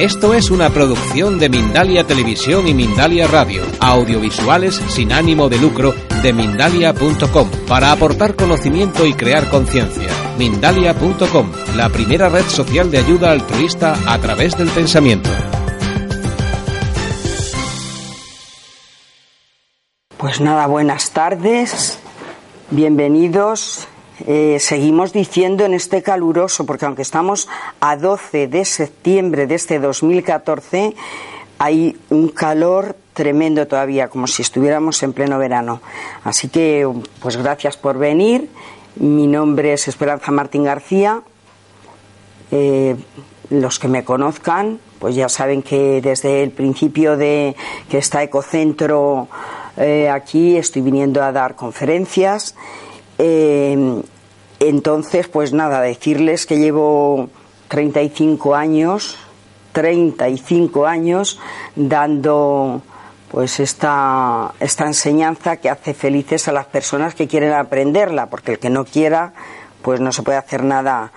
Esto 0.00 0.32
es 0.32 0.50
una 0.50 0.70
producción 0.70 1.38
de 1.38 1.50
Mindalia 1.50 2.06
Televisión 2.06 2.66
y 2.66 2.72
Mindalia 2.72 3.26
Radio, 3.26 3.62
audiovisuales 3.80 4.76
sin 4.88 5.12
ánimo 5.12 5.50
de 5.50 5.58
lucro 5.58 5.94
de 6.22 6.32
mindalia.com, 6.32 7.50
para 7.68 7.92
aportar 7.92 8.34
conocimiento 8.34 9.04
y 9.04 9.12
crear 9.12 9.50
conciencia. 9.50 10.08
Mindalia.com, 10.38 11.52
la 11.76 11.90
primera 11.90 12.30
red 12.30 12.46
social 12.46 12.90
de 12.90 12.96
ayuda 12.96 13.30
altruista 13.30 13.94
a 14.06 14.18
través 14.18 14.56
del 14.56 14.70
pensamiento. 14.70 15.28
Pues 20.16 20.40
nada, 20.40 20.66
buenas 20.66 21.10
tardes, 21.10 21.98
bienvenidos 22.70 23.86
eh, 24.26 24.58
seguimos 24.60 25.12
diciendo 25.12 25.64
en 25.64 25.74
este 25.74 26.02
caluroso, 26.02 26.66
porque 26.66 26.84
aunque 26.84 27.02
estamos 27.02 27.48
a 27.80 27.96
12 27.96 28.48
de 28.48 28.64
septiembre 28.64 29.46
de 29.46 29.54
este 29.54 29.78
2014, 29.78 30.94
hay 31.58 31.96
un 32.10 32.28
calor 32.28 32.96
tremendo 33.12 33.66
todavía, 33.66 34.08
como 34.08 34.26
si 34.26 34.42
estuviéramos 34.42 35.02
en 35.02 35.12
pleno 35.12 35.38
verano. 35.38 35.80
Así 36.24 36.48
que, 36.48 36.88
pues 37.20 37.36
gracias 37.36 37.76
por 37.76 37.98
venir. 37.98 38.48
Mi 38.96 39.26
nombre 39.26 39.74
es 39.74 39.88
Esperanza 39.88 40.32
Martín 40.32 40.64
García. 40.64 41.22
Eh, 42.50 42.96
los 43.50 43.78
que 43.78 43.88
me 43.88 44.04
conozcan, 44.04 44.80
pues 44.98 45.14
ya 45.14 45.28
saben 45.28 45.62
que 45.62 46.00
desde 46.00 46.42
el 46.42 46.50
principio 46.50 47.16
de 47.16 47.56
que 47.88 47.98
está 47.98 48.22
Ecocentro 48.22 49.28
eh, 49.76 50.08
aquí 50.08 50.56
estoy 50.56 50.82
viniendo 50.82 51.22
a 51.22 51.32
dar 51.32 51.56
conferencias 51.56 52.54
entonces, 54.60 55.26
pues 55.26 55.52
nada, 55.52 55.80
decirles 55.80 56.44
que 56.44 56.58
llevo 56.58 57.30
35 57.68 58.54
años, 58.54 59.16
35 59.72 60.86
años 60.86 61.40
dando 61.74 62.82
pues 63.30 63.60
esta, 63.60 64.52
esta 64.60 64.86
enseñanza 64.86 65.56
que 65.56 65.70
hace 65.70 65.94
felices 65.94 66.46
a 66.48 66.52
las 66.52 66.66
personas 66.66 67.14
que 67.14 67.28
quieren 67.28 67.52
aprenderla, 67.52 68.26
porque 68.26 68.52
el 68.52 68.58
que 68.58 68.70
no 68.70 68.84
quiera, 68.84 69.32
pues 69.82 70.00
no 70.00 70.12
se 70.12 70.22
puede 70.22 70.36
hacer 70.36 70.64
nada 70.64 71.12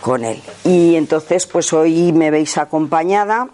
con 0.00 0.24
él. 0.24 0.42
Y 0.64 0.96
entonces, 0.96 1.46
pues 1.46 1.72
hoy 1.72 2.12
me 2.12 2.30
veis 2.30 2.58
acompañada 2.58 3.48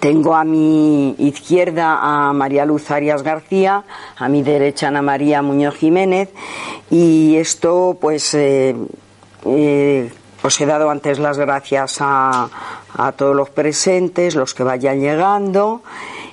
tengo 0.00 0.34
a 0.34 0.44
mi 0.44 1.14
izquierda 1.18 1.98
a 2.00 2.32
María 2.32 2.64
Luz 2.64 2.90
Arias 2.90 3.22
García, 3.22 3.84
a 4.16 4.28
mi 4.28 4.42
derecha 4.42 4.88
Ana 4.88 5.02
María 5.02 5.42
Muñoz 5.42 5.76
Jiménez 5.76 6.30
y 6.90 7.36
esto 7.36 7.98
pues 8.00 8.34
eh, 8.34 8.74
eh, 9.46 10.10
os 10.42 10.60
he 10.60 10.66
dado 10.66 10.90
antes 10.90 11.18
las 11.18 11.38
gracias 11.38 11.98
a, 12.00 12.48
a 12.96 13.12
todos 13.12 13.36
los 13.36 13.50
presentes, 13.50 14.34
los 14.34 14.54
que 14.54 14.62
vayan 14.62 15.00
llegando 15.00 15.82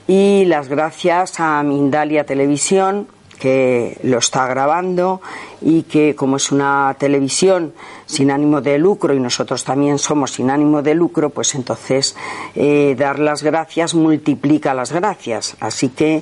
y 0.08 0.46
las 0.46 0.68
gracias 0.68 1.40
a 1.40 1.62
Mindalia 1.64 2.26
Televisión 2.26 3.08
que 3.42 3.98
lo 4.04 4.20
está 4.20 4.46
grabando 4.46 5.20
y 5.62 5.82
que 5.84 6.16
como 6.16 6.38
es 6.38 6.52
una 6.52 6.96
televisión 7.00 7.74
sin 8.06 8.30
ánimo 8.30 8.62
de 8.62 8.78
lucro 8.78 9.16
y 9.16 9.20
nosotros 9.20 9.64
también 9.64 9.98
somos 9.98 10.32
sin 10.32 10.52
ánimo 10.52 10.84
de 10.84 10.94
lucro, 10.94 11.32
pues 11.32 11.56
entonces 11.56 12.16
eh, 12.54 12.96
dar 12.96 13.18
las 13.18 13.42
gracias 13.42 13.96
multiplica 13.96 14.76
las 14.76 14.92
gracias. 14.92 15.58
Así 15.60 15.90
que, 15.90 16.22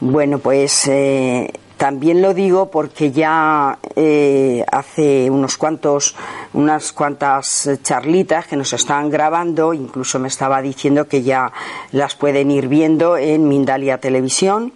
bueno, 0.00 0.40
pues 0.40 0.88
eh, 0.88 1.52
también 1.78 2.20
lo 2.20 2.34
digo 2.34 2.70
porque 2.70 3.12
ya 3.12 3.78
eh, 3.94 4.64
hace 4.70 5.30
unos 5.30 5.56
cuantos, 5.56 6.16
unas 6.52 6.92
cuantas 6.92 7.70
charlitas 7.82 8.46
que 8.48 8.56
nos 8.56 8.72
están 8.72 9.08
grabando, 9.08 9.72
incluso 9.72 10.18
me 10.18 10.26
estaba 10.28 10.60
diciendo 10.60 11.06
que 11.06 11.22
ya 11.22 11.52
las 11.92 12.16
pueden 12.16 12.50
ir 12.50 12.66
viendo 12.66 13.16
en 13.16 13.48
Mindalia 13.48 13.98
Televisión. 13.98 14.72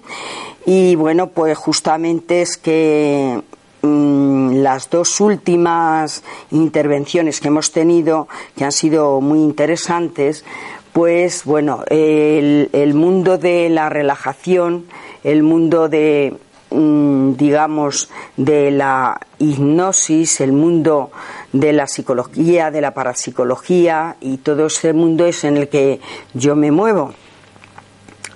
Y 0.65 0.95
bueno, 0.95 1.27
pues 1.27 1.59
justamente 1.59 2.41
es 2.41 2.57
que 2.57 3.43
mm, 3.83 4.63
las 4.63 4.89
dos 4.89 5.21
últimas 5.21 6.23
intervenciones 6.53 7.41
que 7.41 7.49
hemos 7.49 7.73
tenido, 7.73 8.29
que 8.57 8.65
han 8.65 8.73
sido 8.73 9.21
muy 9.21 9.41
interesantes, 9.41 10.45
pues 10.93 11.45
bueno, 11.45 11.83
el, 11.89 12.93
mundo 12.95 13.39
de 13.39 13.69
la 13.71 13.89
relajación, 13.89 14.87
el 15.25 15.43
mundo 15.43 15.89
de, 15.89 16.37
digamos, 16.73 18.11
de 18.37 18.71
la 18.71 19.21
hipnosis, 19.39 20.41
el 20.41 20.53
mundo 20.53 21.11
de 21.53 21.73
la 21.73 21.87
psicología, 21.87 22.71
de 22.71 22.81
la 22.81 22.95
parapsicología 22.95 24.17
y 24.21 24.39
todo 24.39 24.67
ese 24.67 24.93
mundo 24.93 25.27
es 25.27 25.45
en 25.45 25.57
el 25.57 25.69
que 25.69 26.01
yo 26.35 26.57
me 26.57 26.71
muevo. 26.71 27.13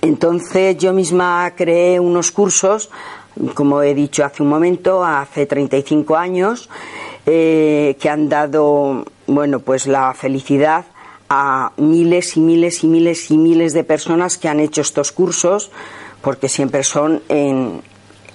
Entonces 0.02 0.76
yo 0.76 0.92
misma 0.92 1.52
creé 1.56 1.98
unos 1.98 2.30
cursos, 2.30 2.90
como 3.54 3.82
he 3.82 3.94
dicho 3.94 4.24
hace 4.24 4.42
un 4.42 4.48
momento, 4.48 5.04
hace 5.04 5.46
35 5.46 6.16
años, 6.16 6.68
eh, 7.26 7.96
que 7.98 8.08
han 8.08 8.28
dado, 8.28 9.04
bueno, 9.26 9.60
pues 9.60 9.86
la 9.86 10.14
felicidad 10.14 10.84
a 11.28 11.72
miles 11.76 12.36
y 12.36 12.40
miles 12.40 12.84
y 12.84 12.86
miles 12.86 13.30
y 13.30 13.36
miles 13.36 13.72
de 13.72 13.82
personas 13.82 14.38
que 14.38 14.48
han 14.48 14.60
hecho 14.60 14.80
estos 14.80 15.10
cursos, 15.10 15.70
porque 16.22 16.48
siempre 16.48 16.84
son 16.84 17.22
en, 17.28 17.82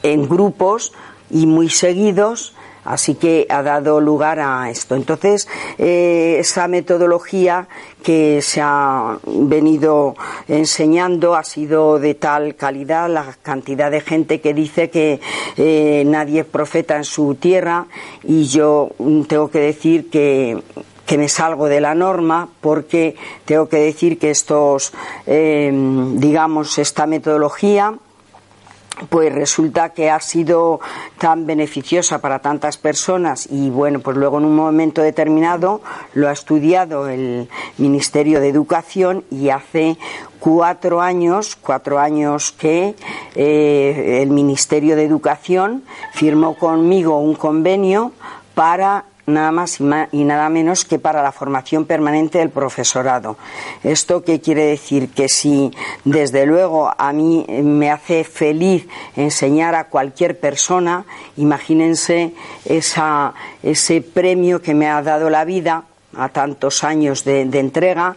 en 0.03 0.28
grupos 0.28 0.94
y 1.29 1.45
muy 1.45 1.69
seguidos 1.69 2.53
Así 2.84 3.16
que 3.16 3.45
ha 3.50 3.62
dado 3.62 4.01
lugar 4.01 4.39
a 4.39 4.69
esto. 4.69 4.95
Entonces, 4.95 5.47
eh, 5.78 6.38
esa 6.39 6.67
metodología 6.67 7.67
que 8.01 8.41
se 8.41 8.59
ha 8.61 9.19
venido 9.25 10.16
enseñando 10.47 11.35
ha 11.35 11.44
sido 11.44 12.00
de 12.00 12.16
tal 12.16 12.56
calidad, 12.56 13.07
la 13.07 13.35
cantidad 13.44 13.91
de 13.91 14.01
gente 14.01 14.41
que 14.41 14.56
dice 14.56 14.90
que 14.90 15.19
eh, 15.57 16.03
nadie 16.07 16.41
es 16.41 16.47
profeta 16.47 16.97
en 16.97 17.03
su 17.03 17.35
tierra 17.35 17.85
y 18.23 18.45
yo 18.45 18.90
tengo 19.28 19.50
que 19.50 19.59
decir 19.59 20.09
que 20.09 20.61
que 21.06 21.17
me 21.17 21.28
salgo 21.28 21.67
de 21.67 21.81
la 21.81 21.94
norma 21.94 22.47
porque 22.61 23.17
tengo 23.44 23.67
que 23.67 23.75
decir 23.75 24.17
que 24.17 24.31
estos, 24.31 24.94
eh, 25.28 25.69
digamos, 26.13 26.78
esta 26.78 27.06
metodología 27.06 27.95
pues 29.09 29.34
resulta 29.34 29.90
que 29.90 30.09
ha 30.09 30.19
sido 30.19 30.79
tan 31.18 31.46
beneficiosa 31.46 32.19
para 32.19 32.40
tantas 32.40 32.78
personas 32.78 33.47
y 33.50 33.69
bueno, 33.69 34.00
pues 34.00 34.18
luego 34.18 34.38
en 34.38 34.46
un 34.46 34.56
momento 34.56 35.02
determinado 35.02 35.81
lo 36.13 36.29
ha 36.29 36.31
estudiado 36.31 37.07
el 37.07 37.50
Ministerio 37.78 38.40
de 38.40 38.50
Educación 38.50 39.24
y 39.31 39.50
hace 39.50 39.97
cuatro 40.40 41.02
años, 41.02 41.56
cuatro 41.56 42.00
años 42.00 42.52
que 42.52 42.96
eh, 43.35 44.19
el 44.22 44.29
Ministerio 44.29 44.96
de 44.96 45.06
Educación 45.06 45.84
firmó 46.13 46.56
conmigo 46.56 47.18
un 47.19 47.35
convenio 47.35 48.12
para 48.53 49.06
nada 49.31 49.52
más 49.52 49.80
y 50.12 50.24
nada 50.24 50.50
menos 50.50 50.86
que 50.86 51.00
para 51.00 51.24
la 51.24 51.31
formación 51.31 51.86
permanente 51.86 52.40
del 52.40 52.50
profesorado. 52.50 53.38
¿Esto 53.84 54.23
qué 54.23 54.41
quiere 54.41 54.66
decir? 54.66 55.09
Que 55.09 55.29
si 55.29 55.72
desde 56.05 56.46
luego 56.46 56.91
a 56.97 57.14
mí 57.14 57.46
me 57.64 57.91
hace 57.91 58.23
feliz 58.23 58.88
enseñar 59.16 59.76
a 59.76 59.85
cualquier 59.85 60.40
persona, 60.40 61.05
imagínense 61.38 62.34
esa, 62.66 63.34
ese 63.64 64.02
premio 64.02 64.61
que 64.61 64.73
me 64.73 64.88
ha 64.88 65.02
dado 65.02 65.29
la 65.29 65.46
vida 65.46 65.85
a 66.16 66.29
tantos 66.29 66.84
años 66.84 67.23
de, 67.23 67.41
entrega 67.41 68.16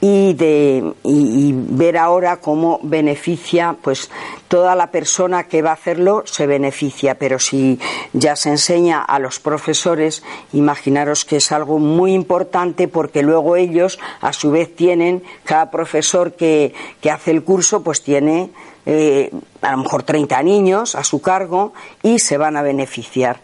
y 0.00 0.34
de 0.34 0.94
y, 1.02 1.52
ver 1.54 1.96
ahora 1.96 2.38
cómo 2.38 2.80
beneficia 2.82 3.76
pues 3.82 4.10
toda 4.48 4.74
la 4.74 4.90
persona 4.90 5.44
que 5.44 5.62
va 5.62 5.70
a 5.70 5.74
hacerlo 5.74 6.22
se 6.26 6.46
beneficia. 6.46 7.16
Pero 7.16 7.38
si 7.38 7.78
ya 8.12 8.36
se 8.36 8.50
enseña 8.50 9.02
a 9.02 9.18
los 9.18 9.38
profesores 9.40 10.22
imaginaros 10.52 11.24
que 11.24 11.36
es 11.36 11.52
algo 11.52 11.78
muy 11.78 12.12
importante 12.12 12.88
porque 12.88 13.22
luego 13.22 13.56
ellos 13.56 13.98
a 14.20 14.32
su 14.32 14.50
vez 14.50 14.74
tienen 14.74 15.22
cada 15.44 15.70
profesor 15.70 16.32
que, 16.32 16.74
que 17.00 17.10
hace 17.10 17.30
el 17.30 17.44
curso 17.44 17.82
pues 17.82 18.02
tiene 18.02 18.50
eh, 18.86 19.30
a 19.62 19.72
lo 19.72 19.78
mejor 19.78 20.02
30 20.02 20.42
niños 20.42 20.94
a 20.94 21.04
su 21.04 21.20
cargo 21.20 21.72
y 22.02 22.18
se 22.18 22.36
van 22.36 22.56
a 22.56 22.62
beneficiar 22.62 23.40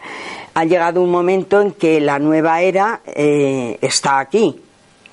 ha 0.54 0.64
llegado 0.64 1.02
un 1.02 1.10
momento 1.10 1.60
en 1.60 1.72
que 1.72 2.00
la 2.00 2.18
nueva 2.18 2.60
era 2.60 3.00
eh, 3.06 3.78
está 3.80 4.18
aquí. 4.18 4.60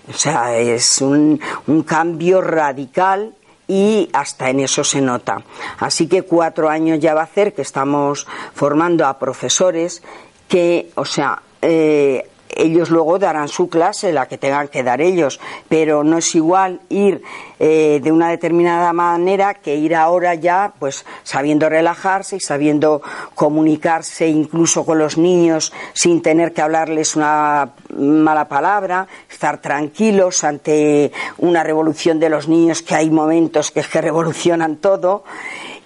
O 0.10 0.14
sea, 0.14 0.58
es 0.58 1.02
un, 1.02 1.40
un 1.68 1.84
cambio 1.84 2.42
radical 2.42 3.34
y 3.68 4.10
hasta 4.14 4.50
en 4.50 4.62
eso 4.62 4.84
se 4.84 5.02
nota. 5.02 5.42
Así 5.80 6.08
que 6.08 6.24
cuatro 6.24 6.70
años 6.70 7.00
ya 7.00 7.14
va 7.14 7.22
a 7.22 7.26
hacer 7.26 7.54
que 7.54 7.62
estamos 7.62 8.26
formando 8.54 9.06
a 9.06 9.20
profesores 9.20 10.02
que, 10.48 10.92
o 10.96 11.04
sea, 11.04 11.42
eh, 11.62 12.30
ellos 12.58 12.90
luego 12.90 13.20
darán 13.20 13.48
su 13.48 13.70
clase, 13.70 14.12
la 14.12 14.28
que 14.28 14.38
tengan 14.38 14.68
que 14.68 14.84
dar 14.84 15.02
ellos, 15.02 15.40
pero 15.70 16.04
no 16.04 16.18
es 16.18 16.36
igual 16.36 16.82
ir 16.90 17.22
eh, 17.60 18.00
de 18.04 18.12
una 18.12 18.30
determinada 18.30 18.94
manera 18.94 19.56
que 19.56 19.76
ir 19.76 19.96
ahora 19.96 20.36
ya, 20.36 20.74
pues 20.78 21.06
sabiendo 21.24 21.70
relajarse 21.70 22.38
y 22.38 22.40
sabiendo 22.40 23.02
comunicarse 23.36 24.28
incluso 24.28 24.86
con 24.86 25.00
los 25.00 25.18
niños 25.18 25.74
sin 25.94 26.22
tener 26.22 26.54
que 26.54 26.62
hablarles 26.62 27.16
una 27.16 27.72
mala 27.96 28.48
palabra, 28.48 29.08
estar 29.30 29.62
tranquilos 29.62 30.44
ante 30.44 31.12
una 31.38 31.64
revolución 31.64 32.20
de 32.20 32.30
los 32.30 32.48
niños 32.48 32.82
que 32.82 32.96
hay 32.96 33.10
momentos 33.10 33.72
que 33.72 33.80
es 33.80 33.88
que 33.88 34.02
revolucionan 34.02 34.78
todo 34.78 35.24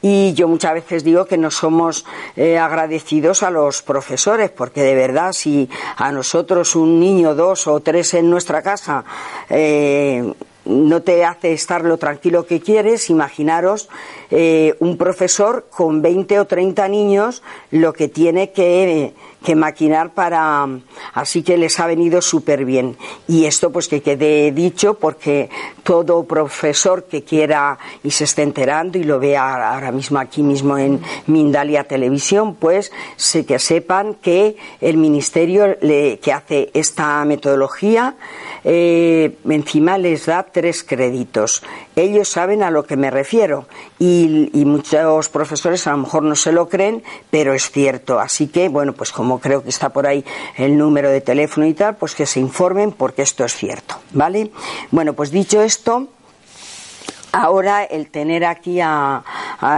y 0.01 0.33
yo 0.33 0.47
muchas 0.47 0.73
veces 0.73 1.03
digo 1.03 1.25
que 1.25 1.37
no 1.37 1.51
somos 1.51 2.05
eh, 2.35 2.57
agradecidos 2.57 3.43
a 3.43 3.51
los 3.51 3.81
profesores, 3.81 4.49
porque 4.49 4.81
de 4.81 4.95
verdad 4.95 5.33
si 5.33 5.69
a 5.97 6.11
nosotros 6.11 6.75
un 6.75 6.99
niño, 6.99 7.35
dos 7.35 7.67
o 7.67 7.79
tres 7.79 8.13
en 8.13 8.29
nuestra 8.29 8.61
casa 8.61 9.03
eh, 9.49 10.33
no 10.65 11.01
te 11.01 11.25
hace 11.25 11.53
estar 11.53 11.83
lo 11.83 11.97
tranquilo 11.97 12.45
que 12.45 12.61
quieres, 12.61 13.09
imaginaros 13.09 13.89
eh, 14.29 14.75
un 14.79 14.97
profesor 14.97 15.67
con 15.69 16.01
20 16.01 16.39
o 16.39 16.45
30 16.45 16.87
niños 16.87 17.43
lo 17.71 17.93
que 17.93 18.07
tiene 18.07 18.51
que, 18.51 19.13
que 19.43 19.55
maquinar 19.55 20.13
para... 20.13 20.67
Así 21.13 21.43
que 21.43 21.57
les 21.57 21.79
ha 21.79 21.87
venido 21.87 22.21
súper 22.21 22.65
bien. 22.65 22.97
Y 23.27 23.45
esto 23.45 23.71
pues 23.71 23.87
que 23.87 24.01
quede 24.01 24.51
dicho 24.51 24.95
porque 24.95 25.49
todo 25.83 26.23
profesor 26.23 27.05
que 27.05 27.23
quiera 27.23 27.77
y 28.03 28.11
se 28.11 28.25
esté 28.25 28.43
enterando 28.43 28.97
y 28.97 29.03
lo 29.03 29.19
vea 29.19 29.73
ahora 29.73 29.91
mismo 29.91 30.19
aquí 30.19 30.43
mismo 30.43 30.77
en 30.77 31.01
Mindalia 31.27 31.83
Televisión, 31.85 32.55
pues 32.55 32.91
sé 33.15 33.45
que 33.45 33.59
sepan 33.59 34.15
que 34.15 34.55
el 34.79 34.97
Ministerio 34.97 35.77
le, 35.81 36.19
que 36.19 36.33
hace 36.33 36.69
esta 36.73 37.23
metodología 37.25 38.15
eh, 38.63 39.37
encima 39.49 39.97
les 39.97 40.27
da 40.27 40.43
tres 40.43 40.83
créditos. 40.83 41.63
Ellos 41.95 42.29
saben 42.29 42.63
a 42.63 42.71
lo 42.71 42.85
que 42.85 42.95
me 42.95 43.09
refiero 43.09 43.65
y, 43.97 44.49
y, 44.53 44.65
muchos 44.65 45.29
profesores 45.29 45.87
a 45.87 45.91
lo 45.91 45.97
mejor 45.97 46.23
no 46.23 46.35
se 46.35 46.51
lo 46.51 46.69
creen, 46.69 47.03
pero 47.29 47.53
es 47.53 47.71
cierto. 47.71 48.19
Así 48.19 48.47
que, 48.47 48.69
bueno, 48.69 48.93
pues 48.93 49.11
como 49.11 49.30
creo 49.39 49.63
que 49.63 49.69
está 49.69 49.89
por 49.89 50.07
ahí 50.07 50.23
el 50.57 50.77
número 50.77 51.09
de 51.09 51.21
teléfono 51.21 51.65
y 51.65 51.73
tal, 51.73 51.95
pues 51.95 52.15
que 52.15 52.25
se 52.25 52.39
informen 52.39 52.91
porque 52.91 53.21
esto 53.21 53.45
es 53.45 53.55
cierto, 53.55 53.95
¿vale? 54.13 54.51
Bueno, 54.91 55.13
pues 55.13 55.31
dicho 55.31 55.61
esto, 55.61 56.09
Ahora 57.33 57.85
el 57.85 58.07
tener 58.07 58.43
aquí 58.43 58.79
a, 58.81 59.23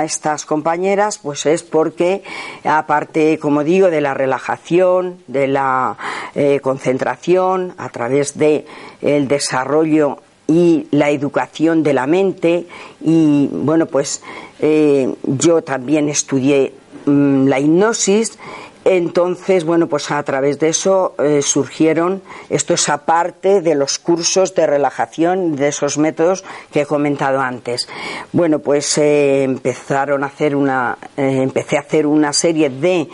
estas 0.03 0.45
compañeras, 0.45 1.19
pues 1.19 1.45
es 1.45 1.61
porque, 1.61 2.23
aparte, 2.63 3.37
como 3.37 3.63
digo, 3.63 3.91
de 3.91 4.01
la 4.01 4.15
relajación, 4.15 5.19
de 5.27 5.47
la 5.47 5.97
eh, 6.33 6.59
concentración, 6.61 7.75
a 7.77 7.89
través 7.89 8.37
de 8.37 8.65
el 9.01 9.27
desarrollo 9.27 10.19
y 10.47 10.87
la 10.91 11.11
educación 11.11 11.83
de 11.83 11.93
la 11.93 12.07
mente, 12.07 12.65
y 13.01 13.49
bueno, 13.51 13.85
pues 13.85 14.23
eh, 14.59 15.13
yo 15.23 15.63
también 15.63 16.09
estudié 16.09 16.73
mmm, 17.05 17.45
la 17.47 17.59
hipnosis 17.59 18.39
entonces, 18.85 19.63
bueno, 19.63 19.87
pues 19.87 20.11
a 20.11 20.21
través 20.23 20.59
de 20.59 20.69
eso 20.69 21.15
eh, 21.19 21.41
surgieron, 21.41 22.21
esto 22.49 22.73
es 22.73 22.89
aparte 22.89 23.61
de 23.61 23.75
los 23.75 23.99
cursos 23.99 24.53
de 24.55 24.67
relajación, 24.67 25.55
de 25.55 25.69
esos 25.69 25.97
métodos 25.97 26.43
que 26.71 26.81
he 26.81 26.85
comentado 26.85 27.39
antes. 27.39 27.87
Bueno, 28.31 28.59
pues 28.59 28.97
eh, 28.97 29.43
empezaron 29.43 30.23
a 30.23 30.27
hacer 30.27 30.55
una, 30.55 30.97
eh, 31.15 31.39
empecé 31.43 31.77
a 31.77 31.81
hacer 31.81 32.05
una 32.05 32.33
serie 32.33 32.69
de 32.69 33.07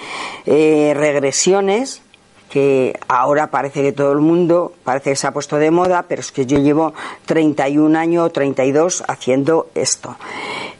regresiones 0.96 2.02
que 2.50 3.00
ahora 3.08 3.52
parece 3.52 3.82
que 3.82 3.92
todo 3.92 4.12
el 4.12 4.20
mundo 4.20 4.74
parece 4.84 5.12
que 5.12 5.16
se 5.16 5.28
ha 5.28 5.32
puesto 5.32 5.58
de 5.58 5.72
moda, 5.72 6.06
pero 6.08 6.22
es 6.22 6.32
que 6.32 6.46
yo 6.46 6.58
llevo 6.58 6.94
31 7.26 7.98
años 7.98 8.26
o 8.26 8.30
32 8.32 9.04
haciendo 9.08 9.70
esto. 9.76 10.16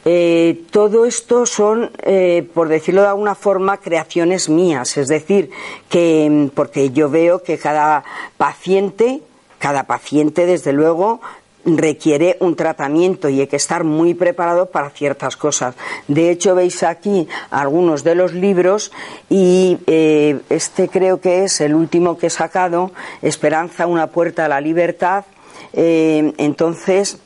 Eh, 0.04 0.62
todo 0.70 1.04
esto 1.04 1.46
son, 1.46 1.90
eh, 2.02 2.48
por 2.54 2.68
decirlo 2.68 3.02
de 3.02 3.08
alguna 3.08 3.34
forma, 3.34 3.76
creaciones 3.76 4.48
mías, 4.48 4.96
es 4.96 5.08
decir, 5.08 5.50
que 5.88 6.28
mm, 6.30 6.48
porque 6.48 6.90
yo 6.90 7.10
veo 7.10 7.42
que 7.42 7.58
cada 7.58 8.04
paciente, 8.36 9.20
cada 9.58 9.84
paciente, 9.84 10.46
desde 10.46 10.72
luego, 10.72 11.20
requiere 11.64 12.36
un 12.40 12.56
tratamiento 12.56 13.28
y 13.28 13.40
hay 13.40 13.46
que 13.46 13.56
estar 13.56 13.84
muy 13.84 14.14
preparado 14.14 14.66
para 14.66 14.90
ciertas 14.90 15.36
cosas. 15.36 15.74
De 16.08 16.30
hecho, 16.30 16.54
veis 16.54 16.82
aquí 16.82 17.28
algunos 17.50 18.04
de 18.04 18.14
los 18.14 18.32
libros 18.32 18.92
y 19.28 19.78
eh, 19.86 20.40
este 20.48 20.88
creo 20.88 21.20
que 21.20 21.44
es 21.44 21.60
el 21.60 21.74
último 21.74 22.18
que 22.18 22.28
he 22.28 22.30
sacado, 22.30 22.92
Esperanza, 23.22 23.86
una 23.86 24.08
puerta 24.08 24.46
a 24.46 24.48
la 24.48 24.60
libertad. 24.60 25.24
Eh, 25.72 26.32
entonces, 26.38 27.18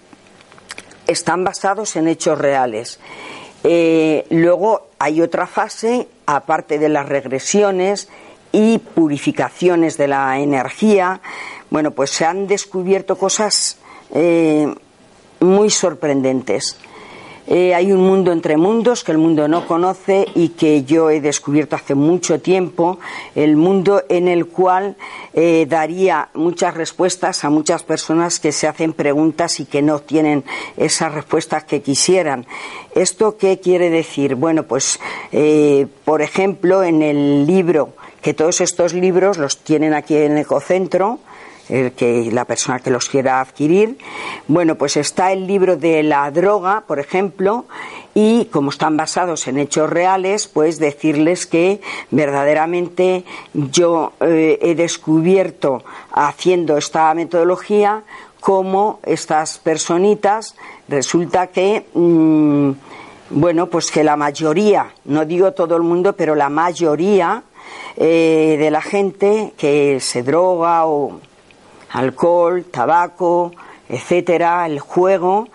están 1.06 1.44
basados 1.44 1.96
en 1.96 2.08
hechos 2.08 2.38
reales. 2.38 2.98
Eh, 3.62 4.26
luego 4.30 4.88
hay 4.98 5.22
otra 5.22 5.46
fase, 5.46 6.08
aparte 6.26 6.78
de 6.78 6.88
las 6.88 7.08
regresiones 7.08 8.08
y 8.52 8.78
purificaciones 8.78 9.96
de 9.96 10.08
la 10.08 10.38
energía. 10.38 11.20
Bueno, 11.70 11.92
pues 11.92 12.10
se 12.10 12.24
han 12.24 12.46
descubierto 12.46 13.16
cosas 13.16 13.78
eh, 14.14 14.72
muy 15.40 15.70
sorprendentes. 15.70 16.78
Eh, 17.46 17.74
hay 17.74 17.92
un 17.92 18.00
mundo 18.00 18.32
entre 18.32 18.56
mundos 18.56 19.04
que 19.04 19.12
el 19.12 19.18
mundo 19.18 19.48
no 19.48 19.66
conoce 19.66 20.26
y 20.34 20.50
que 20.50 20.84
yo 20.84 21.10
he 21.10 21.20
descubierto 21.20 21.76
hace 21.76 21.94
mucho 21.94 22.40
tiempo, 22.40 22.98
el 23.34 23.56
mundo 23.56 24.02
en 24.08 24.28
el 24.28 24.46
cual 24.46 24.96
eh, 25.34 25.66
daría 25.68 26.30
muchas 26.32 26.74
respuestas 26.74 27.44
a 27.44 27.50
muchas 27.50 27.82
personas 27.82 28.40
que 28.40 28.50
se 28.50 28.66
hacen 28.66 28.94
preguntas 28.94 29.60
y 29.60 29.66
que 29.66 29.82
no 29.82 29.98
tienen 29.98 30.44
esas 30.78 31.12
respuestas 31.12 31.64
que 31.64 31.82
quisieran. 31.82 32.46
¿Esto 32.94 33.36
qué 33.36 33.60
quiere 33.60 33.90
decir? 33.90 34.36
Bueno, 34.36 34.62
pues, 34.62 34.98
por 36.04 36.22
ejemplo, 36.22 36.82
en 36.82 37.02
el 37.02 37.46
libro, 37.46 37.92
que 38.22 38.32
todos 38.32 38.62
estos 38.62 38.94
libros 38.94 39.36
los 39.36 39.58
tienen 39.58 39.92
aquí 39.92 40.16
en 40.16 40.38
Ecocentro, 40.38 41.18
el 41.68 41.92
que 41.92 42.30
la 42.32 42.44
persona 42.44 42.78
que 42.80 42.90
los 42.90 43.08
quiera 43.08 43.40
adquirir. 43.40 43.98
Bueno, 44.48 44.76
pues 44.76 44.96
está 44.96 45.32
el 45.32 45.46
libro 45.46 45.76
de 45.76 46.02
la 46.02 46.30
droga, 46.30 46.84
por 46.86 46.98
ejemplo, 46.98 47.66
y 48.14 48.46
como 48.46 48.70
están 48.70 48.96
basados 48.96 49.48
en 49.48 49.58
hechos 49.58 49.90
reales, 49.90 50.46
pues 50.46 50.78
decirles 50.78 51.46
que 51.46 51.80
verdaderamente 52.10 53.24
yo 53.52 54.12
eh, 54.20 54.58
he 54.62 54.74
descubierto 54.74 55.82
haciendo 56.12 56.76
esta 56.76 57.12
metodología 57.14 58.04
cómo 58.40 59.00
estas 59.04 59.58
personitas 59.58 60.54
resulta 60.86 61.46
que 61.48 61.86
mmm, 61.94 62.72
bueno, 63.30 63.66
pues 63.68 63.90
que 63.90 64.04
la 64.04 64.16
mayoría, 64.16 64.92
no 65.06 65.24
digo 65.24 65.52
todo 65.52 65.76
el 65.76 65.82
mundo, 65.82 66.14
pero 66.14 66.34
la 66.34 66.50
mayoría 66.50 67.42
eh, 67.96 68.56
de 68.58 68.70
la 68.70 68.82
gente 68.82 69.54
que 69.56 69.98
se 69.98 70.22
droga 70.22 70.86
o 70.86 71.20
alcohol, 71.94 72.64
tabaco, 72.64 73.52
etcétera, 73.88 74.66
el 74.66 74.80
juego, 74.80 75.48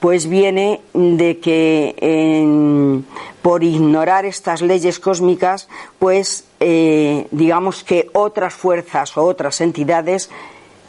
pues 0.00 0.28
viene 0.28 0.80
de 0.92 1.38
que 1.38 3.02
por 3.40 3.64
ignorar 3.64 4.26
estas 4.26 4.60
leyes 4.60 4.98
cósmicas, 4.98 5.68
pues 5.98 6.44
eh, 6.60 7.28
digamos 7.30 7.84
que 7.84 8.10
otras 8.12 8.52
fuerzas 8.52 9.16
o 9.16 9.22
otras 9.22 9.60
entidades 9.60 10.28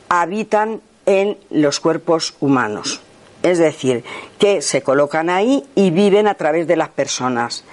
habitan 0.09 0.81
en 1.05 1.37
los 1.51 1.79
cuerpos 1.79 2.35
humanos. 2.39 2.99
Es 3.43 3.59
decir, 3.59 4.03
que 4.39 4.63
se 4.63 4.81
colocan 4.81 5.29
ahí 5.29 5.63
y 5.75 5.91
viven 5.91 6.27
a 6.27 6.33
través 6.33 6.67
de 6.67 6.75
las 6.75 6.89
personas. 6.89 7.63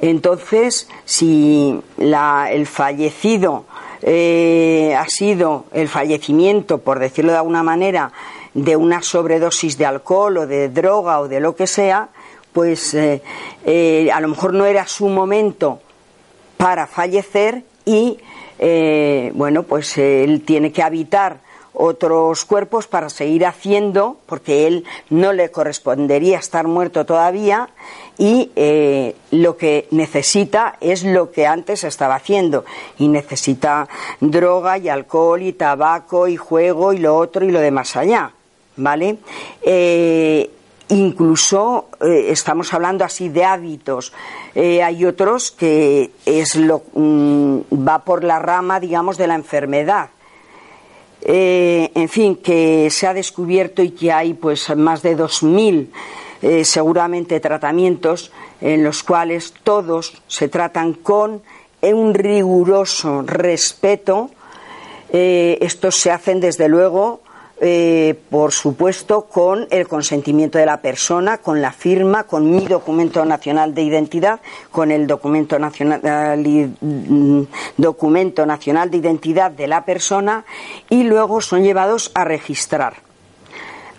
Entonces, 0.00 0.88
si 1.04 1.80
la, 1.98 2.48
el 2.50 2.66
fallecido 2.66 3.66
eh, 4.02 4.96
ha 4.98 5.06
sido 5.08 5.66
el 5.72 5.88
fallecimiento, 5.88 6.78
por 6.78 6.98
decirlo 6.98 7.32
de 7.32 7.38
alguna 7.38 7.62
manera, 7.62 8.12
de 8.54 8.76
una 8.76 9.02
sobredosis 9.02 9.78
de 9.78 9.86
alcohol 9.86 10.38
o 10.38 10.46
de 10.46 10.68
droga 10.68 11.20
o 11.20 11.28
de 11.28 11.40
lo 11.40 11.54
que 11.54 11.66
sea, 11.66 12.08
pues 12.52 12.94
eh, 12.94 13.22
eh, 13.64 14.10
a 14.12 14.20
lo 14.20 14.28
mejor 14.28 14.54
no 14.54 14.66
era 14.66 14.86
su 14.86 15.08
momento 15.08 15.80
para 16.56 16.86
fallecer 16.86 17.64
y, 17.84 18.18
bueno, 19.34 19.64
pues 19.64 19.98
él 19.98 20.42
tiene 20.44 20.70
que 20.70 20.82
habitar 20.82 21.38
otros 21.72 22.44
cuerpos 22.44 22.86
para 22.86 23.08
seguir 23.08 23.46
haciendo, 23.46 24.18
porque 24.26 24.66
él 24.66 24.84
no 25.10 25.32
le 25.32 25.50
correspondería 25.50 26.38
estar 26.38 26.68
muerto 26.68 27.06
todavía, 27.06 27.70
y 28.18 28.50
eh, 28.56 29.16
lo 29.30 29.56
que 29.56 29.88
necesita 29.90 30.76
es 30.80 31.04
lo 31.04 31.30
que 31.30 31.46
antes 31.46 31.84
estaba 31.84 32.16
haciendo, 32.16 32.64
y 32.98 33.08
necesita 33.08 33.88
droga 34.20 34.78
y 34.78 34.88
alcohol 34.88 35.42
y 35.42 35.52
tabaco 35.52 36.28
y 36.28 36.36
juego 36.36 36.92
y 36.92 36.98
lo 36.98 37.16
otro 37.16 37.44
y 37.44 37.50
lo 37.50 37.60
de 37.60 37.70
más 37.70 37.96
allá, 37.96 38.32
¿vale? 38.76 39.18
Eh, 39.62 40.50
incluso 40.88 41.88
eh, 42.00 42.26
estamos 42.28 42.72
hablando 42.74 43.04
así 43.04 43.28
de 43.28 43.44
hábitos. 43.44 44.12
hay 44.54 45.04
otros 45.04 45.50
que 45.50 46.10
es 46.26 46.56
lo, 46.56 46.82
mm, 46.92 47.60
va 47.88 48.00
por 48.00 48.24
la 48.24 48.38
rama, 48.38 48.78
digamos, 48.80 49.16
de 49.16 49.26
la 49.26 49.34
enfermedad. 49.34 50.10
Eh, 51.24 51.90
en 51.94 52.08
fin, 52.08 52.36
que 52.36 52.90
se 52.90 53.06
ha 53.06 53.14
descubierto 53.14 53.82
y 53.82 53.90
que 53.90 54.10
hay 54.10 54.34
pues 54.34 54.74
más 54.76 55.02
de 55.02 55.16
2.000 55.16 55.88
eh, 56.42 56.64
seguramente 56.64 57.40
tratamientos 57.40 58.32
en 58.60 58.84
los 58.84 59.02
cuales 59.02 59.54
todos 59.62 60.22
se 60.26 60.48
tratan 60.48 60.92
con 60.92 61.42
un 61.80 62.14
riguroso 62.14 63.22
respeto. 63.22 64.30
Eh, 65.12 65.58
estos 65.60 65.96
se 65.96 66.10
hacen 66.10 66.40
desde 66.40 66.68
luego 66.68 67.20
eh, 67.64 68.18
por 68.28 68.50
supuesto, 68.50 69.26
con 69.26 69.68
el 69.70 69.86
consentimiento 69.86 70.58
de 70.58 70.66
la 70.66 70.80
persona, 70.80 71.38
con 71.38 71.62
la 71.62 71.70
firma, 71.70 72.24
con 72.24 72.50
mi 72.50 72.66
documento 72.66 73.24
nacional 73.24 73.72
de 73.72 73.82
identidad, 73.82 74.40
con 74.72 74.90
el 74.90 75.06
documento 75.06 75.60
nacional, 75.60 76.02
mm, 76.40 77.42
documento 77.76 78.44
nacional 78.46 78.90
de 78.90 78.96
identidad 78.96 79.52
de 79.52 79.68
la 79.68 79.84
persona 79.84 80.44
y 80.90 81.04
luego 81.04 81.40
son 81.40 81.62
llevados 81.62 82.10
a 82.16 82.24
registrar. 82.24 83.11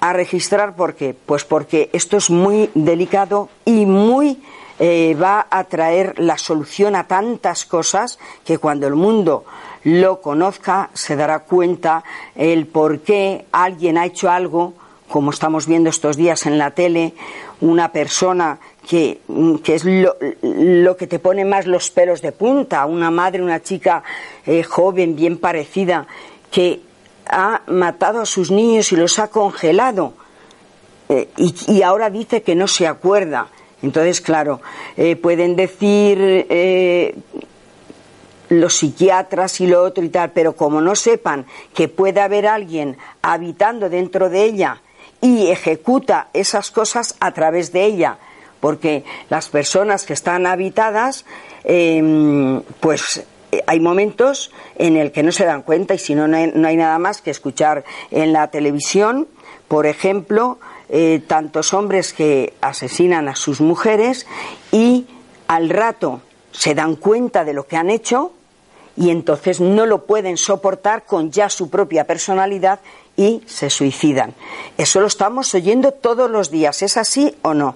A 0.03 0.11
registrar, 0.11 0.75
¿por 0.75 0.95
qué? 0.95 1.15
Pues 1.15 1.45
porque 1.45 1.89
esto 1.93 2.17
es 2.17 2.29
muy 2.29 2.69
delicado 2.73 3.47
y 3.63 3.85
muy 3.85 4.43
eh, 4.77 5.15
va 5.15 5.47
a 5.49 5.63
traer 5.63 6.19
la 6.19 6.37
solución 6.37 6.97
a 6.97 7.07
tantas 7.07 7.63
cosas 7.63 8.19
que 8.43 8.57
cuando 8.57 8.85
el 8.85 8.95
mundo 8.95 9.45
lo 9.85 10.19
conozca, 10.19 10.89
se 10.93 11.15
dará 11.15 11.39
cuenta 11.39 12.03
el 12.35 12.67
por 12.67 12.99
qué 12.99 13.45
alguien 13.53 13.97
ha 13.97 14.05
hecho 14.05 14.29
algo, 14.29 14.73
como 15.07 15.31
estamos 15.31 15.67
viendo 15.67 15.89
estos 15.89 16.17
días 16.17 16.45
en 16.47 16.57
la 16.57 16.71
tele, 16.71 17.13
una 17.61 17.93
persona 17.93 18.59
que, 18.85 19.21
es 19.65 19.85
lo, 19.85 20.97
que 20.97 21.07
te 21.07 21.19
pone 21.19 21.45
más 21.45 21.65
los 21.65 21.91
pelos 21.91 22.21
de 22.21 22.33
punta, 22.33 22.85
una 22.87 23.09
madre, 23.09 23.41
una 23.41 23.61
chica 23.61 24.03
eh, 24.45 24.63
joven, 24.63 25.15
bien 25.15 25.37
parecida, 25.37 26.07
que 26.51 26.81
ha 27.33 27.61
matado 27.67 28.21
a 28.21 28.25
sus 28.25 28.51
niños 28.51 28.91
y 28.91 28.95
los 28.95 29.19
ha 29.19 29.27
congelado. 29.27 30.13
Eh, 31.09 31.29
y, 31.37 31.81
ahora 31.81 32.09
dice 32.09 32.41
que 32.43 32.55
no 32.55 32.67
se 32.67 32.87
acuerda. 32.87 33.47
Entonces, 33.81 34.21
claro, 34.21 34.61
eh, 34.95 35.15
pueden 35.17 35.55
decir 35.55 36.17
los 38.49 38.75
psiquiatras 38.75 39.59
y 39.61 39.67
lo 39.67 39.83
otro 39.83 40.03
y 40.03 40.09
tal, 40.09 40.31
pero 40.31 40.55
como 40.55 40.79
no 40.79 40.95
sepan 40.95 41.45
que 41.73 41.87
puede 41.87 42.21
haber 42.21 42.47
alguien 42.47 42.97
habitando 43.21 43.89
dentro 43.89 44.29
de 44.29 44.43
ella 44.43 44.81
y 45.23 45.47
ejecuta 45.47 46.27
esas 46.33 46.69
cosas 46.69 47.15
a 47.19 47.31
través 47.31 47.71
de 47.71 47.85
ella, 47.85 48.17
porque 48.59 49.05
las 49.29 49.47
personas 49.49 50.03
que 50.03 50.13
están 50.13 50.45
habitadas, 50.45 51.25
pues 51.63 53.17
eh, 53.17 53.25
hay 53.67 53.79
momentos 53.79 54.51
en 54.75 54.97
el 54.97 55.11
que 55.11 55.23
no 55.23 55.31
se 55.31 55.45
dan 55.45 55.61
cuenta 55.61 55.93
y 55.93 55.99
si 55.99 56.15
no, 56.15 56.27
no 56.27 56.37
hay, 56.37 56.77
nada 56.77 56.99
más 56.99 57.21
que 57.21 57.31
escuchar 57.31 57.83
en 58.11 58.33
la 58.33 58.47
televisión, 58.49 59.27
por 59.67 59.85
ejemplo, 59.85 60.59
eh, 60.89 61.21
tantos 61.27 61.73
hombres 61.73 62.13
que 62.13 62.53
asesinan 62.61 63.27
a 63.27 63.35
sus 63.35 63.61
mujeres 63.61 64.27
y 64.71 65.07
al 65.47 65.69
rato 65.69 66.21
se 66.51 66.75
dan 66.75 66.95
cuenta 66.95 67.43
de 67.43 67.53
lo 67.53 67.67
que 67.67 67.77
han 67.77 67.89
hecho 67.89 68.31
y 68.95 69.09
entonces 69.09 69.59
no 69.59 69.85
lo 69.85 70.05
pueden 70.05 70.37
soportar 70.37 71.05
con 71.05 71.31
ya 71.31 71.49
su 71.49 71.69
propia 71.69 72.05
personalidad 72.05 72.79
y 73.17 73.41
se 73.45 73.69
suicidan. 73.69 74.33
Eso 74.77 74.99
lo 75.01 75.07
estamos 75.07 75.53
oyendo 75.53 75.91
todos 75.91 76.29
los 76.29 76.51
días, 76.51 76.81
¿es 76.81 76.97
así 76.97 77.35
o 77.41 77.53
no? 77.53 77.75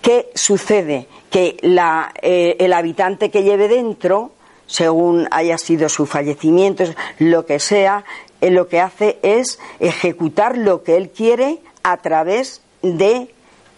¿Qué 0.00 0.30
sucede? 0.34 1.06
Que 1.30 1.56
eh, 1.62 2.56
el 2.58 2.72
habitante 2.72 3.30
que 3.30 3.44
lleve 3.44 3.68
dentro, 3.68 4.32
según 4.66 5.28
haya 5.30 5.58
sido 5.58 5.88
su 5.88 6.06
fallecimiento, 6.06 6.84
lo 7.18 7.46
que 7.46 7.58
sea, 7.58 8.04
eh, 8.40 8.50
lo 8.50 8.68
que 8.68 8.80
hace 8.80 9.18
es 9.22 9.58
ejecutar 9.80 10.56
lo 10.56 10.82
que 10.82 10.96
él 10.96 11.10
quiere 11.10 11.58
a 11.82 11.96
través 11.98 12.62
de 12.82 13.32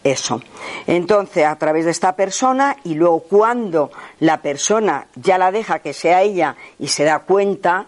eso. 0.04 0.42
Entonces, 0.86 1.46
a 1.46 1.56
través 1.56 1.84
de 1.86 1.90
esta 1.90 2.14
persona 2.14 2.76
y 2.84 2.94
luego 2.94 3.20
cuando 3.20 3.90
la 4.20 4.42
persona 4.42 5.06
ya 5.14 5.38
la 5.38 5.50
deja 5.50 5.80
que 5.80 5.92
sea 5.92 6.22
ella 6.22 6.56
y 6.78 6.88
se 6.88 7.04
da 7.04 7.20
cuenta 7.20 7.86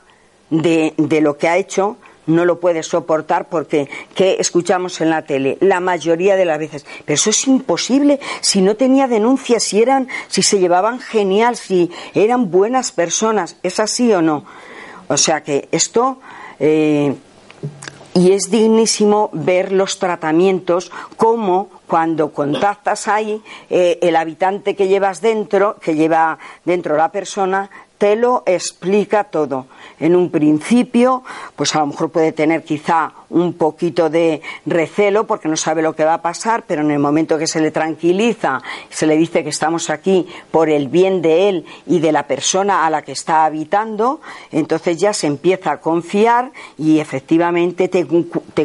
de, 0.51 0.95
de 0.97 1.21
lo 1.21 1.37
que 1.37 1.49
ha 1.49 1.57
hecho, 1.57 1.97
no 2.27 2.45
lo 2.45 2.61
puede 2.61 2.83
soportar 2.83 3.49
porque 3.49 3.89
¿qué 4.15 4.37
escuchamos 4.39 5.01
en 5.01 5.11
la 5.11 5.23
tele? 5.23 5.59
La 5.61 5.81
mayoría 5.81 6.37
de 6.37 6.45
las 6.45 6.59
veces. 6.59 6.87
Pero 7.05 7.15
eso 7.15 7.31
es 7.31 7.47
imposible 7.47 8.21
si 8.41 8.63
no 8.63 8.77
tenía 8.77 9.09
denuncias, 9.09 9.63
si 9.63 9.81
eran, 9.81 10.09
si 10.29 10.43
se 10.43 10.59
llevaban 10.59 11.01
genial, 11.01 11.57
si 11.57 11.91
eran 12.15 12.51
buenas 12.51 12.93
personas. 12.93 13.57
¿Es 13.63 13.81
así 13.81 14.13
o 14.13 14.23
no? 14.23 14.45
O 15.09 15.17
sea 15.17 15.43
que 15.43 15.69
esto 15.71 16.19
eh, 16.59 17.15
y 18.17 18.33
es 18.33 18.51
dignísimo 18.51 19.29
ver 19.35 19.73
los 19.73 19.99
tratamientos 19.99 20.91
como 21.19 21.69
cuando 21.87 22.33
contactas 22.33 23.09
ahí 23.09 23.43
eh, 23.69 23.99
el 24.01 24.17
habitante 24.17 24.75
que 24.75 24.89
llevas 24.89 25.21
dentro, 25.21 25.77
que 25.81 25.95
lleva 25.95 26.39
dentro 26.65 26.97
la 26.97 27.13
persona, 27.13 27.69
te 27.99 28.17
lo 28.17 28.43
explica 28.47 29.25
todo. 29.25 29.67
En 29.99 30.15
un 30.15 30.31
principio, 30.31 31.23
pues 31.55 31.75
a 31.75 31.81
lo 31.81 31.87
mejor 31.87 32.11
puede 32.11 32.33
tener 32.33 32.65
quizá 32.65 33.13
un 33.31 33.55
poquito 33.55 34.11
de 34.11 34.43
recelo 34.67 35.27
porque 35.27 35.49
no 35.49 35.57
sabe 35.57 35.81
lo 35.81 35.97
que 35.97 36.05
va 36.05 36.15
a 36.15 36.23
pasar, 36.23 36.65
pero 36.67 36.83
en 36.83 36.91
el 36.91 36.99
momento 36.99 37.39
que 37.39 37.47
se 37.47 37.61
le 37.61 37.71
tranquiliza, 37.71 38.61
se 38.91 39.07
le 39.07 39.17
dice 39.17 39.43
que 39.43 39.49
estamos 39.49 39.89
aquí 39.89 40.27
por 40.51 40.69
el 40.69 40.89
bien 40.89 41.23
de 41.23 41.49
él 41.49 41.65
y 41.87 42.01
de 42.01 42.13
la 42.13 42.27
persona 42.27 42.87
a 42.87 42.91
la 42.91 43.03
que 43.03 43.13
está 43.13 43.47
habitando, 43.47 44.21
entonces 44.53 44.99
ya 44.99 45.15
se 45.15 45.27
empieza 45.27 45.73
a 45.73 45.81
confiar 45.81 46.53
y 46.77 47.01
efectivamente 47.01 47.89
te, 47.89 48.07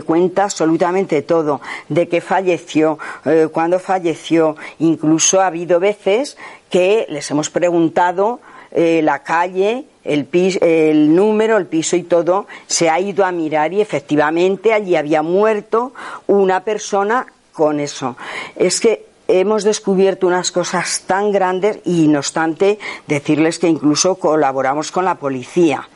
cuenta 0.01 0.43
absolutamente 0.43 1.21
todo, 1.21 1.61
de 1.87 2.09
que 2.09 2.19
falleció, 2.19 2.99
eh, 3.25 3.47
cuando 3.51 3.79
falleció, 3.79 4.57
incluso 4.79 5.39
ha 5.39 5.47
habido 5.47 5.79
veces 5.79 6.37
que 6.69 7.05
les 7.09 7.29
hemos 7.31 7.49
preguntado 7.49 8.39
eh, 8.71 9.01
la 9.03 9.19
calle, 9.19 9.85
el, 10.03 10.27
el 10.61 11.15
número, 11.15 11.57
el 11.57 11.67
piso 11.67 11.95
y 11.95 12.03
todo, 12.03 12.47
se 12.67 12.89
ha 12.89 12.99
ido 12.99 13.25
a 13.25 13.31
mirar 13.31 13.73
y 13.73 13.81
efectivamente 13.81 14.73
allí 14.73 14.95
había 14.95 15.21
muerto 15.21 15.93
una 16.27 16.63
persona 16.63 17.27
con 17.51 17.79
eso. 17.79 18.15
Es 18.55 18.79
que 18.79 19.05
hemos 19.27 19.63
descubierto 19.63 20.27
unas 20.27 20.51
cosas 20.51 21.03
tan 21.05 21.31
grandes 21.31 21.79
y 21.85 22.07
no 22.07 22.19
obstante 22.19 22.79
decirles 23.07 23.59
que 23.59 23.67
incluso 23.67 24.15
colaboramos 24.15 24.91
con 24.91 25.05
la 25.05 25.15
policía. 25.15 25.87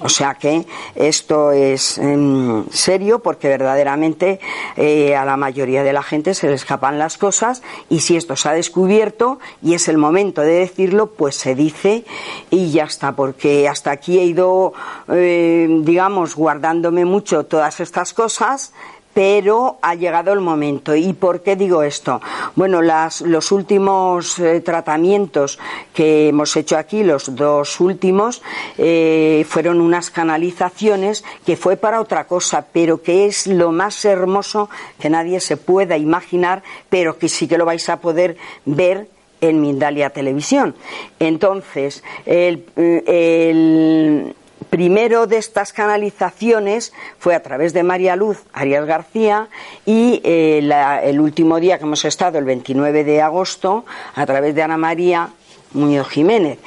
O 0.00 0.08
sea 0.08 0.34
que 0.34 0.66
esto 0.94 1.52
es 1.52 1.98
em, 1.98 2.64
serio 2.70 3.20
porque 3.20 3.48
verdaderamente 3.48 4.40
eh, 4.76 5.16
a 5.16 5.24
la 5.24 5.36
mayoría 5.36 5.82
de 5.82 5.92
la 5.92 6.02
gente 6.02 6.34
se 6.34 6.48
le 6.48 6.54
escapan 6.54 6.98
las 6.98 7.18
cosas 7.18 7.62
y 7.88 8.00
si 8.00 8.16
esto 8.16 8.36
se 8.36 8.48
ha 8.48 8.52
descubierto 8.52 9.38
y 9.62 9.74
es 9.74 9.88
el 9.88 9.98
momento 9.98 10.42
de 10.42 10.52
decirlo, 10.52 11.06
pues 11.08 11.36
se 11.36 11.54
dice 11.54 12.04
y 12.50 12.70
ya 12.70 12.84
está, 12.84 13.12
porque 13.12 13.68
hasta 13.68 13.90
aquí 13.90 14.18
he 14.18 14.24
ido, 14.24 14.72
eh, 15.08 15.66
digamos, 15.82 16.36
guardándome 16.36 17.04
mucho 17.04 17.44
todas 17.46 17.80
estas 17.80 18.12
cosas 18.12 18.72
pero 19.16 19.78
ha 19.80 19.94
llegado 19.94 20.34
el 20.34 20.42
momento. 20.42 20.94
¿Y 20.94 21.14
por 21.14 21.42
qué 21.42 21.56
digo 21.56 21.82
esto? 21.82 22.20
Bueno, 22.54 22.82
los 22.82 23.50
últimos 23.50 24.38
eh, 24.38 24.60
tratamientos 24.60 25.58
que 25.94 26.28
hemos 26.28 26.54
hecho 26.54 26.76
aquí, 26.76 27.02
los 27.02 27.34
dos 27.34 27.80
últimos, 27.80 28.42
eh, 28.76 29.46
fueron 29.48 29.80
unas 29.80 30.10
canalizaciones 30.10 31.24
que 31.46 31.56
fue 31.56 31.78
para 31.78 32.02
otra 32.02 32.26
cosa, 32.26 32.66
pero 32.70 33.00
que 33.00 33.24
es 33.24 33.46
lo 33.46 33.72
más 33.72 34.04
hermoso 34.04 34.68
que 35.00 35.08
nadie 35.08 35.40
se 35.40 35.56
pueda 35.56 35.96
imaginar, 35.96 36.62
pero 36.90 37.16
que 37.16 37.30
sí 37.30 37.48
que 37.48 37.56
lo 37.56 37.64
vais 37.64 37.88
a 37.88 38.00
poder 38.02 38.36
ver 38.66 39.08
en 39.40 39.62
Mindalia 39.62 40.10
Televisión. 40.10 40.74
Entonces, 41.18 42.04
el 42.26 42.66
primero 44.70 45.26
de 45.26 45.38
estas 45.38 45.72
canalizaciones 45.72 46.92
fue 47.18 47.34
a 47.34 47.42
través 47.42 47.72
de 47.72 47.82
María 47.82 48.16
Luz 48.16 48.44
Arias 48.52 48.86
García 48.86 49.48
y 49.84 50.20
eh, 50.24 50.68
el 51.04 51.20
último 51.20 51.60
día 51.60 51.78
que 51.78 51.84
hemos 51.84 52.04
estado, 52.04 52.38
el 52.38 52.44
29 52.44 53.04
de 53.04 53.22
agosto, 53.22 53.84
a 54.14 54.26
través 54.26 54.54
de 54.54 54.62
Ana 54.62 54.76
María 54.76 55.30
Muñoz 55.76 56.08
Jiménez. 56.08 56.58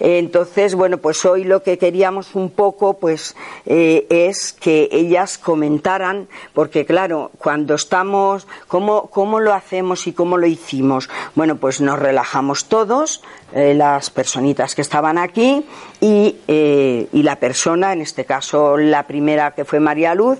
Entonces, 0.00 0.74
bueno, 0.74 0.98
pues 0.98 1.24
hoy 1.24 1.44
lo 1.44 1.62
que 1.62 1.78
queríamos 1.78 2.34
un 2.34 2.50
poco, 2.50 2.94
pues, 2.94 3.34
eh, 3.66 4.06
es 4.10 4.52
que 4.52 4.88
ellas 4.92 5.38
comentaran, 5.38 6.28
porque 6.54 6.84
claro, 6.84 7.30
cuando 7.38 7.74
estamos, 7.74 8.46
¿cómo, 8.68 9.08
¿cómo 9.08 9.40
lo 9.40 9.54
hacemos 9.54 10.06
y 10.06 10.12
cómo 10.12 10.36
lo 10.36 10.46
hicimos? 10.46 11.08
Bueno, 11.34 11.56
pues 11.56 11.80
nos 11.80 11.98
relajamos 11.98 12.66
todos, 12.66 13.22
eh, 13.52 13.74
las 13.74 14.10
personitas 14.10 14.74
que 14.74 14.82
estaban 14.82 15.18
aquí 15.18 15.64
y, 16.00 16.36
eh, 16.46 17.08
y, 17.12 17.22
la 17.22 17.36
persona, 17.36 17.92
en 17.92 18.02
este 18.02 18.24
caso 18.24 18.76
la 18.76 19.06
primera 19.06 19.52
que 19.52 19.64
fue 19.64 19.80
María 19.80 20.14
Luz, 20.14 20.38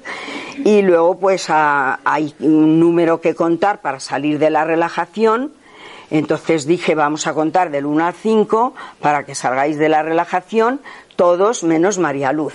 y 0.64 0.82
luego 0.82 1.18
pues 1.18 1.47
hay 1.49 2.35
un 2.40 2.78
número 2.78 3.20
que 3.20 3.35
contar 3.35 3.80
para 3.80 4.00
salir 4.00 4.38
de 4.38 4.50
la 4.50 4.64
relajación 4.64 5.52
entonces 6.10 6.66
dije, 6.66 6.94
vamos 6.94 7.26
a 7.26 7.34
contar 7.34 7.70
del 7.70 7.86
1 7.86 8.06
al 8.06 8.14
5 8.14 8.74
para 9.00 9.24
que 9.24 9.34
salgáis 9.34 9.78
de 9.78 9.88
la 9.88 10.02
relajación 10.02 10.80
todos 11.16 11.64
menos 11.64 11.98
María 11.98 12.32
Luz. 12.32 12.54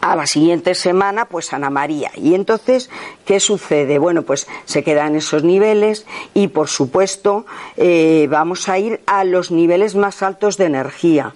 A 0.00 0.16
la 0.16 0.26
siguiente 0.26 0.74
semana, 0.74 1.26
pues 1.26 1.52
Ana 1.52 1.68
María. 1.68 2.10
Y 2.16 2.34
entonces, 2.34 2.88
¿qué 3.26 3.38
sucede? 3.38 3.98
Bueno, 3.98 4.22
pues 4.22 4.48
se 4.64 4.82
quedan 4.82 5.14
esos 5.14 5.44
niveles 5.44 6.06
y, 6.32 6.48
por 6.48 6.68
supuesto, 6.68 7.44
eh, 7.76 8.26
vamos 8.30 8.70
a 8.70 8.78
ir 8.78 9.02
a 9.06 9.24
los 9.24 9.50
niveles 9.50 9.96
más 9.96 10.22
altos 10.22 10.56
de 10.56 10.64
energía 10.64 11.34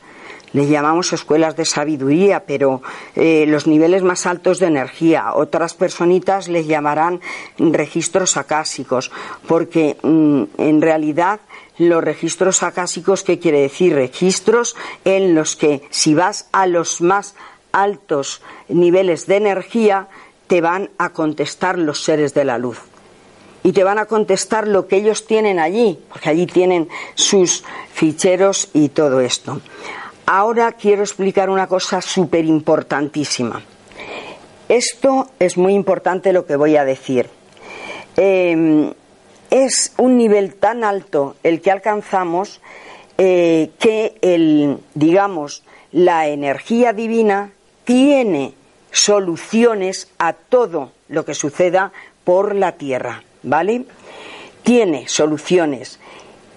le 0.55 0.69
llamamos 0.69 1.13
escuelas 1.13 1.57
de 1.57 1.65
sabiduría, 1.65 2.45
pero 2.47 2.81
eh, 3.17 3.45
los 3.47 3.67
niveles 3.67 4.03
más 4.03 4.25
altos 4.25 4.61
de 4.61 4.67
energía. 4.67 5.35
Otras 5.35 5.75
personitas 5.75 6.49
les 6.49 6.67
llamarán 6.67 7.21
registros 7.59 8.37
acásicos, 8.37 9.11
porque 9.47 9.97
mm, 10.01 10.45
en 10.57 10.81
realidad 10.81 11.41
los 11.77 12.03
registros 12.03 12.63
acásicos, 12.63 13.25
¿qué 13.25 13.41
quiere 13.41 13.61
decir? 13.61 13.95
Registros 13.95 14.77
en 15.05 15.35
los 15.35 15.57
que 15.57 15.83
si 15.91 16.15
vas 16.15 16.49
a 16.53 16.69
los 16.69 17.01
más 17.01 17.35
altos 17.73 18.41
niveles 18.69 19.27
de 19.27 19.37
energía, 19.37 20.09
te 20.47 20.61
van 20.61 20.91
a 20.99 21.11
contestar 21.11 21.79
los 21.79 22.05
seres 22.05 22.33
de 22.33 22.45
la 22.45 22.59
luz 22.59 22.79
y 23.65 23.73
te 23.73 23.83
van 23.83 23.99
a 23.99 24.05
contestar 24.05 24.69
lo 24.69 24.87
que 24.87 24.97
ellos 24.97 25.27
tienen 25.27 25.59
allí, 25.59 25.99
porque 26.11 26.29
allí 26.29 26.47
tienen 26.47 26.89
sus 27.15 27.65
ficheros 27.93 28.69
y 28.75 28.91
todo 28.91 29.21
esto. 29.21 29.61
Ahora 30.27 30.73
quiero 30.73 31.03
explicar 31.03 31.51
una 31.51 31.67
cosa 31.67 32.01
súper 32.01 32.47
importantísima. 32.47 33.63
Esto 34.69 35.31
es 35.39 35.59
muy 35.59 35.75
importante 35.75 36.33
lo 36.33 36.47
que 36.47 36.57
voy 36.57 36.77
a 36.77 36.85
decir. 36.85 37.29
Em, 38.17 38.93
es 39.51 39.93
un 39.99 40.17
nivel 40.17 40.55
tan 40.55 40.83
alto 40.83 41.37
el 41.43 41.61
que 41.61 41.71
alcanzamos 41.71 42.63
eh, 43.19 43.71
que 43.79 44.17
el, 44.23 44.79
digamos, 44.95 45.63
la 45.93 46.27
energía 46.29 46.93
divina 46.95 47.53
tiene 47.85 48.55
soluciones 48.91 50.11
a 50.19 50.33
todo 50.33 50.93
lo 51.09 51.25
que 51.25 51.35
suceda 51.35 51.93
por 52.25 52.55
la 52.55 52.73
tierra, 52.73 53.23
¿vale? 53.43 53.85
Tiene 54.63 55.07
soluciones, 55.07 56.01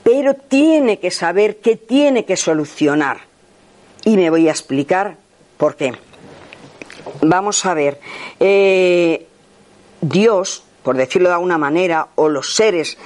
pero 0.04 0.36
tiene 0.36 1.00
que 1.00 1.12
saber 1.12 1.58
qué 1.58 1.76
tiene 1.76 2.24
que 2.24 2.38
solucionar. 2.38 3.28
Y 4.08 4.16
me 4.16 4.30
voy 4.30 4.48
a 4.48 4.52
explicar 4.52 5.18
por 5.58 5.76
qué. 5.76 5.92
Vamos 7.24 7.66
a 7.66 7.74
ver, 7.74 8.00
eh, 8.40 9.28
Dios, 10.00 10.64
por 10.82 10.96
decirlo 10.96 11.28
de 11.28 11.36
alguna 11.36 11.58
manera, 11.58 12.08
o 12.16 12.30
los 12.30 12.56
seres 12.56 12.98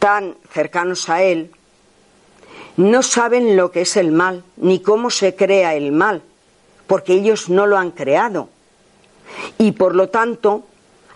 tan 0.00 0.34
cercanos 0.50 1.08
a 1.10 1.22
Él, 1.22 1.52
no 2.76 3.04
saben 3.04 3.56
lo 3.56 3.70
que 3.70 3.82
es 3.82 3.96
el 3.96 4.10
mal, 4.10 4.42
ni 4.56 4.80
cómo 4.80 5.10
se 5.10 5.36
crea 5.36 5.76
el 5.76 5.92
mal, 5.92 6.22
porque 6.88 7.12
ellos 7.12 7.48
no 7.48 7.68
lo 7.68 7.78
han 7.78 7.92
creado. 7.92 8.48
Y 9.58 9.72
por 9.72 9.94
lo 9.94 10.08
tanto, 10.08 10.64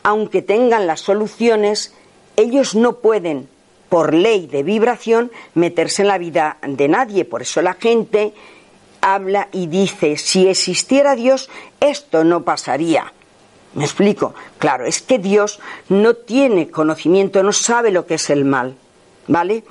aunque 0.05 0.40
tengan 0.40 0.87
las 0.87 1.00
soluciones, 1.00 1.97
ellos 2.37 2.76
no 2.76 2.99
pueden, 2.99 3.49
por 3.88 4.14
ley 4.14 4.47
de 4.47 4.62
vibración, 4.62 5.33
meterse 5.55 6.02
en 6.02 6.09
la 6.09 6.19
vida 6.19 6.59
de 6.64 6.87
nadie. 6.87 7.25
Por 7.25 7.43
eso 7.43 7.61
la 7.61 7.75
gente 7.75 8.35
habla 9.00 9.49
y 9.52 9.66
dice, 9.66 10.16
si 10.16 10.49
existiera 10.49 11.14
Dios, 11.14 11.50
esto 11.80 12.25
no 12.25 12.42
pasaría. 12.42 13.12
¿Me 13.75 13.85
explico? 13.85 14.35
Claro, 14.59 14.85
es 14.85 15.00
que 15.00 15.19
Dios 15.19 15.61
no 15.88 16.14
tiene 16.14 16.71
conocimiento, 16.71 17.42
no 17.42 17.52
sabe 17.52 17.90
lo 17.90 18.04
que 18.04 18.14
es 18.14 18.30
el 18.30 18.45
mal, 18.45 18.75
¿vale? 19.28 19.63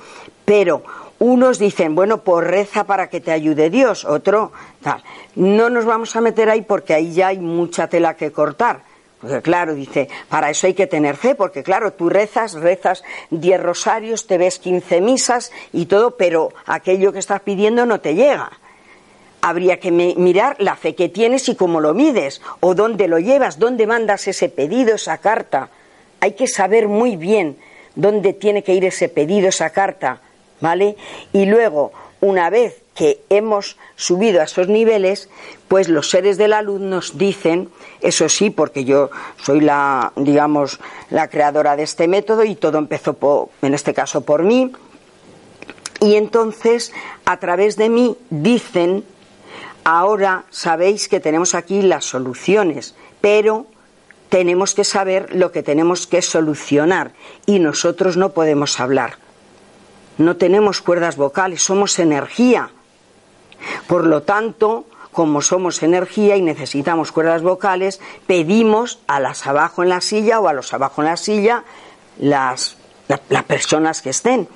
Pero 0.44 0.82
unos 1.18 1.58
dicen, 1.58 1.94
bueno, 1.94 2.22
pues 2.22 2.46
reza 2.46 2.84
para 2.84 3.10
que 3.10 3.20
te 3.20 3.30
ayude 3.30 3.68
Dios, 3.68 4.06
otro 4.06 4.52
tal. 4.82 5.02
No 5.34 5.68
nos 5.68 5.84
vamos 5.84 6.16
a 6.16 6.22
meter 6.22 6.48
ahí 6.48 6.62
porque 6.62 6.94
ahí 6.94 7.12
ya 7.12 7.28
hay 7.28 7.38
mucha 7.38 7.88
tela 7.88 8.16
que 8.16 8.32
cortar. 8.32 8.88
Porque 9.20 9.42
claro, 9.42 9.74
dice, 9.74 10.08
para 10.30 10.48
eso 10.48 10.66
hay 10.66 10.72
que 10.72 10.86
tener 10.86 11.14
fe, 11.16 11.34
porque 11.34 11.62
claro, 11.62 11.92
tú 11.92 12.08
rezas, 12.08 12.54
rezas 12.54 13.04
diez 13.28 13.62
rosarios, 13.62 14.26
te 14.26 14.38
ves 14.38 14.58
quince 14.58 15.02
misas 15.02 15.52
y 15.74 15.84
todo, 15.84 16.16
pero 16.16 16.54
aquello 16.64 17.12
que 17.12 17.18
estás 17.18 17.42
pidiendo 17.42 17.84
no 17.84 18.00
te 18.00 18.14
llega 18.14 18.50
habría 19.40 19.80
que 19.80 19.90
mirar 19.90 20.56
la 20.58 20.76
fe 20.76 20.94
que 20.94 21.08
tienes 21.08 21.48
y 21.48 21.54
cómo 21.54 21.80
lo 21.80 21.94
mides, 21.94 22.40
o 22.60 22.74
dónde 22.74 23.08
lo 23.08 23.18
llevas, 23.18 23.58
dónde 23.58 23.86
mandas 23.86 24.28
ese 24.28 24.48
pedido, 24.48 24.94
esa 24.94 25.18
carta. 25.18 25.70
Hay 26.20 26.32
que 26.32 26.46
saber 26.46 26.88
muy 26.88 27.16
bien 27.16 27.56
dónde 27.94 28.32
tiene 28.32 28.62
que 28.62 28.74
ir 28.74 28.84
ese 28.84 29.08
pedido, 29.08 29.48
esa 29.48 29.70
carta, 29.70 30.20
¿vale? 30.60 30.96
Y 31.32 31.46
luego, 31.46 31.92
una 32.20 32.50
vez 32.50 32.82
que 32.94 33.22
hemos 33.30 33.78
subido 33.96 34.40
a 34.40 34.44
esos 34.44 34.68
niveles, 34.68 35.30
pues 35.68 35.88
los 35.88 36.10
seres 36.10 36.36
de 36.36 36.48
la 36.48 36.60
luz 36.60 36.80
nos 36.80 37.16
dicen, 37.16 37.70
eso 38.02 38.28
sí, 38.28 38.50
porque 38.50 38.84
yo 38.84 39.10
soy 39.42 39.60
la, 39.60 40.12
digamos, 40.16 40.80
la 41.08 41.28
creadora 41.28 41.76
de 41.76 41.84
este 41.84 42.08
método 42.08 42.44
y 42.44 42.56
todo 42.56 42.78
empezó, 42.78 43.14
por, 43.14 43.48
en 43.62 43.72
este 43.72 43.94
caso, 43.94 44.20
por 44.20 44.42
mí, 44.42 44.70
y 46.00 46.14
entonces, 46.16 46.92
a 47.24 47.38
través 47.38 47.76
de 47.76 47.88
mí, 47.88 48.16
dicen 48.30 49.04
Ahora 49.84 50.44
sabéis 50.50 51.08
que 51.08 51.20
tenemos 51.20 51.54
aquí 51.54 51.82
las 51.82 52.04
soluciones, 52.04 52.94
pero 53.20 53.66
tenemos 54.28 54.74
que 54.74 54.84
saber 54.84 55.34
lo 55.34 55.52
que 55.52 55.62
tenemos 55.62 56.06
que 56.06 56.22
solucionar 56.22 57.12
y 57.46 57.58
nosotros 57.58 58.16
no 58.16 58.30
podemos 58.30 58.78
hablar. 58.78 59.16
No 60.18 60.36
tenemos 60.36 60.80
cuerdas 60.82 61.16
vocales, 61.16 61.62
somos 61.62 61.98
energía. 61.98 62.70
Por 63.86 64.06
lo 64.06 64.22
tanto, 64.22 64.86
como 65.12 65.42
somos 65.42 65.82
energía 65.82 66.36
y 66.36 66.42
necesitamos 66.42 67.10
cuerdas 67.10 67.42
vocales, 67.42 68.00
pedimos 68.26 69.00
a 69.06 69.18
las 69.18 69.46
abajo 69.46 69.82
en 69.82 69.88
la 69.88 70.00
silla 70.00 70.40
o 70.40 70.48
a 70.48 70.52
los 70.52 70.72
abajo 70.72 71.02
en 71.02 71.08
la 71.08 71.16
silla 71.16 71.64
las, 72.18 72.76
las 73.28 73.44
personas 73.44 74.02
que 74.02 74.10
estén. 74.10 74.48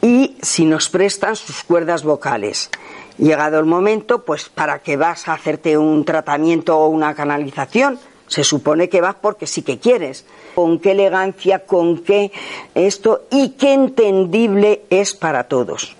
Y 0.00 0.38
si 0.42 0.64
nos 0.64 0.88
prestan 0.88 1.36
sus 1.36 1.62
cuerdas 1.64 2.04
vocales. 2.04 2.70
Llegado 3.18 3.60
el 3.60 3.66
momento, 3.66 4.24
pues 4.24 4.48
para 4.48 4.80
qué 4.80 4.96
vas 4.96 5.28
a 5.28 5.34
hacerte 5.34 5.78
un 5.78 6.04
tratamiento 6.04 6.78
o 6.78 6.88
una 6.88 7.14
canalización, 7.14 7.98
se 8.26 8.42
supone 8.42 8.88
que 8.88 9.00
vas 9.00 9.14
porque 9.20 9.46
sí 9.46 9.62
que 9.62 9.78
quieres. 9.78 10.26
Con 10.54 10.80
qué 10.80 10.92
elegancia, 10.92 11.60
con 11.60 11.98
qué 11.98 12.32
esto 12.74 13.22
y 13.30 13.50
qué 13.50 13.74
entendible 13.74 14.82
es 14.90 15.14
para 15.14 15.44
todos. 15.44 15.96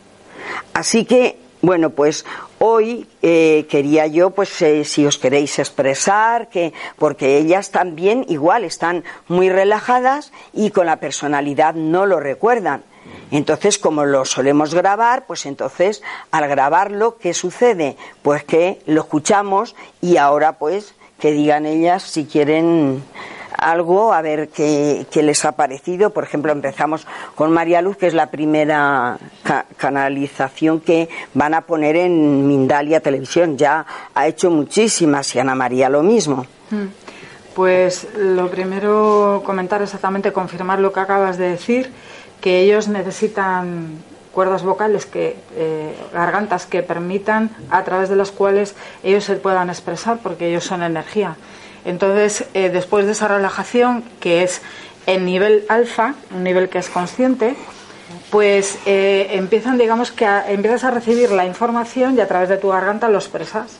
Así 0.73 1.05
que, 1.05 1.39
bueno, 1.63 1.91
pues 1.91 2.25
hoy 2.59 3.07
eh, 3.23 3.67
quería 3.69 4.07
yo, 4.07 4.31
pues 4.31 4.61
eh, 4.63 4.85
si 4.85 5.07
os 5.07 5.19
queréis 5.19 5.59
expresar, 5.59 6.49
que 6.49 6.73
porque 6.99 7.39
ellas 7.39 7.71
también 7.71 8.27
igual 8.29 8.65
están 8.65 9.05
muy 9.29 9.49
relajadas 9.49 10.33
y 10.53 10.71
con 10.71 10.87
la 10.87 10.97
personalidad 10.97 11.75
no 11.75 12.07
lo 12.07 12.21
recuerdan. 12.21 12.83
Entonces, 13.31 13.79
como 13.79 14.05
lo 14.05 14.25
solemos 14.25 14.75
grabar, 14.75 15.27
pues 15.27 15.47
entonces 15.47 16.03
al 16.31 16.47
grabarlo, 16.49 17.17
¿qué 17.19 17.35
sucede? 17.35 17.97
Pues 18.23 18.45
que 18.45 18.81
lo 18.87 19.01
escuchamos 19.03 19.75
y 20.01 20.19
ahora 20.19 20.59
pues 20.59 20.95
que 21.19 21.33
digan 21.33 21.67
ellas 21.67 22.03
si 22.03 22.27
quieren 22.27 23.03
algo, 23.57 24.13
a 24.13 24.21
ver 24.23 24.49
qué, 24.49 25.07
les 25.15 25.45
ha 25.45 25.53
parecido. 25.53 26.11
Por 26.11 26.25
ejemplo, 26.25 26.53
empezamos 26.53 27.07
con 27.35 27.51
María 27.53 27.83
Luz, 27.83 27.97
que 27.97 28.07
es 28.07 28.15
la 28.15 28.31
primera 28.31 29.19
canalización 29.77 30.81
que 30.81 31.09
van 31.33 31.55
a 31.55 31.63
poner 31.63 31.97
en 31.97 32.47
Mindalia 32.47 33.01
Televisión. 33.01 33.57
Ya 33.57 33.87
ha 34.15 34.27
hecho 34.27 34.51
muchísimas 34.51 35.35
y 35.35 35.39
Ana 35.39 35.55
María 35.55 35.89
lo 35.89 36.03
mismo. 36.03 36.47
Mm. 36.71 36.87
Pues 37.55 38.09
lo 38.17 38.51
primero 38.51 39.43
comentar 39.47 39.81
exactamente, 39.81 40.33
confirmar 40.33 40.81
lo 40.81 40.93
que 40.93 41.01
acabas 41.01 41.39
de 41.39 41.51
decir 41.51 41.93
que 42.45 42.61
ellos 42.61 42.89
necesitan 42.89 44.03
cuerdas 44.31 44.65
vocales 44.65 45.07
que 45.07 45.35
eh, 45.57 45.95
gargantas 46.13 46.67
que 46.67 46.83
permitan 46.83 47.49
a 47.71 47.85
través 47.85 48.11
de 48.11 48.17
las 48.17 48.33
cuales 48.33 48.75
ellos 49.03 49.25
se 49.25 49.37
puedan 49.37 49.71
expresar 49.71 50.19
porque 50.23 50.51
ellos 50.51 50.65
son 50.65 50.83
energía 50.83 51.37
entonces 51.87 52.45
eh, 52.53 52.69
después 52.69 53.07
de 53.07 53.13
esa 53.13 53.29
relajación 53.29 54.05
que 54.21 54.43
es 54.43 54.61
en 55.07 55.25
nivel 55.25 55.65
alfa 55.71 56.17
un 56.35 56.45
nivel 56.45 56.69
que 56.69 56.77
es 56.77 56.91
consciente 56.91 57.57
pues 58.31 58.79
eh, 58.85 59.29
empiezan, 59.31 59.79
digamos 59.79 60.13
que 60.13 60.27
empiezas 60.49 60.85
a 60.85 60.91
recibir 60.91 61.31
la 61.31 61.47
información 61.47 62.15
y 62.19 62.21
a 62.21 62.29
través 62.29 62.51
de 62.51 62.59
tu 62.59 62.69
garganta 62.69 63.09
lo 63.09 63.19
expresas. 63.19 63.79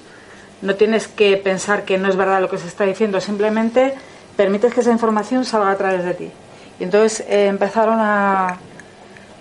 No 0.63 0.77
tienes 0.77 1.09
que 1.09 1.37
pensar 1.37 1.85
que 1.85 1.99
no 1.99 2.09
es 2.09 2.17
verdad 2.17 2.41
lo 2.41 2.49
que 2.49 2.59
se 2.59 2.69
está 2.69 2.85
diciendo, 2.85 3.21
simplemente 3.21 3.95
permites 4.37 4.73
que 4.73 4.81
esa 4.81 4.93
información 4.93 5.45
salga 5.45 5.71
a 5.71 5.77
través 5.77 6.05
de 6.05 6.15
ti. 6.15 6.33
Y 6.79 6.85
entonces 6.85 7.25
eh, 7.29 7.47
empezaron 7.47 7.99
a, 8.01 8.59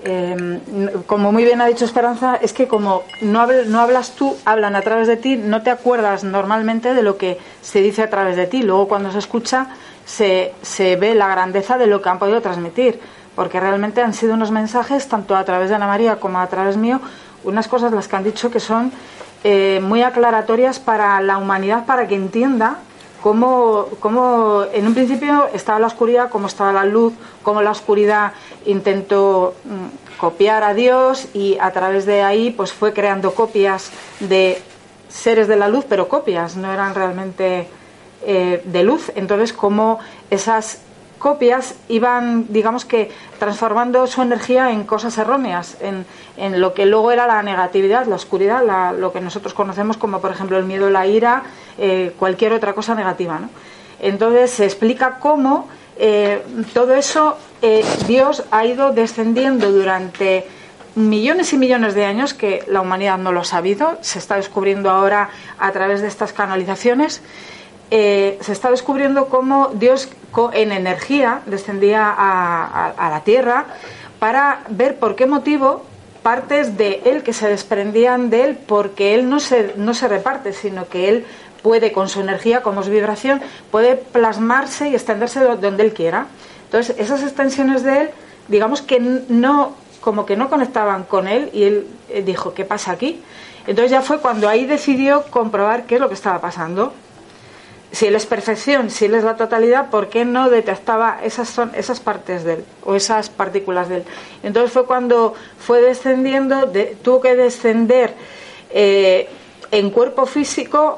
eh, 0.06 0.60
como 1.08 1.32
muy 1.32 1.46
bien 1.46 1.62
ha 1.62 1.66
dicho 1.66 1.86
Esperanza, 1.86 2.38
es 2.42 2.52
que 2.54 2.68
como 2.68 3.04
no, 3.22 3.48
no 3.48 3.80
hablas 3.80 4.12
tú, 4.12 4.36
hablan 4.46 4.76
a 4.76 4.82
través 4.82 5.08
de 5.08 5.18
ti, 5.18 5.38
no 5.38 5.62
te 5.62 5.70
acuerdas 5.70 6.24
normalmente 6.24 6.94
de 6.94 7.02
lo 7.02 7.18
que 7.18 7.40
se 7.62 7.82
dice 7.82 8.04
a 8.04 8.10
través 8.10 8.36
de 8.36 8.48
ti. 8.48 8.64
Luego 8.64 8.88
cuando 8.88 9.12
se 9.12 9.20
escucha 9.20 9.68
se, 10.06 10.54
se 10.62 10.96
ve 10.98 11.16
la 11.16 11.28
grandeza 11.28 11.78
de 11.78 11.88
lo 11.88 12.02
que 12.02 12.10
han 12.10 12.20
podido 12.20 12.42
transmitir, 12.42 13.00
porque 13.36 13.60
realmente 13.60 14.02
han 14.02 14.14
sido 14.14 14.34
unos 14.34 14.52
mensajes, 14.52 15.08
tanto 15.08 15.36
a 15.36 15.46
través 15.46 15.70
de 15.70 15.76
Ana 15.76 15.88
María 15.88 16.18
como 16.18 16.40
a 16.40 16.48
través 16.48 16.76
mío, 16.76 17.00
unas 17.46 17.68
cosas 17.68 17.92
las 17.94 18.08
que 18.08 18.16
han 18.16 18.24
dicho 18.24 18.52
que 18.52 18.60
son 18.60 18.92
eh, 19.46 19.80
muy 19.82 20.02
aclaratorias 20.02 20.80
para 20.80 21.20
la 21.22 21.38
humanidad, 21.38 21.86
para 21.86 22.08
que 22.08 22.16
entienda 22.16 22.78
cómo, 23.24 23.88
cómo, 24.02 24.66
en 24.74 24.86
un 24.86 24.94
principio 24.94 25.48
estaba 25.54 25.80
la 25.80 25.88
oscuridad, 25.88 26.30
cómo 26.30 26.48
estaba 26.48 26.74
la 26.74 26.84
luz, 26.84 27.14
cómo 27.42 27.62
la 27.62 27.72
oscuridad 27.72 28.34
intentó 28.66 29.56
mm, 29.64 30.18
copiar 30.18 30.64
a 30.64 30.74
Dios 30.74 31.30
y 31.34 31.58
a 31.62 31.72
través 31.72 32.06
de 32.06 32.22
ahí 32.22 32.52
pues 32.52 32.74
fue 32.74 32.92
creando 32.92 33.34
copias 33.34 33.92
de 34.20 34.62
seres 35.08 35.48
de 35.48 35.56
la 35.56 35.70
luz, 35.70 35.86
pero 35.88 36.10
copias, 36.10 36.58
no 36.58 36.72
eran 36.74 36.96
realmente 36.96 37.68
eh, 38.26 38.62
de 38.66 38.84
luz. 38.84 39.10
Entonces, 39.16 39.54
cómo 39.54 40.00
esas 40.30 40.80
copias 41.24 41.76
iban, 41.88 42.48
digamos 42.50 42.84
que, 42.84 43.10
transformando 43.40 44.06
su 44.08 44.22
energía 44.22 44.72
en 44.72 44.84
cosas 44.84 45.18
erróneas, 45.18 45.78
en, 45.80 46.06
en 46.36 46.60
lo 46.60 46.74
que 46.74 46.86
luego 46.86 47.14
era 47.14 47.26
la 47.28 47.42
negatividad, 47.42 48.06
la 48.08 48.16
oscuridad, 48.16 48.62
lo 49.00 49.14
que 49.14 49.22
nosotros 49.22 49.54
conocemos 49.54 49.96
como, 49.96 50.20
por 50.20 50.32
ejemplo, 50.32 50.58
el 50.58 50.66
miedo, 50.66 50.90
la 50.90 51.08
ira, 51.08 51.44
eh, 51.78 52.12
cualquier 52.20 52.52
otra 52.52 52.74
cosa 52.74 52.94
negativa. 52.94 53.40
Entonces 54.02 54.52
se 54.52 54.66
explica 54.66 55.20
cómo 55.20 55.70
eh, 55.96 56.44
todo 56.74 56.94
eso 56.94 57.38
eh, 57.62 57.86
Dios 58.06 58.44
ha 58.52 58.66
ido 58.66 58.92
descendiendo 58.92 59.72
durante 59.72 60.46
millones 60.96 61.54
y 61.54 61.58
millones 61.58 61.96
de 61.96 62.04
años 62.04 62.34
que 62.34 62.66
la 62.68 62.82
humanidad 62.82 63.18
no 63.18 63.32
lo 63.32 63.40
ha 63.40 63.46
sabido, 63.46 63.98
se 64.02 64.20
está 64.20 64.36
descubriendo 64.36 64.90
ahora 64.90 65.30
a 65.58 65.72
través 65.72 66.02
de 66.02 66.10
estas 66.10 66.34
canalizaciones. 66.34 67.22
Se 67.94 68.52
está 68.52 68.72
descubriendo 68.72 69.28
cómo 69.28 69.70
Dios 69.76 70.10
en 70.54 70.72
energía 70.72 71.42
descendía 71.46 72.14
a, 72.18 73.10
la 73.10 73.22
tierra 73.24 73.66
para 74.18 74.64
ver 74.70 74.98
por 74.98 75.16
qué 75.16 75.28
motivo 75.28 75.84
partes 76.24 76.78
de 76.78 77.02
él 77.06 77.22
que 77.22 77.34
se 77.34 77.48
desprendían 77.48 78.30
de 78.30 78.46
él 78.46 78.58
porque 78.66 79.14
él 79.14 79.30
no 79.30 79.40
se, 79.40 79.74
no 79.76 79.94
se 79.94 80.08
reparte, 80.08 80.54
sino 80.54 80.88
que 80.88 81.10
él 81.10 81.26
puede 81.62 81.92
con 81.92 82.10
su 82.10 82.22
energía, 82.22 82.64
como 82.64 82.82
es 82.82 82.90
vibración, 82.90 83.42
puede 83.70 83.96
plasmarse 83.96 84.90
y 84.90 84.96
extenderse 84.96 85.40
donde 85.42 85.84
él 85.84 85.94
quiera. 85.94 86.28
Entonces, 86.66 86.96
esas 86.98 87.22
extensiones 87.22 87.84
de 87.84 88.02
él, 88.02 88.10
digamos 88.48 88.82
que 88.82 89.00
no, 89.00 89.74
como 90.02 90.26
que 90.26 90.36
no 90.36 90.50
conectaban 90.50 91.04
con 91.04 91.28
él 91.28 91.50
y 91.54 91.64
él 91.64 91.88
eh, 92.10 92.24
dijo, 92.24 92.54
¿qué 92.54 92.66
pasa 92.66 92.92
aquí? 92.92 93.22
Entonces 93.68 93.92
ya 93.92 94.02
fue 94.02 94.20
cuando 94.20 94.50
ahí 94.50 94.66
decidió 94.66 95.24
comprobar 95.30 95.86
qué 95.86 95.96
es 95.96 96.02
lo 96.02 96.08
que 96.08 96.16
estaba 96.16 96.42
pasando 96.42 96.94
si 97.94 98.08
él 98.08 98.16
es 98.16 98.26
perfección, 98.26 98.90
si 98.90 99.06
él 99.06 99.14
es 99.14 99.24
la 99.24 99.36
totalidad, 99.38 99.92
¿por 99.92 100.10
qué 100.10 100.26
no 100.26 100.50
detectaba 100.50 101.20
esas, 101.24 101.48
son, 101.48 101.72
esas 101.76 102.00
partes 102.00 102.44
de 102.44 102.56
él 102.56 102.66
o 102.84 102.96
esas 102.96 103.30
partículas 103.30 103.88
de 103.88 103.98
él? 103.98 104.04
Entonces 104.42 104.72
fue 104.72 104.88
cuando 104.88 105.36
fue 105.60 105.80
descendiendo, 105.80 106.72
tuvo 107.04 107.22
que 107.22 107.36
descender 107.36 108.16
eh, 108.72 109.30
en 109.70 109.92
cuerpo 109.92 110.26
físico 110.26 110.98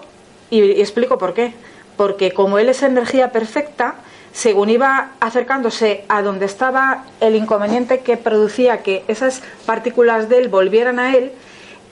y, 0.50 0.80
explico 0.80 1.18
por 1.18 1.34
qué. 1.34 1.54
Porque 1.98 2.32
como 2.32 2.60
él 2.60 2.70
es 2.70 2.82
energía 2.82 3.30
perfecta, 3.34 3.96
según 4.32 4.70
iba 4.70 5.12
acercándose 5.20 6.06
a 6.08 6.22
donde 6.22 6.46
estaba 6.46 7.04
el 7.20 7.36
inconveniente 7.36 8.00
que 8.00 8.16
producía 8.16 8.84
que 8.84 9.04
esas 9.10 9.44
partículas 9.66 10.30
de 10.30 10.38
él 10.38 10.48
volvieran 10.48 11.00
a 11.00 11.14
él, 11.14 11.34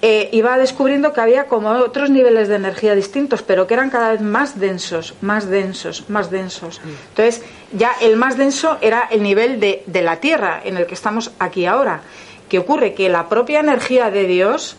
eh, 0.05 0.27
iba 0.33 0.57
descubriendo 0.57 1.13
que 1.13 1.21
había 1.21 1.45
como 1.45 1.69
otros 1.69 2.09
niveles 2.09 2.49
de 2.49 2.55
energía 2.55 2.93
distintos, 2.93 3.41
pero 3.41 3.67
que 3.67 3.73
eran 3.73 3.89
cada 3.89 4.11
vez 4.11 4.19
más 4.19 4.59
densos, 4.59 5.13
más 5.21 5.49
densos, 5.49 6.09
más 6.09 6.29
densos. 6.29 6.81
Entonces, 7.07 7.41
ya 7.71 7.93
el 8.01 8.17
más 8.17 8.35
denso 8.35 8.77
era 8.81 9.07
el 9.09 9.23
nivel 9.23 9.61
de, 9.61 9.81
de 9.85 10.01
la 10.01 10.17
Tierra 10.17 10.59
en 10.65 10.75
el 10.75 10.87
que 10.87 10.93
estamos 10.93 11.31
aquí 11.39 11.65
ahora. 11.65 12.01
¿Qué 12.49 12.59
ocurre? 12.59 12.93
Que 12.93 13.07
la 13.07 13.29
propia 13.29 13.61
energía 13.61 14.11
de 14.11 14.25
Dios, 14.25 14.75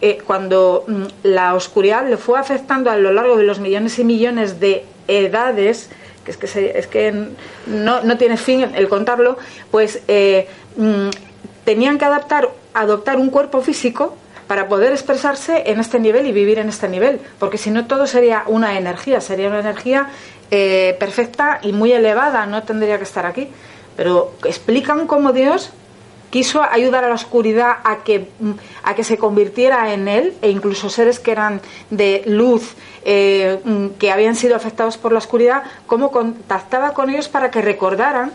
eh, 0.00 0.18
cuando 0.26 0.84
mm, 0.88 1.02
la 1.22 1.54
oscuridad 1.54 2.08
le 2.08 2.16
fue 2.16 2.36
afectando 2.36 2.90
a 2.90 2.96
lo 2.96 3.12
largo 3.12 3.36
de 3.36 3.44
los 3.44 3.60
millones 3.60 4.00
y 4.00 4.04
millones 4.04 4.58
de 4.58 4.84
edades, 5.06 5.90
que 6.24 6.32
es 6.32 6.36
que, 6.36 6.72
es 6.74 6.86
que 6.88 7.28
no, 7.68 8.02
no, 8.02 8.18
tiene 8.18 8.36
fin 8.36 8.62
el 8.74 8.88
contarlo, 8.88 9.38
pues 9.70 10.02
eh, 10.08 10.48
mm, 10.76 11.10
tenían 11.64 11.98
que 11.98 12.04
adaptar, 12.04 12.50
adoptar 12.74 13.16
un 13.16 13.30
cuerpo 13.30 13.62
físico 13.62 14.16
para 14.50 14.66
poder 14.66 14.90
expresarse 14.90 15.62
en 15.66 15.78
este 15.78 16.00
nivel 16.00 16.26
y 16.26 16.32
vivir 16.32 16.58
en 16.58 16.68
este 16.68 16.88
nivel, 16.88 17.20
porque 17.38 17.56
si 17.56 17.70
no 17.70 17.86
todo 17.86 18.08
sería 18.08 18.42
una 18.48 18.76
energía, 18.76 19.20
sería 19.20 19.46
una 19.46 19.60
energía 19.60 20.08
eh, 20.50 20.96
perfecta 20.98 21.60
y 21.62 21.70
muy 21.70 21.92
elevada, 21.92 22.46
no 22.46 22.64
tendría 22.64 22.98
que 22.98 23.04
estar 23.04 23.26
aquí. 23.26 23.46
Pero 23.96 24.32
explican 24.44 25.06
cómo 25.06 25.32
Dios 25.32 25.70
quiso 26.30 26.64
ayudar 26.64 27.04
a 27.04 27.08
la 27.08 27.14
oscuridad 27.14 27.76
a 27.84 27.98
que, 28.02 28.28
a 28.82 28.96
que 28.96 29.04
se 29.04 29.18
convirtiera 29.18 29.94
en 29.94 30.08
él, 30.08 30.34
e 30.42 30.50
incluso 30.50 30.90
seres 30.90 31.20
que 31.20 31.30
eran 31.30 31.60
de 31.90 32.24
luz, 32.26 32.74
eh, 33.04 33.60
que 34.00 34.10
habían 34.10 34.34
sido 34.34 34.56
afectados 34.56 34.98
por 34.98 35.12
la 35.12 35.18
oscuridad, 35.18 35.62
cómo 35.86 36.10
contactaba 36.10 36.92
con 36.92 37.08
ellos 37.08 37.28
para 37.28 37.52
que 37.52 37.62
recordaran 37.62 38.32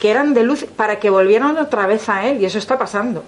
que 0.00 0.10
eran 0.10 0.34
de 0.34 0.42
luz, 0.42 0.64
para 0.64 0.98
que 0.98 1.08
volvieran 1.08 1.56
otra 1.56 1.86
vez 1.86 2.08
a 2.08 2.26
él, 2.26 2.42
y 2.42 2.46
eso 2.46 2.58
está 2.58 2.76
pasando. 2.80 3.22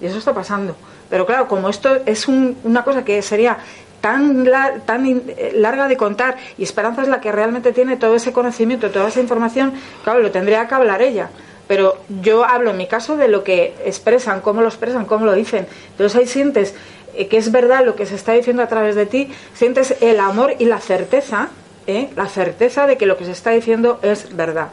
Y 0.00 0.06
eso 0.06 0.18
está 0.18 0.34
pasando. 0.34 0.74
Pero 1.10 1.26
claro, 1.26 1.48
como 1.48 1.68
esto 1.68 1.98
es 2.06 2.28
una 2.28 2.84
cosa 2.84 3.04
que 3.04 3.20
sería 3.22 3.58
tan, 4.00 4.48
tan 4.84 5.06
eh, 5.06 5.52
larga 5.54 5.88
de 5.88 5.96
contar 5.96 6.36
y 6.56 6.62
Esperanza 6.62 7.02
es 7.02 7.08
la 7.08 7.20
que 7.20 7.32
realmente 7.32 7.72
tiene 7.72 7.96
todo 7.96 8.14
ese 8.14 8.32
conocimiento, 8.32 8.90
toda 8.90 9.08
esa 9.08 9.20
información, 9.20 9.72
claro, 10.04 10.20
lo 10.20 10.30
tendría 10.30 10.66
que 10.68 10.74
hablar 10.74 11.02
ella. 11.02 11.30
Pero 11.66 11.98
yo 12.22 12.44
hablo 12.44 12.70
en 12.70 12.78
mi 12.78 12.86
caso 12.86 13.16
de 13.16 13.28
lo 13.28 13.44
que 13.44 13.74
expresan, 13.84 14.40
cómo 14.40 14.62
lo 14.62 14.68
expresan, 14.68 15.04
cómo 15.04 15.26
lo 15.26 15.34
dicen. 15.34 15.66
Entonces 15.90 16.18
ahí 16.18 16.26
sientes 16.26 16.74
eh, 17.14 17.28
que 17.28 17.36
es 17.36 17.52
verdad 17.52 17.84
lo 17.84 17.94
que 17.94 18.06
se 18.06 18.14
está 18.14 18.32
diciendo 18.32 18.62
a 18.62 18.68
través 18.68 18.94
de 18.94 19.06
ti, 19.06 19.30
sientes 19.52 19.96
el 20.00 20.20
amor 20.20 20.54
y 20.58 20.64
la 20.64 20.78
certeza, 20.78 21.48
¿eh? 21.86 22.10
la 22.16 22.28
certeza 22.28 22.86
de 22.86 22.96
que 22.96 23.06
lo 23.06 23.16
que 23.16 23.24
se 23.24 23.32
está 23.32 23.50
diciendo 23.50 23.98
es 24.02 24.34
verdad. 24.34 24.68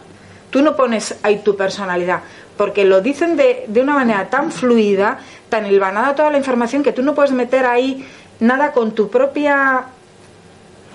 Tú 0.56 0.62
no 0.62 0.74
pones 0.78 1.18
ahí 1.22 1.40
tu 1.40 1.58
personalidad, 1.58 2.22
porque 2.56 2.86
lo 2.86 3.02
dicen 3.02 3.36
de, 3.36 3.66
de 3.68 3.82
una 3.82 3.94
manera 3.94 4.30
tan 4.30 4.54
fluida, 4.54 5.20
tan 5.50 5.66
hilvanada 5.66 6.16
toda 6.16 6.32
la 6.32 6.38
información 6.38 6.82
que 6.82 6.94
tú 6.94 7.02
no 7.02 7.14
puedes 7.14 7.34
meter 7.34 7.66
ahí 7.66 8.08
nada 8.40 8.72
con 8.72 8.94
tu 8.94 9.10
propia 9.10 9.88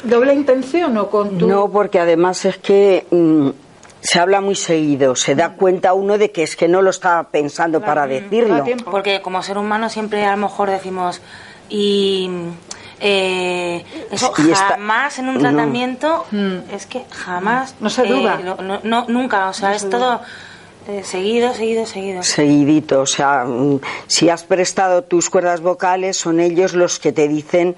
doble 0.02 0.32
intención 0.32 0.96
o 0.96 1.10
con 1.10 1.36
tu... 1.36 1.46
No, 1.46 1.70
porque 1.70 1.98
además 1.98 2.42
es 2.46 2.56
que 2.56 3.04
mm, 3.10 3.50
se 4.00 4.18
habla 4.18 4.40
muy 4.40 4.54
seguido, 4.54 5.14
se 5.14 5.34
da 5.34 5.50
cuenta 5.50 5.92
uno 5.92 6.16
de 6.16 6.32
que 6.32 6.42
es 6.42 6.56
que 6.56 6.66
no 6.66 6.80
lo 6.80 6.88
estaba 6.88 7.24
pensando 7.24 7.82
para 7.82 8.06
decirlo. 8.06 8.64
Porque 8.90 9.20
como 9.20 9.42
ser 9.42 9.58
humano 9.58 9.90
siempre 9.90 10.24
a 10.24 10.36
lo 10.36 10.38
mejor 10.38 10.70
decimos 10.70 11.20
y... 11.68 12.30
Eh, 13.00 13.84
eso 14.10 14.32
jamás 14.32 15.18
en 15.18 15.28
un 15.28 15.38
tratamiento 15.38 16.26
es 16.70 16.86
que 16.86 17.04
jamás 17.10 17.74
no 17.80 17.88
se 17.88 18.04
duda. 18.06 18.38
eh, 18.42 18.80
no, 18.84 19.06
nunca 19.08 19.48
o 19.48 19.52
sea 19.54 19.74
es 19.74 19.88
todo 19.88 20.20
eh, 20.88 21.02
seguido, 21.04 21.54
seguido, 21.54 21.86
seguido. 21.86 22.22
Seguidito, 22.22 23.02
o 23.02 23.06
sea, 23.06 23.44
mm, 23.44 23.80
si 24.06 24.28
has 24.28 24.44
prestado 24.44 25.02
tus 25.02 25.30
cuerdas 25.30 25.60
vocales, 25.60 26.16
son 26.16 26.40
ellos 26.40 26.74
los 26.74 26.98
que 26.98 27.12
te 27.12 27.28
dicen 27.28 27.76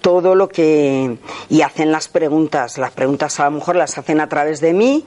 todo 0.00 0.34
lo 0.34 0.48
que 0.48 1.16
y 1.48 1.62
hacen 1.62 1.92
las 1.92 2.08
preguntas 2.08 2.78
las 2.78 2.92
preguntas 2.92 3.38
a 3.40 3.44
lo 3.44 3.52
mejor 3.52 3.76
las 3.76 3.98
hacen 3.98 4.20
a 4.20 4.28
través 4.28 4.60
de 4.60 4.72
mí 4.72 5.04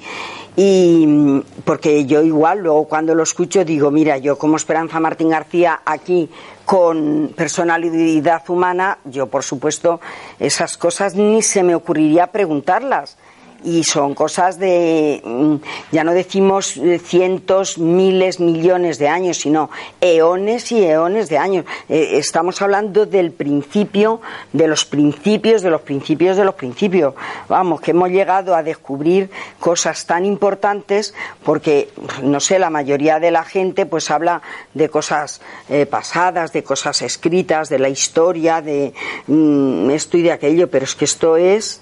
y 0.56 1.42
porque 1.66 2.06
yo 2.06 2.22
igual 2.22 2.60
luego 2.60 2.86
cuando 2.86 3.16
lo 3.16 3.24
escucho 3.24 3.66
digo 3.66 3.92
mira 3.92 4.18
yo 4.18 4.38
como 4.38 4.58
Esperanza 4.58 5.00
Martín 5.00 5.30
García 5.30 5.82
aquí 5.86 6.30
con 6.66 7.34
personalidad 7.36 8.44
humana 8.50 9.00
yo 9.06 9.28
por 9.28 9.44
supuesto 9.44 10.00
esas 10.40 10.78
cosas 10.78 11.16
ni 11.16 11.42
se 11.42 11.64
me 11.64 11.76
ocurriría 11.76 12.28
preguntarlas 12.28 13.18
y 13.64 13.84
son 13.84 14.14
cosas 14.14 14.60
de, 14.60 15.22
mm, 15.24 15.56
ya 15.92 16.04
no 16.04 16.14
decimos 16.14 16.80
cientos, 17.04 17.78
miles, 17.78 18.40
millones 18.40 19.00
de 19.00 19.08
años, 19.08 19.38
sino 19.38 19.70
eones 20.02 20.72
y 20.72 20.84
eones 20.84 21.30
de 21.30 21.38
años. 21.38 21.66
Eh, 21.90 22.18
estamos 22.18 22.62
hablando 22.62 23.06
del 23.06 23.32
principio, 23.32 24.22
de 24.52 24.68
los 24.68 24.86
principios, 24.86 25.62
de 25.62 25.70
los 25.70 25.82
principios, 25.82 26.38
de 26.38 26.46
los 26.46 26.56
principios. 26.56 27.14
Vamos, 27.48 27.82
que 27.82 27.92
hemos 27.92 28.10
llegado 28.10 28.56
a 28.56 28.64
descubrir 28.64 29.30
cosas 29.60 30.06
tan 30.06 30.26
importantes 30.26 31.14
porque, 31.44 31.90
no 32.22 32.40
sé, 32.40 32.60
la 32.60 32.70
mayoría 32.70 33.20
de 33.20 33.32
la 33.32 33.44
gente 33.44 33.86
pues 33.86 34.12
habla 34.12 34.42
de 34.74 34.90
cosas 34.90 35.42
eh, 35.70 35.86
pasadas, 35.86 36.54
de 36.54 36.64
cosas 36.64 37.02
escritas, 37.02 37.70
de 37.70 37.80
la 37.80 37.90
historia, 37.90 38.62
de 38.62 38.94
mm, 39.28 39.90
esto 39.92 40.18
y 40.18 40.24
de 40.24 40.32
aquello, 40.32 40.70
pero 40.70 40.86
es 40.86 40.96
que 40.96 41.06
esto 41.06 41.38
es 41.38 41.82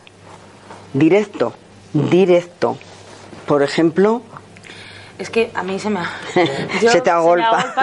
directo 0.93 1.53
directo. 1.93 2.77
Por 3.47 3.63
ejemplo. 3.63 4.21
Es 5.17 5.29
que 5.29 5.51
a 5.53 5.61
mí 5.61 5.77
se 5.77 5.89
me, 5.91 5.99
se 6.79 7.01
te 7.01 7.11
agolpa. 7.11 7.73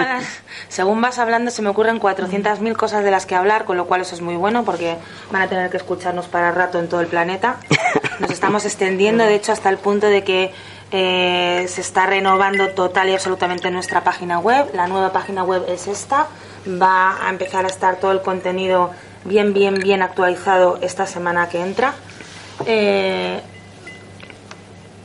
según 0.68 1.00
vas 1.00 1.20
hablando 1.20 1.52
se 1.52 1.62
me 1.62 1.68
ocurren 1.68 2.00
400.000 2.00 2.74
cosas 2.74 3.04
de 3.04 3.12
las 3.12 3.26
que 3.26 3.36
hablar, 3.36 3.64
con 3.64 3.76
lo 3.76 3.86
cual 3.86 4.00
eso 4.00 4.16
es 4.16 4.20
muy 4.20 4.34
bueno 4.34 4.64
porque 4.64 4.96
van 5.30 5.42
a 5.42 5.48
tener 5.48 5.70
que 5.70 5.76
escucharnos 5.76 6.26
para 6.26 6.50
rato 6.50 6.80
en 6.80 6.88
todo 6.88 7.00
el 7.00 7.06
planeta. 7.06 7.56
Nos 8.18 8.32
estamos 8.32 8.64
extendiendo, 8.64 9.24
de 9.24 9.36
hecho, 9.36 9.52
hasta 9.52 9.68
el 9.68 9.78
punto 9.78 10.08
de 10.08 10.24
que 10.24 10.52
eh, 10.90 11.66
se 11.68 11.80
está 11.80 12.06
renovando 12.06 12.70
total 12.70 13.08
y 13.10 13.14
absolutamente 13.14 13.70
nuestra 13.70 14.02
página 14.02 14.40
web. 14.40 14.70
La 14.74 14.88
nueva 14.88 15.12
página 15.12 15.44
web 15.44 15.64
es 15.68 15.86
esta. 15.86 16.26
Va 16.66 17.24
a 17.24 17.30
empezar 17.30 17.64
a 17.64 17.68
estar 17.68 17.96
todo 17.96 18.10
el 18.10 18.22
contenido 18.22 18.90
bien, 19.24 19.52
bien, 19.52 19.74
bien 19.74 20.02
actualizado 20.02 20.78
esta 20.80 21.06
semana 21.06 21.48
que 21.48 21.60
entra. 21.60 21.94
Eh, 22.66 23.40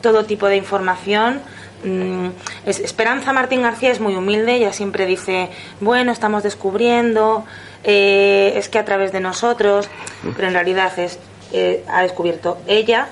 todo 0.04 0.26
tipo 0.26 0.48
de 0.48 0.56
información. 0.56 1.40
Mm, 1.82 2.28
Esperanza 2.66 3.32
Martín 3.32 3.62
García 3.62 3.90
es 3.90 4.00
muy 4.00 4.14
humilde, 4.14 4.56
ella 4.56 4.70
siempre 4.74 5.06
dice, 5.06 5.48
bueno, 5.80 6.12
estamos 6.12 6.42
descubriendo, 6.42 7.46
eh, 7.84 8.52
es 8.54 8.68
que 8.68 8.78
a 8.78 8.84
través 8.84 9.12
de 9.12 9.20
nosotros, 9.20 9.88
pero 10.36 10.48
en 10.48 10.52
realidad 10.52 10.92
es, 10.98 11.18
eh, 11.54 11.82
ha 11.88 12.02
descubierto 12.02 12.58
ella, 12.66 13.08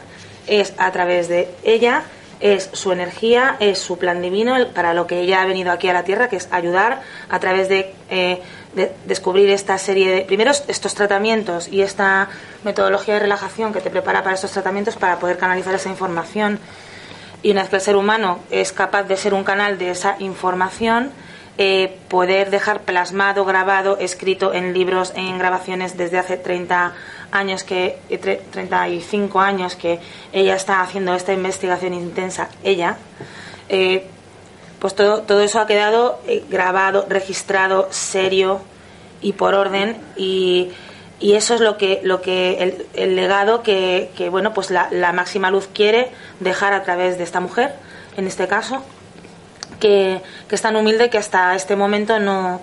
es 0.47 0.75
a 0.77 0.93
través 0.93 1.29
de 1.29 1.49
ella, 1.65 2.03
es 2.41 2.69
su 2.75 2.93
energía, 2.93 3.57
es 3.59 3.79
su 3.79 3.97
plan 3.97 4.21
divino 4.21 4.55
para 4.75 4.93
lo 4.93 5.07
que 5.07 5.21
ella 5.21 5.41
ha 5.41 5.47
venido 5.47 5.73
aquí 5.73 5.89
a 5.89 5.95
la 5.95 6.05
Tierra, 6.05 6.29
que 6.29 6.37
es 6.37 6.49
ayudar 6.51 7.01
a 7.31 7.39
través 7.41 7.71
de, 7.71 7.95
eh, 8.11 8.43
de 8.75 8.93
descubrir 9.07 9.51
esta 9.51 9.77
serie 9.79 10.11
de, 10.11 10.23
primero 10.23 10.51
estos 10.51 10.95
tratamientos 10.95 11.69
y 11.69 11.83
esta 11.83 12.29
metodología 12.65 13.15
de 13.15 13.21
relajación 13.21 13.73
que 13.73 13.81
te 13.81 13.91
prepara 13.91 14.23
para 14.23 14.35
estos 14.35 14.53
tratamientos 14.53 14.97
para 14.97 15.19
poder 15.19 15.39
canalizar 15.39 15.75
esa 15.75 15.91
información. 15.91 16.59
Y 17.43 17.51
una 17.51 17.63
vez 17.63 17.71
que 17.71 17.77
el 17.77 17.83
ser 17.83 17.97
humano 17.97 18.39
es 18.51 18.73
capaz 18.73 19.03
de 19.05 19.17
ser 19.17 19.35
un 19.35 19.45
canal 19.45 19.79
de 19.79 19.91
esa 19.91 20.17
información, 20.21 21.11
eh, 21.59 21.99
poder 22.09 22.51
dejar 22.51 22.81
plasmado, 22.81 23.45
grabado, 23.45 23.99
escrito 23.99 24.55
en 24.55 24.73
libros, 24.73 25.13
en 25.17 25.39
grabaciones 25.39 25.99
desde 25.99 26.19
hace 26.19 26.39
30 26.39 26.95
años 27.31 27.63
que 27.63 27.99
35 28.53 29.39
eh, 29.39 29.45
años 29.45 29.77
que 29.77 30.01
ella 30.33 30.55
está 30.57 30.81
haciendo 30.81 31.15
esta 31.15 31.35
investigación 31.35 31.93
intensa, 31.93 32.49
ella, 32.65 32.97
eh, 33.69 34.07
pues 34.83 34.95
todo, 34.95 35.23
todo 35.23 35.41
eso 35.41 35.61
ha 35.61 35.67
quedado 35.67 36.19
grabado, 36.51 37.07
registrado, 37.09 37.89
serio 37.91 38.61
y 39.23 39.33
por 39.33 39.55
orden 39.55 39.97
y 40.17 40.73
y 41.23 41.35
eso 41.35 41.55
es 41.55 41.61
lo 41.61 41.79
que, 41.79 42.01
lo 42.03 42.21
que 42.21 42.85
el, 42.95 43.15
legado 43.15 43.63
que, 43.63 44.11
bueno, 44.29 44.53
pues 44.53 44.71
la, 44.71 45.13
máxima 45.13 45.53
luz 45.53 45.69
quiere 45.73 46.11
dejar 46.41 46.73
a 46.73 46.83
través 46.83 47.17
de 47.17 47.23
esta 47.23 47.39
mujer, 47.39 47.73
en 48.17 48.27
este 48.27 48.49
caso, 48.49 48.83
que, 49.79 50.21
es 50.51 50.63
tan 50.63 50.75
humilde 50.75 51.11
que 51.11 51.19
hasta 51.19 51.55
este 51.55 51.77
momento 51.77 52.19
no, 52.19 52.61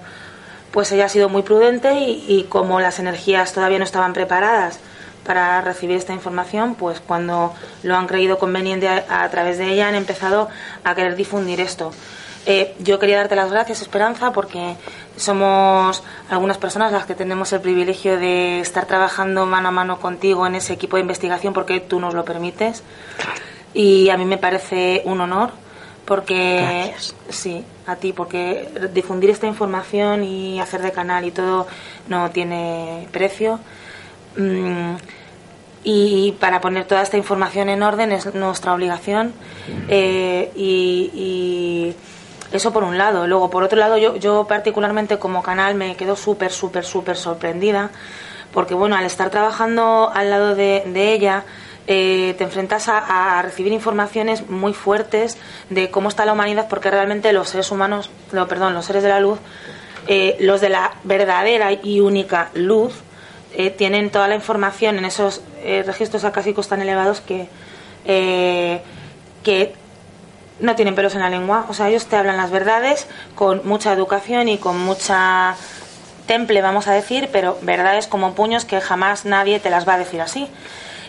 pues 0.72 0.92
ella 0.92 1.06
ha 1.06 1.10
sido 1.10 1.30
muy 1.30 1.42
prudente 1.42 1.94
y, 2.02 2.48
como 2.50 2.82
las 2.82 3.00
energías 3.00 3.54
todavía 3.54 3.80
no 3.80 3.86
estaban 3.86 4.12
preparadas 4.12 4.80
para 5.30 5.62
recibir 5.62 5.96
esta 5.96 6.12
información, 6.12 6.74
pues 6.74 7.00
cuando 7.02 7.54
lo 7.84 7.96
han 7.96 8.08
creído 8.08 8.40
conveniente 8.40 8.88
a, 8.88 9.06
a 9.24 9.30
través 9.30 9.60
de 9.60 9.72
ella 9.72 9.88
han 9.88 9.94
empezado 9.94 10.50
a 10.84 10.96
querer 10.96 11.16
difundir 11.16 11.62
esto. 11.62 11.92
Eh, 12.48 12.74
yo 12.80 12.98
quería 12.98 13.18
darte 13.18 13.36
las 13.36 13.52
gracias, 13.52 13.84
Esperanza, 13.84 14.34
porque 14.34 14.76
somos 15.18 16.02
algunas 16.32 16.58
personas 16.58 16.92
las 16.92 17.06
que 17.06 17.14
tenemos 17.14 17.54
el 17.54 17.62
privilegio 17.62 18.18
de 18.18 18.60
estar 18.60 18.88
trabajando 18.88 19.46
mano 19.46 19.68
a 19.68 19.72
mano 19.72 20.00
contigo 20.00 20.48
en 20.48 20.56
ese 20.56 20.74
equipo 20.74 20.96
de 20.96 21.02
investigación 21.02 21.54
porque 21.54 21.80
tú 21.80 22.00
nos 22.00 22.16
lo 22.16 22.26
permites. 22.26 22.82
Y 23.76 24.10
a 24.10 24.18
mí 24.18 24.26
me 24.26 24.40
parece 24.40 25.04
un 25.06 25.22
honor 25.22 25.52
porque 26.06 26.92
sí, 27.30 27.64
a 27.86 27.98
ti, 27.98 28.14
porque 28.14 28.68
difundir 28.96 29.30
esta 29.30 29.46
información 29.46 30.24
y 30.24 30.60
hacer 30.60 30.82
de 30.82 30.92
canal 30.92 31.24
y 31.24 31.30
todo 31.30 31.68
no 32.08 32.32
tiene 32.32 33.08
precio. 33.12 33.60
Mm, 34.36 34.96
y 35.92 36.32
para 36.34 36.62
poner 36.62 36.86
toda 36.86 37.02
esta 37.02 37.18
información 37.18 37.70
en 37.70 37.84
orden 37.84 38.12
es 38.12 38.34
nuestra 38.34 38.74
obligación 38.74 39.34
eh, 39.88 40.52
y 40.56 41.96
eso 42.52 42.74
por 42.74 42.84
un 42.84 42.98
lado. 42.98 43.28
Luego, 43.28 43.50
por 43.50 43.64
otro 43.64 43.78
lado, 43.78 43.98
yo, 43.98 44.16
yo 44.16 44.46
particularmente 44.48 45.18
como 45.20 45.44
canal 45.44 45.76
me 45.76 45.96
quedo 45.96 46.16
súper, 46.16 46.52
súper, 46.52 46.84
súper 46.86 47.16
sorprendida 47.16 47.92
porque, 48.54 48.74
bueno, 48.74 48.96
al 48.96 49.06
estar 49.06 49.30
trabajando 49.30 50.12
al 50.14 50.32
lado 50.32 50.56
de, 50.56 50.84
ella, 50.96 51.44
eh, 51.86 52.34
te 52.38 52.44
enfrentas 52.44 52.88
a, 52.90 53.40
recibir 53.44 53.72
informaciones 53.72 54.50
muy 54.50 54.74
fuertes 54.74 55.38
de 55.70 55.92
cómo 55.92 56.10
está 56.10 56.26
la 56.26 56.34
humanidad, 56.34 56.68
porque 56.68 56.90
realmente 56.90 57.32
los 57.32 57.50
seres 57.50 57.72
humanos, 57.72 58.10
no, 58.32 58.48
perdón, 58.48 58.74
los 58.74 58.86
seres 58.86 59.04
de 59.04 59.10
la 59.10 59.20
luz, 59.20 59.40
eh, 60.08 60.36
los 60.40 60.62
de 60.62 60.70
la 60.70 60.94
verdadera 61.04 61.72
y 61.72 62.00
única 62.00 62.50
luz, 62.56 62.96
eh, 63.56 63.70
tienen 63.70 64.10
toda 64.10 64.28
la 64.28 64.36
información 64.36 64.98
en 64.98 65.06
esos 65.06 65.42
registros 65.86 66.24
acásicos 66.24 66.68
tan 66.68 66.82
elevados 66.82 67.22
que, 67.22 67.50
que 68.06 69.74
no 70.60 70.76
tienen 70.76 70.96
pelos 70.96 71.16
en 71.16 71.22
la 71.22 71.30
lengua. 71.30 71.66
O 71.70 71.74
sea, 71.74 71.90
ellos 71.90 72.06
te 72.06 72.16
hablan 72.16 72.38
las 72.38 72.52
verdades 72.52 73.08
con 73.36 73.62
mucha 73.66 73.94
educación 73.94 74.48
y 74.50 74.58
con 74.58 74.80
mucha 74.80 75.56
temple, 76.28 76.62
vamos 76.62 76.88
a 76.88 76.94
decir, 76.94 77.30
pero 77.32 77.58
verdades 77.62 78.08
como 78.08 78.36
puños 78.36 78.64
que 78.64 78.80
jamás 78.82 79.26
nadie 79.26 79.60
te 79.60 79.70
las 79.70 79.88
va 79.88 79.96
a 79.96 79.98
decir 79.98 80.22
así. 80.22 80.48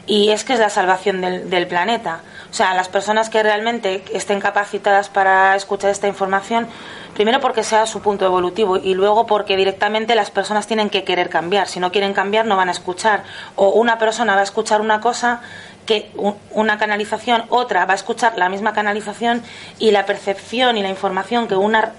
Y 0.06 0.30
es 0.30 0.44
que 0.44 0.54
es 0.54 0.58
la 0.58 0.70
salvación 0.70 1.20
del, 1.20 1.50
del 1.50 1.66
planeta. 1.66 2.20
O 2.50 2.52
sea, 2.52 2.74
las 2.74 2.88
personas 2.88 3.30
que 3.30 3.42
realmente 3.42 4.02
estén 4.12 4.40
capacitadas 4.40 5.08
para 5.08 5.54
escuchar 5.54 5.90
esta 5.90 6.08
información, 6.08 6.66
primero 7.14 7.40
porque 7.40 7.62
sea 7.62 7.86
su 7.86 8.00
punto 8.00 8.26
evolutivo 8.26 8.76
y 8.76 8.94
luego 8.94 9.26
porque 9.26 9.56
directamente 9.56 10.16
las 10.16 10.32
personas 10.32 10.66
tienen 10.66 10.90
que 10.90 11.04
querer 11.04 11.28
cambiar. 11.28 11.68
Si 11.68 11.78
no 11.78 11.92
quieren 11.92 12.12
cambiar, 12.12 12.46
no 12.46 12.56
van 12.56 12.68
a 12.68 12.72
escuchar. 12.72 13.22
O 13.54 13.70
una 13.70 13.98
persona 13.98 14.34
va 14.34 14.40
a 14.40 14.44
escuchar 14.44 14.80
una 14.80 15.00
cosa 15.00 15.42
que 15.86 16.10
una 16.50 16.76
canalización, 16.78 17.44
otra 17.48 17.84
va 17.86 17.92
a 17.92 17.96
escuchar 17.96 18.36
la 18.36 18.48
misma 18.48 18.72
canalización 18.72 19.42
y 19.78 19.92
la 19.92 20.04
percepción 20.06 20.76
y 20.76 20.82
la 20.82 20.88
información 20.88 21.48
que 21.48 21.56
una 21.56 21.92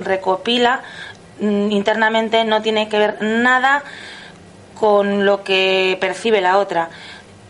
recopila 0.00 0.82
mm, 1.40 1.70
internamente 1.70 2.44
no 2.44 2.62
tiene 2.62 2.88
que 2.88 2.98
ver 2.98 3.22
nada 3.22 3.84
con 4.78 5.24
lo 5.24 5.42
que 5.44 5.96
percibe 6.00 6.40
la 6.40 6.58
otra. 6.58 6.90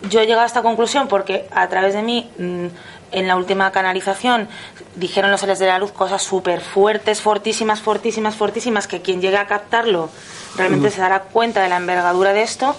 Yo 0.03 0.21
he 0.21 0.27
llegado 0.27 0.43
a 0.43 0.47
esta 0.47 0.63
conclusión 0.63 1.09
porque 1.09 1.47
a 1.51 1.69
través 1.69 1.95
de 1.95 2.03
mí, 2.03 2.31
mm, 2.39 2.67
en 3.13 3.29
la 3.29 3.37
última 3.37 3.71
canalización, 3.73 4.49
dijeron 4.95 5.31
los 5.31 5.41
seres 5.41 5.59
de 5.59 5.67
la 5.67 5.79
luz 5.79 5.93
cosas 5.93 6.23
súper 6.23 6.61
fuertes, 6.61 7.21
fortísimas, 7.21 7.81
fortísimas, 7.81 8.35
fortísimas, 8.35 8.87
que 8.87 9.01
quien 9.01 9.21
llegue 9.21 9.39
a 9.39 9.47
captarlo 9.47 10.11
realmente 10.57 10.91
se 10.91 11.01
dará 11.01 11.21
cuenta 11.21 11.63
de 11.63 11.69
la 11.69 11.77
envergadura 11.77 12.33
de 12.33 12.43
esto 12.43 12.77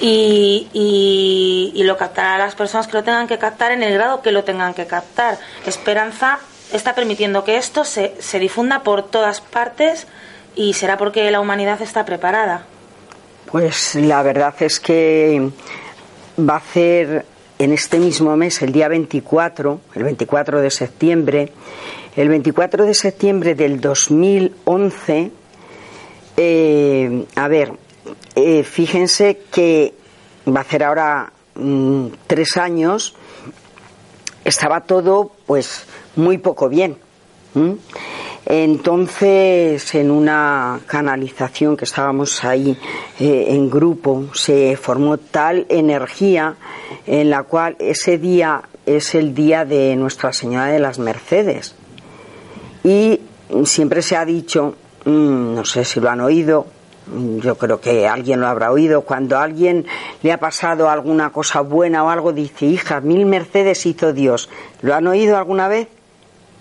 y, 0.00 0.68
y, 0.72 1.82
lo 1.84 1.96
captará 1.96 2.34
a 2.34 2.38
las 2.38 2.54
personas 2.54 2.86
que 2.86 2.94
lo 2.94 3.04
tengan 3.04 3.26
que 3.26 3.38
captar 3.38 3.72
en 3.72 3.82
el 3.82 3.94
grado 3.94 4.22
que 4.22 4.32
lo 4.32 4.44
tengan 4.44 4.74
que 4.74 4.86
captar. 4.86 5.38
Esperanza 5.66 6.38
está 6.72 6.94
permitiendo 6.94 7.44
que 7.44 7.56
esto 7.56 7.84
se, 7.84 8.14
se 8.20 8.38
difunda 8.38 8.82
por 8.82 9.02
todas 9.04 9.40
partes 9.40 10.06
y 10.56 10.74
será 10.74 10.96
porque 10.96 11.30
la 11.30 11.40
humanidad 11.40 11.80
está 11.82 12.04
preparada. 12.04 12.64
Pues 13.50 13.94
la 13.94 14.22
verdad 14.22 14.54
es 14.60 14.80
que 14.80 15.50
va 16.38 16.56
a 16.56 16.60
ser 16.60 17.24
en 17.58 17.72
este 17.72 17.98
mismo 17.98 18.36
mes, 18.36 18.60
el 18.62 18.72
día 18.72 18.88
24, 18.88 19.80
el 19.94 20.02
24 20.04 20.60
de 20.60 20.70
septiembre, 20.70 21.52
el 22.16 22.28
24 22.28 22.84
de 22.84 22.94
septiembre 22.94 23.54
del 23.54 23.80
2011, 23.80 25.30
eh, 26.36 27.24
a 27.36 27.48
ver, 27.48 27.72
eh, 28.34 28.64
fíjense 28.64 29.42
que 29.50 29.94
va 30.48 30.60
a 30.60 30.62
hacer 30.62 30.82
ahora 30.82 31.32
mm, 31.54 32.06
tres 32.26 32.56
años, 32.56 33.14
estaba 34.44 34.80
todo 34.80 35.32
pues 35.46 35.86
muy 36.16 36.38
poco 36.38 36.68
bien. 36.68 36.96
Entonces, 38.46 39.94
en 39.94 40.10
una 40.10 40.80
canalización 40.86 41.76
que 41.76 41.86
estábamos 41.86 42.44
ahí 42.44 42.76
eh, 43.18 43.46
en 43.48 43.70
grupo, 43.70 44.26
se 44.34 44.76
formó 44.76 45.16
tal 45.16 45.66
energía 45.68 46.56
en 47.06 47.30
la 47.30 47.44
cual 47.44 47.76
ese 47.78 48.18
día 48.18 48.62
es 48.84 49.14
el 49.14 49.34
día 49.34 49.64
de 49.64 49.96
Nuestra 49.96 50.32
Señora 50.32 50.66
de 50.66 50.78
las 50.78 50.98
Mercedes. 50.98 51.74
Y 52.82 53.20
siempre 53.64 54.02
se 54.02 54.16
ha 54.16 54.26
dicho, 54.26 54.74
mm, 55.06 55.54
no 55.54 55.64
sé 55.64 55.84
si 55.86 56.00
lo 56.00 56.10
han 56.10 56.20
oído, 56.20 56.66
yo 57.42 57.56
creo 57.56 57.80
que 57.80 58.06
alguien 58.08 58.40
lo 58.40 58.46
habrá 58.46 58.70
oído, 58.70 59.02
cuando 59.02 59.38
alguien 59.38 59.86
le 60.22 60.32
ha 60.32 60.38
pasado 60.38 60.88
alguna 60.88 61.30
cosa 61.30 61.60
buena 61.60 62.04
o 62.04 62.10
algo, 62.10 62.32
dice, 62.32 62.66
hija, 62.66 63.00
mil 63.00 63.26
Mercedes 63.26 63.84
hizo 63.86 64.12
Dios. 64.12 64.48
¿Lo 64.82 64.94
han 64.94 65.06
oído 65.06 65.36
alguna 65.36 65.68
vez? 65.68 65.88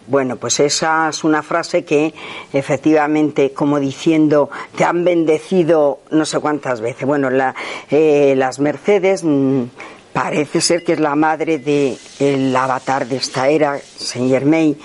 Bueno, 0.08 0.36
pues 0.36 0.60
esa 0.60 1.08
es 1.10 1.24
una 1.24 1.42
frase 1.42 1.86
que 1.86 2.13
efectivamente, 2.52 3.54
como 3.54 3.80
diciendo, 3.80 4.50
te 4.76 4.84
han 4.84 5.04
bendecido 5.06 6.00
no 6.12 6.26
sé 6.26 6.39
cuántas 6.39 6.82
veces. 6.82 7.08
Bueno, 7.08 7.30
eh, 7.89 8.34
las 8.36 8.60
Mercedes 8.60 9.24
mm, 9.24 9.63
parece 10.12 10.60
ser 10.60 10.84
que 10.84 10.94
es 10.94 11.00
la 11.00 11.16
madre 11.16 11.58
del 11.58 12.56
avatar 12.56 13.08
de 13.08 13.18
esta 13.18 13.48
era, 13.48 13.80
Saint 13.80 14.30
Germain. 14.30 14.78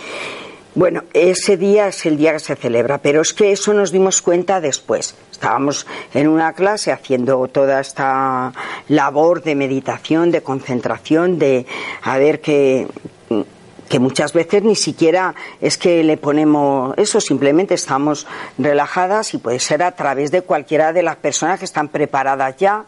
Bueno, 0.75 1.03
ese 1.13 1.57
día 1.57 1.89
es 1.89 2.07
el 2.07 2.17
día 2.17 2.33
que 2.33 2.39
se 2.39 2.55
celebra, 2.55 2.99
pero 2.99 3.21
es 3.21 3.33
que 3.33 3.51
eso 3.51 3.75
nos 3.75 3.91
dimos 3.91 4.23
cuenta 4.23 4.61
después. 4.61 5.17
Estábamos 5.33 5.87
en 6.15 6.29
una 6.29 6.53
clase 6.53 6.93
haciendo 6.93 7.49
toda 7.49 7.81
esta 7.81 8.53
labor 8.87 9.43
de 9.43 9.57
meditación, 9.57 10.31
de 10.31 10.43
concentración, 10.43 11.41
de 11.41 11.67
a 12.03 12.19
ver 12.19 12.41
qué 12.41 12.87
que 13.89 13.99
muchas 13.99 14.33
veces 14.33 14.63
ni 14.63 14.77
siquiera 14.77 15.35
es 15.61 15.79
que 15.79 16.05
le 16.05 16.17
ponemos 16.17 16.97
eso, 16.97 17.21
simplemente 17.21 17.75
estamos 17.75 18.27
relajadas 18.59 19.35
y 19.35 19.39
puede 19.39 19.59
ser 19.59 19.83
a 19.83 19.93
través 19.93 20.31
de 20.31 20.43
cualquiera 20.43 20.93
de 20.93 21.03
las 21.03 21.17
personas 21.17 21.59
que 21.59 21.65
están 21.65 21.89
preparadas 21.89 22.57
ya 22.57 22.85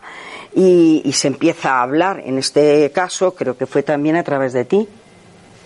y, 0.55 1.11
se 1.13 1.29
empieza 1.29 1.73
a 1.73 1.83
hablar. 1.83 2.23
En 2.25 2.39
este 2.39 2.91
caso 2.93 3.35
creo 3.35 3.57
que 3.57 3.67
fue 3.67 3.83
también 3.83 4.17
a 4.17 4.23
través 4.23 4.53
de 4.53 4.65
ti 4.65 4.89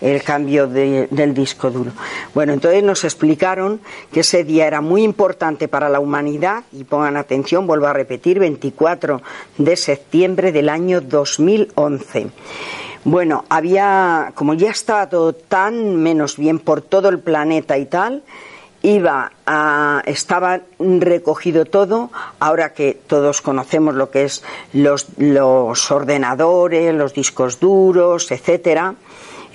el 0.01 0.21
cambio 0.23 0.67
del 0.67 1.33
disco 1.33 1.71
duro. 1.71 1.91
Bueno, 2.33 2.53
entonces 2.53 2.83
nos 2.83 3.03
explicaron 3.05 3.79
que 4.11 4.19
ese 4.19 4.43
día 4.43 4.67
era 4.67 4.81
muy 4.81 5.03
importante 5.03 5.67
para 5.67 5.87
la 5.87 5.99
humanidad 5.99 6.63
y 6.73 6.83
pongan 6.83 7.15
atención, 7.15 7.65
vuelvo 7.65 7.87
a 7.87 7.93
repetir, 7.93 8.39
24 8.39 9.21
de 9.57 9.75
septiembre 9.77 10.51
del 10.51 10.69
año 10.69 10.99
2011. 10.99 12.27
Bueno, 13.05 13.45
había, 13.49 14.31
como 14.33 14.55
ya 14.55 14.71
estaba 14.71 15.07
todo 15.09 15.33
tan 15.33 15.95
menos 15.97 16.37
bien 16.37 16.57
por 16.57 16.81
todo 16.81 17.09
el 17.09 17.19
planeta 17.19 17.77
y 17.77 17.85
tal, 17.85 18.23
iba 18.81 19.31
a, 19.45 20.01
estaba 20.07 20.61
recogido 20.79 21.65
todo, 21.65 22.09
ahora 22.39 22.73
que 22.73 22.99
todos 23.05 23.43
conocemos 23.43 23.93
lo 23.93 24.09
que 24.09 24.23
es 24.23 24.43
los, 24.73 25.05
los 25.17 25.91
ordenadores, 25.91 26.95
los 26.95 27.13
discos 27.13 27.59
duros, 27.59 28.31
etcétera, 28.31 28.95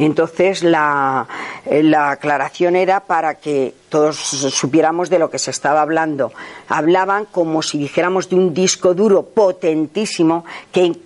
entonces 0.04 0.62
la, 0.62 1.26
la, 1.70 2.10
aclaración 2.12 2.76
era 2.76 3.00
para 3.00 3.34
que 3.34 3.74
todos 3.88 4.16
supiéramos 4.16 5.10
de 5.10 5.18
lo 5.18 5.30
que 5.30 5.38
se 5.38 5.50
estaba 5.50 5.82
hablando. 5.82 6.32
Hablaban 6.68 7.26
como 7.26 7.62
si 7.62 7.78
dijéramos 7.78 8.28
de 8.30 8.36
un 8.36 8.54
disco 8.54 8.94
duro 8.94 9.24
potentísimo 9.24 10.44
que, 10.72 10.96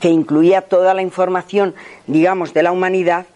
que 0.00 0.08
incluía 0.08 0.62
toda 0.62 0.94
la 0.94 1.02
información, 1.02 1.74
digamos, 2.06 2.52
de 2.52 2.62
la 2.62 2.72
humanidad, 2.72 3.26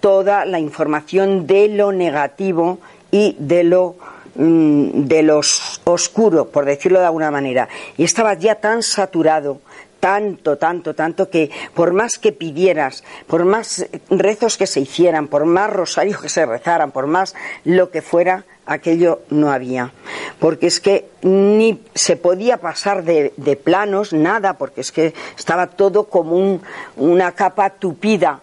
toda 0.00 0.44
la 0.44 0.58
información 0.58 1.46
de 1.46 1.68
lo 1.68 1.92
negativo 1.92 2.78
y 3.10 3.36
de 3.38 3.64
lo 3.64 3.96
mm, 4.34 5.04
de 5.04 5.22
lo 5.22 5.40
oscuro, 5.84 6.48
por 6.48 6.64
decirlo 6.64 6.98
de 6.98 7.06
alguna 7.06 7.30
manera. 7.30 7.68
Y 7.96 8.04
estaba 8.04 8.34
ya 8.34 8.56
tan 8.56 8.82
saturado 8.82 9.60
tanto, 10.02 10.58
tanto, 10.58 10.96
tanto 10.96 11.30
que 11.30 11.48
por 11.74 11.92
más 11.92 12.18
que 12.18 12.32
pidieras, 12.32 13.04
por 13.28 13.44
más 13.44 13.86
rezos 14.10 14.56
que 14.56 14.66
se 14.66 14.80
hicieran, 14.80 15.28
por 15.28 15.44
más 15.44 15.72
rosarios 15.72 16.20
que 16.20 16.28
se 16.28 16.44
rezaran, 16.44 16.90
por 16.90 17.06
más 17.06 17.36
lo 17.64 17.92
que 17.92 18.02
fuera, 18.02 18.44
aquello 18.66 19.20
no 19.30 19.52
había. 19.52 19.92
Porque 20.40 20.66
es 20.66 20.80
que 20.80 21.08
ni 21.22 21.80
se 21.94 22.16
podía 22.16 22.56
pasar 22.56 23.04
de, 23.04 23.60
planos, 23.62 24.12
nada, 24.12 24.54
porque 24.54 24.80
es 24.80 24.90
que 24.90 25.14
estaba 25.38 25.68
todo 25.68 26.08
como 26.08 26.58
una 26.96 27.30
capa 27.30 27.70
tupida. 27.70 28.40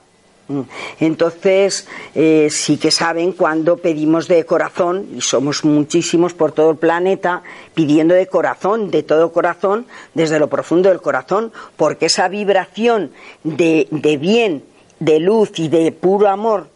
Entonces, 0.99 1.87
eh, 2.15 2.47
sí 2.49 2.77
que 2.77 2.91
saben 2.91 3.33
cuando 3.33 3.77
pedimos 3.77 4.27
de 4.27 4.45
corazón, 4.45 5.07
y 5.15 5.21
somos 5.21 5.63
muchísimos 5.63 6.33
por 6.33 6.51
todo 6.51 6.71
el 6.71 6.77
planeta, 6.77 7.43
pidiendo 7.73 8.15
de 8.15 8.27
corazón, 8.27 8.91
de 8.91 9.03
todo 9.03 9.31
corazón, 9.31 9.85
desde 10.13 10.39
lo 10.39 10.49
profundo 10.49 10.89
del 10.89 11.01
corazón, 11.01 11.51
porque 11.77 12.07
esa 12.07 12.27
vibración 12.27 13.11
de, 13.43 13.87
de 13.91 14.17
bien, 14.17 14.63
de 14.99 15.19
luz 15.19 15.51
y 15.59 15.67
de 15.67 15.91
puro 15.91 16.27
amor 16.27 16.67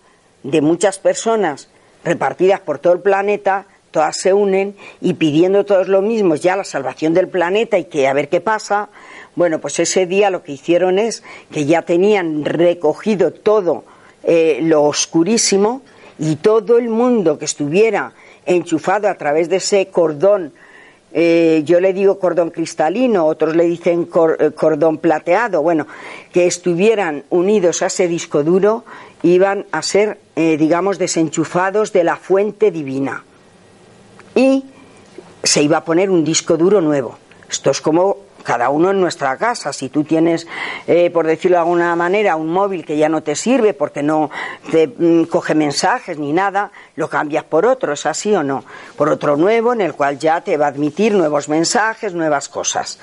de 0.43 0.61
muchas 0.61 0.99
personas 0.99 1.69
repartidas 2.03 2.59
por 2.59 2.79
todo 2.79 2.93
el 2.93 2.99
planeta, 2.99 3.65
todas 3.91 4.17
se 4.17 4.33
unen 4.33 4.75
y 5.01 5.13
pidiendo 5.13 5.65
todos 5.65 5.87
lo 5.87 6.01
mismo, 6.01 6.35
ya 6.35 6.55
la 6.55 6.63
salvación 6.63 7.13
del 7.13 7.29
planeta 7.29 7.77
y 7.77 7.85
que 7.85 8.07
a 8.07 8.13
ver 8.13 8.27
qué 8.27 8.41
pasa, 8.41 8.89
bueno, 9.35 9.59
pues 9.59 9.79
ese 9.79 10.05
día 10.05 10.29
lo 10.29 10.43
que 10.43 10.51
hicieron 10.51 10.99
es 10.99 11.23
que 11.51 11.65
ya 11.65 11.81
tenían 11.81 12.45
recogido 12.45 13.31
todo 13.31 13.83
eh, 14.23 14.59
lo 14.61 14.83
oscurísimo 14.83 15.81
y 16.19 16.35
todo 16.35 16.77
el 16.77 16.89
mundo 16.89 17.39
que 17.39 17.45
estuviera 17.45 18.13
enchufado 18.45 19.09
a 19.09 19.15
través 19.15 19.49
de 19.49 19.55
ese 19.55 19.87
cordón, 19.87 20.53
eh, 21.13 21.63
yo 21.65 21.79
le 21.79 21.93
digo 21.93 22.19
cordón 22.19 22.51
cristalino, 22.51 23.25
otros 23.25 23.55
le 23.55 23.63
dicen 23.65 24.07
eh, 24.39 24.51
cordón 24.51 24.99
plateado, 24.99 25.63
bueno, 25.63 25.87
que 26.31 26.45
estuvieran 26.45 27.23
unidos 27.31 27.81
a 27.81 27.87
ese 27.87 28.07
disco 28.07 28.43
duro, 28.43 28.85
iban 29.23 29.65
a 29.71 29.81
ser, 29.81 30.19
digamos, 30.35 30.99
desenchufados 30.99 31.93
de 31.93 32.03
la 32.03 32.17
fuente 32.17 32.71
divina. 32.71 33.23
Y 34.35 34.65
se 35.41 35.63
iba 35.63 35.77
a 35.77 35.85
poner 35.85 36.09
un 36.09 36.25
disco 36.25 36.57
duro 36.57 36.81
nuevo. 36.81 37.17
Esto 37.49 37.71
es 37.71 37.79
como 37.79 38.17
cada 38.43 38.69
uno 38.69 38.91
en 38.91 38.99
nuestra 39.01 39.37
casa. 39.37 39.73
Si 39.73 39.89
tú 39.89 40.03
tienes, 40.03 40.47
eh, 40.87 41.09
por 41.09 41.25
decirlo 41.25 41.57
de 41.57 41.61
alguna 41.61 41.95
manera, 41.95 42.35
un 42.35 42.49
móvil 42.49 42.85
que 42.85 42.97
ya 42.97 43.09
no 43.09 43.23
te 43.23 43.35
sirve 43.35 43.73
porque 43.73 44.03
no 44.03 44.29
te 44.71 44.87
mm, 44.87 45.25
coge 45.25 45.55
mensajes 45.55 46.17
ni 46.17 46.33
nada, 46.33 46.71
lo 46.95 47.09
cambias 47.09 47.45
por 47.45 47.65
otro, 47.65 47.93
¿es 47.93 48.05
así 48.05 48.35
o 48.35 48.43
no? 48.43 48.63
Por 48.97 49.09
otro 49.09 49.37
nuevo 49.37 49.73
en 49.73 49.81
el 49.81 49.93
cual 49.93 50.19
ya 50.19 50.41
te 50.41 50.57
va 50.57 50.65
a 50.65 50.69
admitir 50.69 51.13
nuevos 51.13 51.49
mensajes, 51.49 52.13
nuevas 52.13 52.49
cosas, 52.49 52.99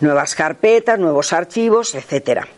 nuevas 0.00 0.34
carpetas, 0.34 0.98
nuevos 0.98 1.32
archivos, 1.32 1.94
etcétera. 1.94 2.48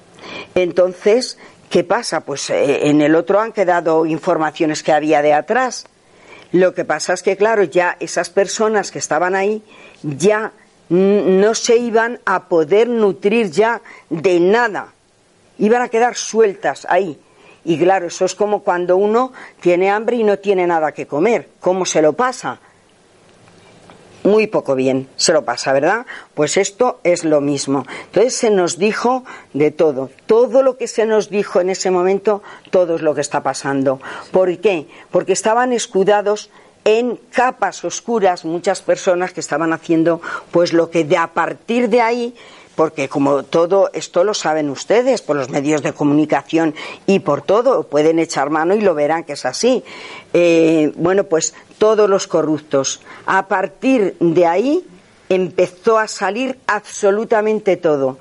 Entonces, 0.54 1.38
¿qué 1.70 1.84
pasa? 1.84 2.20
Pues 2.20 2.48
eh, 2.50 2.88
en 2.88 3.00
el 3.00 3.14
otro 3.14 3.40
han 3.40 3.52
quedado 3.52 4.06
informaciones 4.06 4.82
que 4.82 4.92
había 4.92 5.22
de 5.22 5.34
atrás. 5.34 5.86
Lo 6.52 6.72
que 6.72 6.84
pasa 6.84 7.14
es 7.14 7.22
que, 7.22 7.36
claro, 7.36 7.64
ya 7.64 7.96
esas 7.98 8.30
personas 8.30 8.92
que 8.92 9.00
estaban 9.00 9.34
ahí 9.34 9.64
ya 10.04 10.52
no 10.88 11.54
se 11.54 11.76
iban 11.76 12.20
a 12.24 12.44
poder 12.48 12.88
nutrir 12.88 13.50
ya 13.50 13.80
de 14.10 14.40
nada, 14.40 14.92
iban 15.58 15.82
a 15.82 15.88
quedar 15.88 16.16
sueltas 16.16 16.86
ahí. 16.88 17.18
Y 17.64 17.78
claro, 17.78 18.06
eso 18.06 18.26
es 18.26 18.34
como 18.34 18.62
cuando 18.62 18.96
uno 18.96 19.32
tiene 19.60 19.90
hambre 19.90 20.16
y 20.16 20.24
no 20.24 20.38
tiene 20.38 20.66
nada 20.66 20.92
que 20.92 21.06
comer. 21.06 21.48
¿Cómo 21.60 21.86
se 21.86 22.02
lo 22.02 22.12
pasa? 22.12 22.60
Muy 24.22 24.46
poco 24.46 24.74
bien 24.74 25.08
se 25.16 25.32
lo 25.32 25.44
pasa, 25.44 25.72
¿verdad? 25.72 26.06
Pues 26.34 26.56
esto 26.56 27.00
es 27.04 27.24
lo 27.24 27.40
mismo. 27.40 27.84
Entonces 28.06 28.34
se 28.34 28.50
nos 28.50 28.78
dijo 28.78 29.24
de 29.52 29.70
todo. 29.70 30.10
Todo 30.26 30.62
lo 30.62 30.76
que 30.76 30.88
se 30.88 31.06
nos 31.06 31.30
dijo 31.30 31.60
en 31.60 31.70
ese 31.70 31.90
momento, 31.90 32.42
todo 32.70 32.96
es 32.96 33.02
lo 33.02 33.14
que 33.14 33.20
está 33.20 33.42
pasando. 33.42 34.00
¿Por 34.30 34.58
qué? 34.58 34.86
Porque 35.10 35.32
estaban 35.32 35.72
escudados 35.72 36.50
en 36.84 37.18
capas 37.30 37.84
oscuras 37.84 38.44
muchas 38.44 38.82
personas 38.82 39.32
que 39.32 39.40
estaban 39.40 39.72
haciendo 39.72 40.20
pues 40.50 40.72
lo 40.72 40.90
que 40.90 41.04
de 41.04 41.16
a 41.16 41.28
partir 41.28 41.88
de 41.88 42.00
ahí 42.00 42.34
porque 42.74 43.08
como 43.08 43.44
todo 43.44 43.90
esto 43.92 44.24
lo 44.24 44.34
saben 44.34 44.70
ustedes 44.70 45.22
por 45.22 45.36
los 45.36 45.48
medios 45.48 45.82
de 45.82 45.92
comunicación 45.92 46.74
y 47.06 47.20
por 47.20 47.42
todo, 47.42 47.84
pueden 47.84 48.18
echar 48.18 48.50
mano 48.50 48.74
y 48.74 48.80
lo 48.80 48.94
verán 48.94 49.24
que 49.24 49.34
es 49.34 49.44
así. 49.44 49.84
Eh, 50.32 50.92
bueno, 50.96 51.24
pues 51.24 51.54
todos 51.78 52.10
los 52.10 52.26
corruptos. 52.26 53.00
A 53.26 53.46
partir 53.46 54.16
de 54.18 54.46
ahí 54.46 54.84
empezó 55.28 55.98
a 55.98 56.08
salir 56.08 56.58
absolutamente 56.66 57.76
todo 57.76 58.18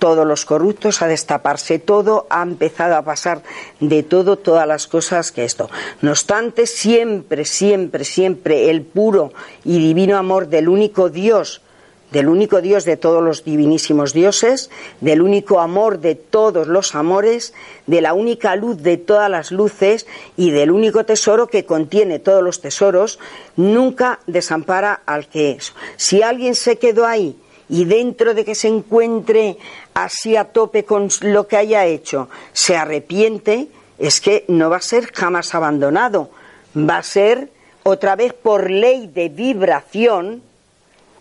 todos 0.00 0.26
los 0.26 0.44
corruptos, 0.44 1.02
a 1.02 1.06
destaparse 1.06 1.78
todo, 1.78 2.26
ha 2.30 2.42
empezado 2.42 2.96
a 2.96 3.02
pasar 3.02 3.42
de 3.78 4.02
todo, 4.02 4.36
todas 4.36 4.66
las 4.66 4.88
cosas 4.88 5.30
que 5.30 5.44
esto. 5.44 5.70
No 6.02 6.10
obstante, 6.10 6.66
siempre, 6.66 7.44
siempre, 7.44 8.04
siempre 8.04 8.70
el 8.70 8.82
puro 8.82 9.32
y 9.64 9.78
divino 9.78 10.16
amor 10.16 10.48
del 10.48 10.68
único 10.68 11.08
Dios 11.10 11.62
del 12.10 12.28
único 12.28 12.60
Dios 12.60 12.84
de 12.84 12.96
todos 12.96 13.22
los 13.22 13.44
divinísimos 13.44 14.12
dioses, 14.12 14.70
del 15.00 15.22
único 15.22 15.60
amor 15.60 16.00
de 16.00 16.14
todos 16.14 16.66
los 16.66 16.94
amores, 16.94 17.54
de 17.86 18.00
la 18.00 18.14
única 18.14 18.56
luz 18.56 18.82
de 18.82 18.96
todas 18.96 19.30
las 19.30 19.52
luces 19.52 20.06
y 20.36 20.50
del 20.50 20.70
único 20.70 21.04
tesoro 21.04 21.46
que 21.46 21.64
contiene 21.64 22.18
todos 22.18 22.42
los 22.42 22.60
tesoros, 22.60 23.18
nunca 23.56 24.20
desampara 24.26 25.02
al 25.06 25.28
que 25.28 25.52
es. 25.52 25.72
Si 25.96 26.22
alguien 26.22 26.54
se 26.54 26.78
quedó 26.78 27.06
ahí 27.06 27.36
y 27.70 27.84
dentro 27.84 28.34
de 28.34 28.44
que 28.44 28.56
se 28.56 28.66
encuentre 28.66 29.56
así 29.94 30.36
a 30.36 30.46
tope 30.46 30.84
con 30.84 31.08
lo 31.20 31.46
que 31.46 31.56
haya 31.56 31.86
hecho, 31.86 32.28
se 32.52 32.76
arrepiente, 32.76 33.68
es 33.98 34.20
que 34.20 34.44
no 34.48 34.68
va 34.70 34.78
a 34.78 34.82
ser 34.82 35.12
jamás 35.12 35.54
abandonado, 35.54 36.30
va 36.76 36.98
a 36.98 37.02
ser 37.04 37.48
otra 37.84 38.16
vez 38.16 38.34
por 38.34 38.70
ley 38.70 39.06
de 39.06 39.28
vibración, 39.28 40.42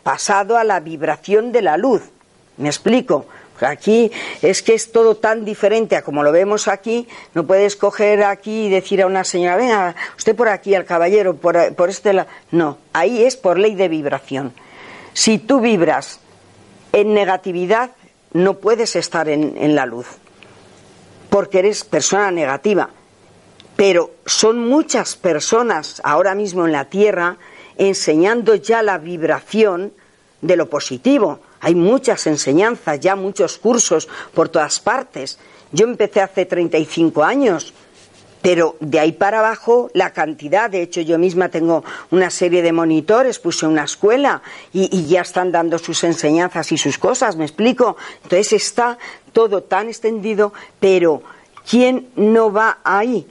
pasado 0.02 0.58
a 0.58 0.64
la 0.64 0.80
vibración 0.80 1.52
de 1.52 1.62
la 1.62 1.78
luz. 1.78 2.02
¿Me 2.58 2.68
explico? 2.68 3.28
Aquí 3.62 4.12
es 4.41 4.64
que 4.64 4.74
es 4.74 4.91
todo 4.91 5.16
tan 5.16 5.45
diferente 5.45 5.97
a 5.97 6.02
como 6.02 6.24
lo 6.24 6.32
vemos 6.32 6.68
aquí. 6.68 7.08
No 7.36 7.45
puedes 7.45 7.76
coger 7.76 8.24
aquí 8.24 8.66
y 8.66 8.70
decir 8.70 9.04
a 9.04 9.06
una 9.06 9.24
señora, 9.24 9.58
venga, 9.58 9.95
usted 10.18 10.36
por 10.36 10.47
aquí, 10.47 10.74
al 10.74 10.86
caballero, 10.86 11.36
por, 11.36 11.76
por 11.76 11.89
este 11.89 12.14
lado. 12.14 12.30
No, 12.52 12.78
ahí 12.93 13.24
es 13.24 13.36
por 13.36 13.60
ley 13.60 13.76
de 13.76 13.88
vibración. 13.88 14.54
Si 15.14 15.38
tú 15.38 15.60
vibras 15.60 16.22
en 16.94 17.14
negatividad, 17.14 17.92
no 18.34 18.56
puedes 18.56 18.96
estar 18.96 19.28
en, 19.30 19.76
la 19.76 19.86
luz, 19.86 20.08
porque 21.30 21.60
eres 21.60 21.84
persona 21.84 22.32
negativa. 22.32 22.90
Pero 23.76 24.12
son 24.26 24.68
muchas 24.68 25.16
personas 25.16 26.02
ahora 26.04 26.36
mismo 26.36 26.66
en 26.66 26.74
la 26.74 26.86
Tierra 26.86 27.38
enseñando 27.78 28.56
ya 28.56 28.84
la 28.84 28.98
vibración 28.98 29.94
de 30.42 30.56
lo 30.58 30.70
positivo. 30.70 31.40
Hay 31.62 31.76
muchas 31.76 32.28
enseñanzas, 32.28 33.00
ya 33.00 33.16
muchos 33.16 33.58
cursos 33.58 34.08
por 34.34 34.50
todas 34.50 34.80
partes. 34.80 35.40
Yo 35.72 35.86
empecé 35.86 36.22
hace 36.22 36.46
35 36.46 37.24
años, 37.24 37.74
pero 38.42 38.76
de 38.80 39.00
ahí 39.00 39.12
para 39.12 39.40
abajo 39.40 39.90
la 39.94 40.12
cantidad, 40.12 40.70
de 40.70 40.82
hecho 40.82 41.02
yo 41.02 41.18
misma 41.18 41.50
tengo 41.50 41.84
una 42.12 42.30
serie 42.30 42.62
de 42.62 42.72
monitores, 42.72 43.40
puse 43.40 43.68
una 43.68 43.84
escuela 43.84 44.42
y, 44.72 45.06
ya 45.08 45.22
están 45.22 45.52
dando 45.52 45.78
sus 45.78 46.04
enseñanzas 46.04 46.72
y 46.72 46.78
sus 46.78 46.98
cosas, 46.98 47.36
me 47.36 47.46
explico. 47.46 47.98
Entonces 48.24 48.54
está 48.54 48.98
todo 49.34 49.64
tan 49.64 49.88
extendido, 49.88 50.54
pero 50.80 51.22
¿quién 51.70 52.10
no 52.16 52.52
va 52.52 52.80
ahí? 52.84 53.28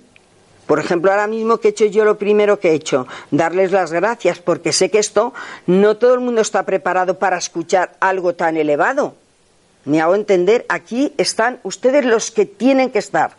Por 0.66 0.78
ejemplo, 0.78 1.10
ahora 1.10 1.26
mismo 1.26 1.56
que 1.56 1.68
he 1.68 1.70
hecho 1.70 1.86
yo 1.86 2.04
lo 2.04 2.18
primero 2.18 2.60
que 2.60 2.72
he 2.72 2.74
hecho, 2.74 3.06
darles 3.30 3.72
las 3.72 3.90
gracias, 3.90 4.38
porque 4.38 4.74
sé 4.74 4.90
que 4.90 4.98
esto 4.98 5.32
no 5.66 5.96
todo 5.96 6.12
el 6.12 6.20
mundo 6.20 6.42
está 6.42 6.64
preparado 6.64 7.18
para 7.18 7.38
escuchar 7.38 7.96
algo 8.00 8.34
tan 8.34 8.58
elevado. 8.58 9.14
Me 9.86 10.02
hago 10.02 10.14
entender, 10.14 10.66
aquí 10.68 11.14
están 11.16 11.60
ustedes 11.62 12.04
los 12.04 12.30
que 12.30 12.44
tienen 12.44 12.90
que 12.90 12.98
estar. 12.98 13.37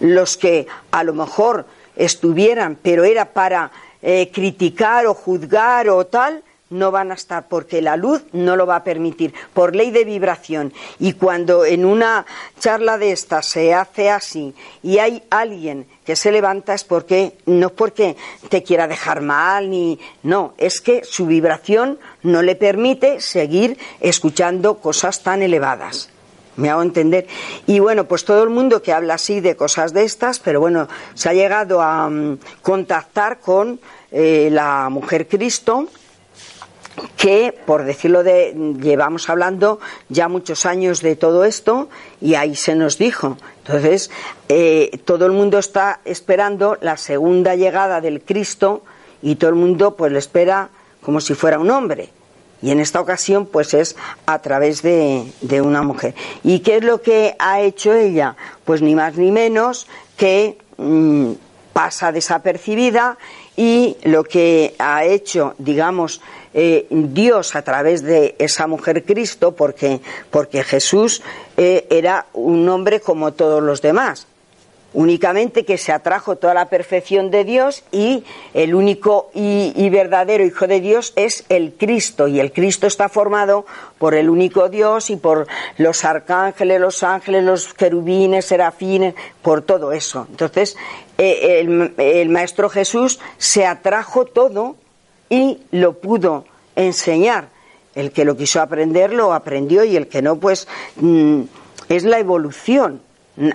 Los 0.00 0.36
que 0.36 0.66
a 0.90 1.04
lo 1.04 1.14
mejor 1.14 1.66
estuvieran, 1.96 2.76
pero 2.80 3.04
era 3.04 3.32
para 3.32 3.70
eh, 4.02 4.30
criticar 4.32 5.06
o 5.06 5.14
juzgar 5.14 5.88
o 5.88 6.06
tal, 6.06 6.42
no 6.70 6.90
van 6.90 7.12
a 7.12 7.14
estar 7.14 7.46
porque 7.48 7.80
la 7.80 7.96
luz 7.96 8.24
no 8.32 8.56
lo 8.56 8.66
va 8.66 8.76
a 8.76 8.84
permitir 8.84 9.32
por 9.54 9.76
ley 9.76 9.90
de 9.90 10.04
vibración. 10.04 10.72
Y 10.98 11.12
cuando 11.12 11.64
en 11.64 11.84
una 11.84 12.26
charla 12.58 12.98
de 12.98 13.12
esta 13.12 13.42
se 13.42 13.72
hace 13.72 14.10
así 14.10 14.54
y 14.82 14.98
hay 14.98 15.22
alguien 15.30 15.86
que 16.04 16.16
se 16.16 16.32
levanta 16.32 16.74
es 16.74 16.84
porque 16.84 17.38
no 17.46 17.70
porque 17.70 18.16
te 18.48 18.62
quiera 18.62 18.88
dejar 18.88 19.20
mal 19.20 19.70
ni 19.70 19.98
no 20.22 20.54
es 20.58 20.80
que 20.80 21.04
su 21.04 21.26
vibración 21.26 21.98
no 22.22 22.42
le 22.42 22.56
permite 22.56 23.20
seguir 23.20 23.78
escuchando 24.00 24.78
cosas 24.78 25.22
tan 25.22 25.42
elevadas 25.42 26.10
me 26.56 26.70
hago 26.70 26.82
entender. 26.82 27.26
Y 27.66 27.78
bueno, 27.78 28.04
pues 28.04 28.24
todo 28.24 28.42
el 28.42 28.50
mundo 28.50 28.82
que 28.82 28.92
habla 28.92 29.14
así 29.14 29.40
de 29.40 29.56
cosas 29.56 29.92
de 29.92 30.04
estas, 30.04 30.38
pero 30.38 30.60
bueno, 30.60 30.88
se 31.14 31.28
ha 31.28 31.34
llegado 31.34 31.82
a 31.82 32.06
um, 32.06 32.38
contactar 32.62 33.40
con 33.40 33.80
eh, 34.10 34.48
la 34.50 34.88
mujer 34.88 35.28
Cristo, 35.28 35.88
que, 37.16 37.54
por 37.66 37.84
decirlo 37.84 38.22
de, 38.22 38.54
llevamos 38.80 39.28
hablando 39.28 39.80
ya 40.08 40.28
muchos 40.28 40.64
años 40.64 41.02
de 41.02 41.16
todo 41.16 41.44
esto 41.44 41.88
y 42.20 42.34
ahí 42.34 42.56
se 42.56 42.74
nos 42.74 42.98
dijo. 42.98 43.36
Entonces, 43.66 44.10
eh, 44.48 45.00
todo 45.04 45.26
el 45.26 45.32
mundo 45.32 45.58
está 45.58 46.00
esperando 46.04 46.78
la 46.80 46.96
segunda 46.96 47.54
llegada 47.54 48.00
del 48.00 48.22
Cristo 48.22 48.82
y 49.22 49.36
todo 49.36 49.50
el 49.50 49.56
mundo 49.56 49.96
pues 49.96 50.12
le 50.12 50.18
espera 50.18 50.70
como 51.02 51.20
si 51.20 51.34
fuera 51.34 51.58
un 51.58 51.70
hombre. 51.70 52.10
Y 52.62 52.70
en 52.70 52.80
esta 52.80 53.00
ocasión 53.00 53.46
pues 53.46 53.74
es 53.74 53.96
a 54.24 54.40
través 54.40 54.82
de, 54.82 55.30
de 55.40 55.60
una 55.60 55.82
mujer. 55.82 56.14
¿Y 56.42 56.60
qué 56.60 56.76
es 56.76 56.84
lo 56.84 57.02
que 57.02 57.36
ha 57.38 57.60
hecho 57.60 57.92
ella? 57.92 58.36
Pues 58.64 58.82
ni 58.82 58.94
más 58.94 59.16
ni 59.16 59.30
menos 59.30 59.86
que 60.16 60.58
mm, 60.78 61.32
pasa 61.72 62.12
desapercibida 62.12 63.18
y 63.56 63.96
lo 64.04 64.24
que 64.24 64.74
ha 64.78 65.04
hecho, 65.04 65.54
digamos, 65.58 66.20
eh, 66.54 66.86
Dios 66.88 67.54
a 67.54 67.60
través 67.60 68.02
de 68.02 68.34
esa 68.38 68.66
mujer 68.66 69.04
Cristo, 69.04 69.52
porque, 69.54 70.00
porque 70.30 70.64
Jesús 70.64 71.22
eh, 71.58 71.86
era 71.90 72.26
un 72.32 72.66
hombre 72.68 73.00
como 73.00 73.34
todos 73.34 73.62
los 73.62 73.82
demás, 73.82 74.26
únicamente 74.96 75.66
que 75.66 75.76
se 75.76 75.92
atrajo 75.92 76.36
toda 76.36 76.54
la 76.54 76.70
perfección 76.70 77.30
de 77.30 77.44
Dios 77.44 77.84
y 77.92 78.24
el 78.54 78.74
único 78.74 79.30
y, 79.34 79.88
verdadero 79.90 80.44
Hijo 80.44 80.66
de 80.66 80.80
Dios 80.80 81.12
es 81.16 81.44
el 81.50 81.74
Cristo 81.74 82.28
y 82.28 82.40
el 82.40 82.50
Cristo 82.50 82.86
está 82.86 83.10
formado 83.10 83.66
por 83.98 84.14
el 84.14 84.30
único 84.30 84.70
Dios 84.70 85.10
y 85.10 85.16
por 85.16 85.46
los 85.76 86.04
arcángeles, 86.06 86.80
los 86.80 87.02
ángeles, 87.02 87.44
los 87.44 87.74
querubines, 87.74 88.46
serafines, 88.46 89.14
por 89.42 89.60
todo 89.60 89.92
eso. 89.92 90.26
Entonces, 90.30 90.78
eh, 91.18 91.60
el, 91.60 91.94
el 91.98 92.28
Maestro 92.30 92.70
Jesús 92.70 93.20
se 93.36 93.66
atrajo 93.66 94.24
todo 94.24 94.76
y 95.28 95.58
lo 95.72 95.98
pudo 95.98 96.46
enseñar. 96.74 97.50
El 97.94 98.12
que 98.12 98.24
lo 98.24 98.36
quiso 98.36 98.62
aprender 98.62 99.12
lo 99.12 99.34
aprendió 99.34 99.84
y 99.84 99.96
el 99.96 100.08
que 100.08 100.22
no, 100.22 100.36
pues 100.36 100.66
mm, 100.96 101.42
es 101.90 102.04
la 102.04 102.18
evolución. 102.18 103.02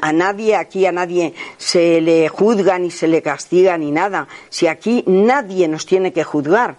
A 0.01 0.13
nadie 0.13 0.55
aquí, 0.55 0.85
a 0.85 0.91
nadie 0.91 1.33
se 1.57 2.01
le 2.01 2.29
juzga 2.29 2.77
ni 2.77 2.91
se 2.91 3.07
le 3.07 3.21
castiga 3.21 3.77
ni 3.77 3.91
nada. 3.91 4.27
Si 4.49 4.67
aquí 4.67 5.03
nadie 5.07 5.67
nos 5.67 5.85
tiene 5.85 6.13
que 6.13 6.23
juzgar. 6.23 6.75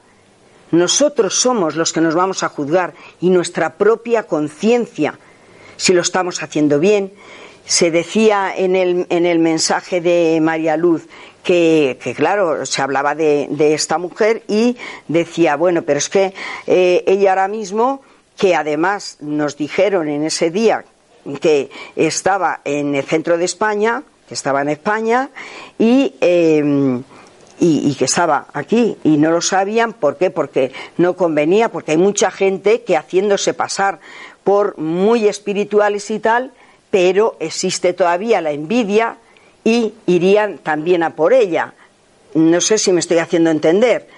Nosotros 0.71 1.35
somos 1.35 1.77
los 1.77 1.93
que 1.93 2.01
nos 2.01 2.15
vamos 2.15 2.43
a 2.43 2.49
juzgar 2.49 2.95
y 3.21 3.31
nuestra 3.31 3.75
propia 3.75 4.23
conciencia, 4.23 5.19
si 5.77 5.93
lo 5.93 6.01
estamos 6.01 6.43
haciendo 6.43 6.79
bien. 6.79 7.13
Se 7.67 7.91
decía 7.91 8.53
en 8.57 8.75
el, 8.75 9.07
en 9.11 9.27
el 9.27 9.39
mensaje 9.39 10.01
de 10.01 10.39
María 10.41 10.77
Luz 10.77 11.07
que, 11.43 12.15
claro, 12.17 12.65
se 12.67 12.83
hablaba 12.83 13.15
de, 13.15 13.75
esta 13.75 13.99
mujer 13.99 14.43
y 14.49 14.77
decía, 15.09 15.57
bueno, 15.57 15.83
pero 15.83 15.99
es 15.99 16.09
que 16.09 16.35
eh, 16.67 17.05
ella 17.07 17.31
ahora 17.31 17.49
mismo, 17.49 18.03
que 18.37 18.55
además 18.55 19.19
nos 19.21 19.57
dijeron 19.57 20.09
en 20.09 20.25
ese 20.25 20.51
día 20.51 20.85
que 21.41 21.71
estaba 21.97 22.61
en 22.65 22.95
el 22.95 23.05
centro 23.05 23.39
de 23.39 23.45
España, 23.45 24.03
que 24.29 24.35
estaba 24.35 24.63
en 24.63 24.69
España 24.69 25.31
y, 25.79 26.15
em, 26.21 27.03
y, 27.61 27.91
y, 27.91 27.95
que 27.95 28.07
estaba 28.07 28.47
aquí 28.53 28.97
y 29.05 29.17
no 29.19 29.31
lo 29.31 29.41
sabían, 29.41 29.93
¿por 29.93 30.17
qué? 30.17 30.31
Porque 30.31 30.73
no 30.97 31.15
convenía, 31.15 31.71
porque 31.71 31.93
hay 31.93 31.99
mucha 31.99 32.31
gente 32.31 32.83
que 32.83 32.97
haciéndose 32.97 33.55
pasar 33.55 34.01
por 34.43 34.79
muy 34.79 35.29
espirituales 35.29 36.11
y 36.11 36.19
tal, 36.19 36.53
pero 36.91 37.37
existe 37.41 37.93
todavía 37.93 38.41
la 38.41 38.51
envidia, 38.51 39.19
y 39.65 39.95
irían 40.07 40.59
también 40.59 41.03
a 41.03 41.15
por 41.15 41.33
ella. 41.33 41.75
No 42.35 42.61
sé 42.61 42.79
si 42.79 42.93
me 42.93 43.01
estoy 43.01 43.19
haciendo 43.19 43.51
entender. 43.51 44.09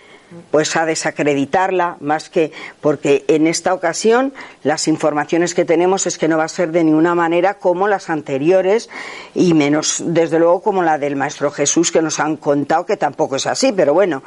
Pues 0.51 0.77
a 0.77 0.87
desacreditarla 0.87 1.97
más 2.01 2.31
que 2.31 2.53
porque 2.81 3.25
en 3.29 3.47
esta 3.47 3.75
ocasión 3.75 4.33
las 4.63 4.89
informaciones 4.89 5.55
que 5.55 5.65
tenemos 5.65 6.07
es 6.07 6.19
que 6.19 6.29
no 6.29 6.39
va 6.39 6.45
a 6.45 6.49
ser 6.49 6.71
de 6.71 6.85
ninguna 6.85 7.15
manera 7.15 7.55
como 7.55 7.89
las 7.89 8.11
anteriores 8.11 8.89
y 9.35 9.55
menos 9.55 10.03
desde 10.07 10.39
luego 10.39 10.63
como 10.63 10.83
la 10.83 10.99
del 10.99 11.17
Maestro 11.17 11.51
Jesús 11.51 11.91
que 11.91 12.03
nos 12.03 12.21
han 12.21 12.37
contado 12.37 12.87
que 12.87 12.97
tampoco 12.97 13.37
es 13.37 13.47
así, 13.47 13.73
pero 13.73 13.95
bueno, 13.95 14.23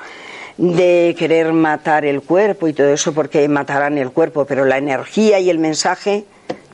de 0.57 1.15
querer 1.17 1.53
matar 1.53 2.05
el 2.05 2.21
cuerpo 2.21 2.67
y 2.67 2.73
todo 2.73 2.87
eso 2.87 3.13
porque 3.13 3.47
matarán 3.47 3.97
el 3.97 4.11
cuerpo, 4.11 4.45
pero 4.45 4.65
la 4.65 4.77
energía 4.77 5.39
y 5.39 5.49
el 5.49 5.59
mensaje 5.59 6.25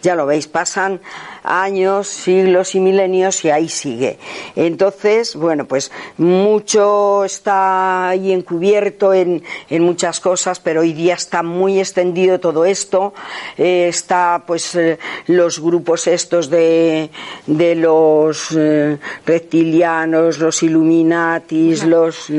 ya 0.03 0.15
lo 0.15 0.27
veis, 0.27 0.47
pasan 0.47 0.99
años, 1.43 2.07
siglos 2.07 2.75
y 2.75 2.79
milenios 2.79 3.43
y 3.45 3.49
ahí 3.49 3.69
sigue. 3.69 4.19
Entonces, 4.55 5.35
bueno, 5.35 5.65
pues 5.65 5.91
mucho 6.17 7.23
está 7.23 8.09
ahí 8.09 8.31
encubierto 8.31 9.13
en, 9.13 9.43
en 9.69 9.83
muchas 9.83 10.19
cosas, 10.19 10.59
pero 10.59 10.81
hoy 10.81 10.93
día 10.93 11.15
está 11.15 11.41
muy 11.41 11.79
extendido 11.79 12.39
todo 12.39 12.65
esto. 12.65 13.13
Eh, 13.57 13.87
está, 13.87 14.43
pues, 14.45 14.75
eh, 14.75 14.99
los 15.27 15.59
grupos 15.59 16.07
estos 16.07 16.49
de, 16.49 17.09
de 17.47 17.75
los 17.75 18.49
eh, 18.55 18.97
reptilianos, 19.25 20.37
los 20.37 20.61
Illuminatis, 20.63 21.83
los... 21.85 22.29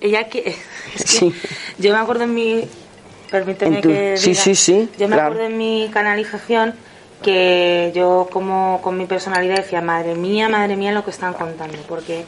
Ella 0.00 0.28
que, 0.28 0.56
es 0.94 1.20
que 1.20 1.32
yo 1.78 1.92
me 1.92 1.98
acuerdo 1.98 2.24
en 2.24 2.34
mi 2.34 2.64
permíteme 3.30 3.80
que 3.82 4.16
sí, 4.16 4.34
sí, 4.34 4.54
sí, 4.54 4.88
yo 4.98 5.08
me 5.08 5.16
acuerdo 5.16 5.44
en 5.44 5.58
mi 5.58 5.90
canalización 5.92 6.74
que 7.22 7.92
yo 7.94 8.28
como 8.32 8.80
con 8.82 8.96
mi 8.96 9.06
personalidad 9.06 9.56
decía, 9.56 9.80
madre 9.80 10.14
mía, 10.14 10.48
madre 10.48 10.76
mía 10.76 10.92
lo 10.92 11.04
que 11.04 11.10
están 11.10 11.34
contando, 11.34 11.78
porque, 11.88 12.24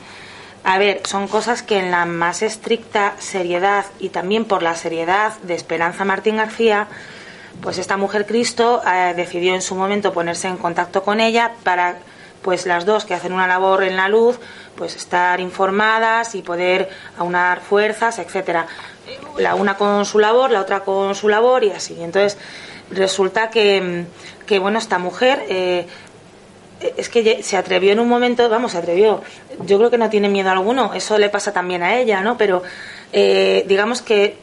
a 0.64 0.78
ver, 0.78 1.00
son 1.04 1.28
cosas 1.28 1.62
que 1.62 1.78
en 1.78 1.90
la 1.90 2.04
más 2.04 2.42
estricta 2.42 3.14
seriedad 3.18 3.86
y 3.98 4.10
también 4.10 4.44
por 4.44 4.62
la 4.62 4.74
seriedad 4.76 5.32
de 5.42 5.54
Esperanza 5.54 6.04
Martín 6.04 6.36
García, 6.36 6.88
pues 7.60 7.78
esta 7.78 7.96
mujer 7.96 8.26
Cristo 8.26 8.82
eh, 8.86 9.14
decidió 9.16 9.54
en 9.54 9.62
su 9.62 9.74
momento 9.74 10.12
ponerse 10.12 10.48
en 10.48 10.56
contacto 10.56 11.02
con 11.02 11.20
ella 11.20 11.52
para 11.62 11.96
pues 12.42 12.66
las 12.66 12.84
dos 12.84 13.04
que 13.04 13.14
hacen 13.14 13.32
una 13.32 13.46
labor 13.46 13.84
en 13.84 13.96
la 13.96 14.08
luz, 14.08 14.38
pues 14.74 14.96
estar 14.96 15.38
informadas 15.40 16.34
y 16.34 16.42
poder 16.42 16.90
aunar 17.16 17.60
fuerzas, 17.60 18.18
etcétera. 18.18 18.66
La 19.38 19.54
una 19.54 19.76
con 19.76 20.04
su 20.04 20.18
labor, 20.18 20.50
la 20.50 20.60
otra 20.60 20.80
con 20.80 21.14
su 21.14 21.28
labor 21.28 21.62
y 21.62 21.70
así. 21.70 22.02
Entonces, 22.02 22.36
resulta 22.90 23.50
que, 23.50 24.06
que 24.52 24.58
bueno, 24.58 24.78
esta 24.78 24.98
mujer 24.98 25.46
eh, 25.48 25.86
es 26.98 27.08
que 27.08 27.42
se 27.42 27.56
atrevió 27.56 27.92
en 27.92 28.00
un 28.00 28.06
momento, 28.06 28.50
vamos, 28.50 28.72
se 28.72 28.78
atrevió. 28.78 29.22
Yo 29.64 29.78
creo 29.78 29.90
que 29.90 29.96
no 29.96 30.10
tiene 30.10 30.28
miedo 30.28 30.50
alguno, 30.50 30.92
eso 30.92 31.16
le 31.16 31.30
pasa 31.30 31.54
también 31.54 31.82
a 31.82 31.96
ella, 31.98 32.20
¿no? 32.20 32.36
Pero 32.36 32.62
eh, 33.14 33.64
digamos 33.66 34.02
que 34.02 34.36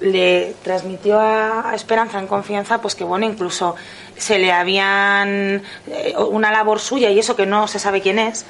le 0.00 0.56
transmitió 0.64 1.20
a, 1.20 1.70
Esperanza 1.76 2.18
en 2.18 2.26
confianza, 2.26 2.80
pues 2.80 2.96
que 2.96 3.04
bueno, 3.04 3.24
incluso 3.24 3.76
se 4.16 4.40
le 4.40 4.50
habían 4.50 5.62
eh, 5.86 6.12
una 6.18 6.50
labor 6.50 6.80
suya 6.80 7.08
y 7.10 7.20
eso 7.20 7.36
que 7.36 7.46
no 7.46 7.68
se 7.68 7.78
sabe 7.78 8.00
quién 8.00 8.18
es, 8.18 8.46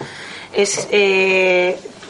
es 0.54 0.88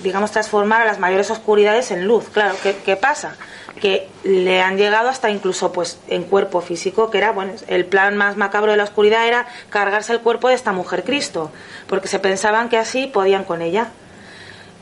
digamos 0.05 0.31
transformar 0.31 0.83
a 0.83 0.85
las 0.85 1.01
mayores 1.01 1.29
oscuridades 1.33 1.91
en 1.91 2.07
luz. 2.07 2.29
Claro, 2.33 2.55
¿qué, 2.63 2.77
qué 2.85 2.95
pasa? 2.95 3.35
Que 3.81 4.09
le 4.25 4.61
han 4.61 4.77
llegado 4.77 5.09
hasta 5.09 5.31
incluso 5.31 5.73
pues 5.73 5.99
en 6.09 6.25
cuerpo 6.25 6.61
físico, 6.61 7.11
que 7.11 7.19
era, 7.19 7.33
bueno, 7.33 7.53
el 7.67 7.87
plan 7.87 8.17
más 8.17 8.37
macabro 8.37 8.73
de 8.73 8.77
la 8.77 8.85
oscuridad 8.85 9.27
era 9.27 9.47
cargarse 9.71 10.13
el 10.13 10.21
cuerpo 10.21 10.49
de 10.49 10.55
esta 10.55 10.73
mujer 10.73 11.03
Cristo, 11.03 11.51
porque 11.89 12.07
se 12.07 12.19
pensaban 12.19 12.69
que 12.69 12.77
así 12.77 13.07
podían 13.07 13.45
con 13.45 13.63
ella. 13.63 13.89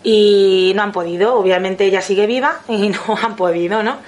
Y 0.02 0.72
no 0.76 0.82
han 0.82 0.92
podido, 0.92 1.34
obviamente 1.34 1.84
ella 1.84 2.02
sigue 2.02 2.26
viva 2.26 2.60
y 2.68 2.88
no 2.88 3.00
han 3.22 3.36
podido, 3.36 3.82
¿no? 3.82 3.98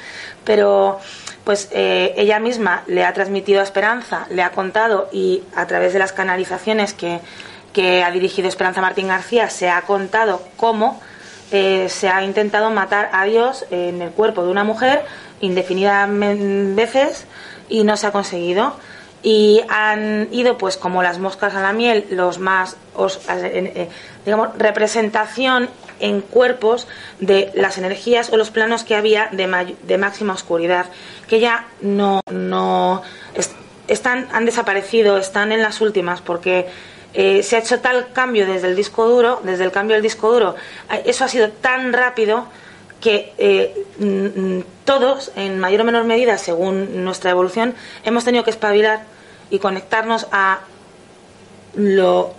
Pero 0.45 0.99
pues 1.45 1.69
eh, 1.73 2.15
ella 2.17 2.39
misma 2.39 2.83
le 2.87 3.05
ha 3.05 3.13
transmitido 3.13 3.63
esperanza, 3.63 4.27
le 4.31 4.43
ha 4.43 4.51
contado 4.51 5.09
y 5.13 5.43
a 5.55 5.67
través 5.67 5.93
de 5.93 5.99
las 5.99 6.13
canalizaciones 6.13 6.93
que, 6.93 7.21
que 7.73 8.05
ha 8.05 8.11
dirigido 8.11 8.49
Esperanza 8.49 8.81
Martín 8.81 9.09
García 9.09 9.49
se 9.51 9.71
ha 9.71 9.81
contado 9.83 10.43
cómo 10.57 11.01
eh, 11.53 11.89
se 11.89 12.09
ha 12.09 12.23
intentado 12.23 12.71
matar 12.71 13.11
a 13.13 13.25
Dios 13.25 13.65
en 13.71 14.03
el 14.03 14.11
cuerpo 14.11 14.45
de 14.45 14.51
una 14.51 14.65
mujer 14.65 15.05
indefinidas 15.41 16.09
veces 16.11 17.27
y 17.69 17.85
no 17.85 17.97
se 17.97 18.07
ha 18.07 18.13
conseguido. 18.13 18.75
Y 19.23 19.61
han 19.69 20.29
ido, 20.33 20.57
pues, 20.57 20.79
como 20.79 21.03
las 21.03 21.19
moscas 21.19 21.55
a 21.55 21.61
la 21.61 21.75
miel, 21.75 22.07
los 22.11 22.39
más, 22.39 22.77
eh, 23.29 23.89
digamos, 24.25 24.49
representación 24.57 25.69
en 25.99 26.23
cuerpos 26.23 26.89
de 27.19 27.51
las 27.55 27.77
energías 27.77 28.33
o 28.33 28.39
los 28.39 28.51
planos 28.51 28.83
que 28.83 28.95
había 28.95 29.29
de, 29.31 29.77
de 29.83 29.99
máxima 29.99 30.33
oscuridad, 30.33 30.87
que 31.29 31.39
ya 31.39 31.67
no, 31.83 32.23
no 32.31 33.03
están, 33.91 34.29
han 34.33 34.47
desaparecido, 34.47 35.19
están 35.19 35.53
en 35.53 35.63
las 35.63 35.81
últimas, 35.81 36.21
porque 36.21 36.69
eh, 37.15 37.43
se 37.43 37.57
ha 37.57 37.59
hecho 37.59 37.81
tal 37.81 38.13
cambio 38.13 38.47
desde 38.47 38.69
el 38.69 38.77
disco 38.77 39.07
duro, 39.07 39.41
desde 39.43 39.65
el 39.65 39.73
cambio 39.73 39.95
del 39.95 40.03
disco 40.03 40.31
duro, 40.33 40.55
eh, 40.91 41.03
eso 41.07 41.25
ha 41.25 41.29
sido 41.29 41.51
tan 41.51 41.93
rápido 41.93 42.47
que 43.01 43.33
eh, 43.39 43.87
mm, 43.99 44.59
mm, 44.59 44.65
todos, 44.85 45.33
en 45.37 45.59
mayor 45.59 45.81
o 45.81 45.85
menor 45.85 46.05
medida, 46.05 46.39
según 46.39 47.05
nuestra 47.05 47.31
evolución, 47.31 47.75
hemos 48.05 48.25
tenido 48.25 48.45
que 48.45 48.51
espabilar 48.51 49.05
y 49.51 49.59
conectarnos 49.59 50.27
a 50.31 50.61
lo 51.75 52.35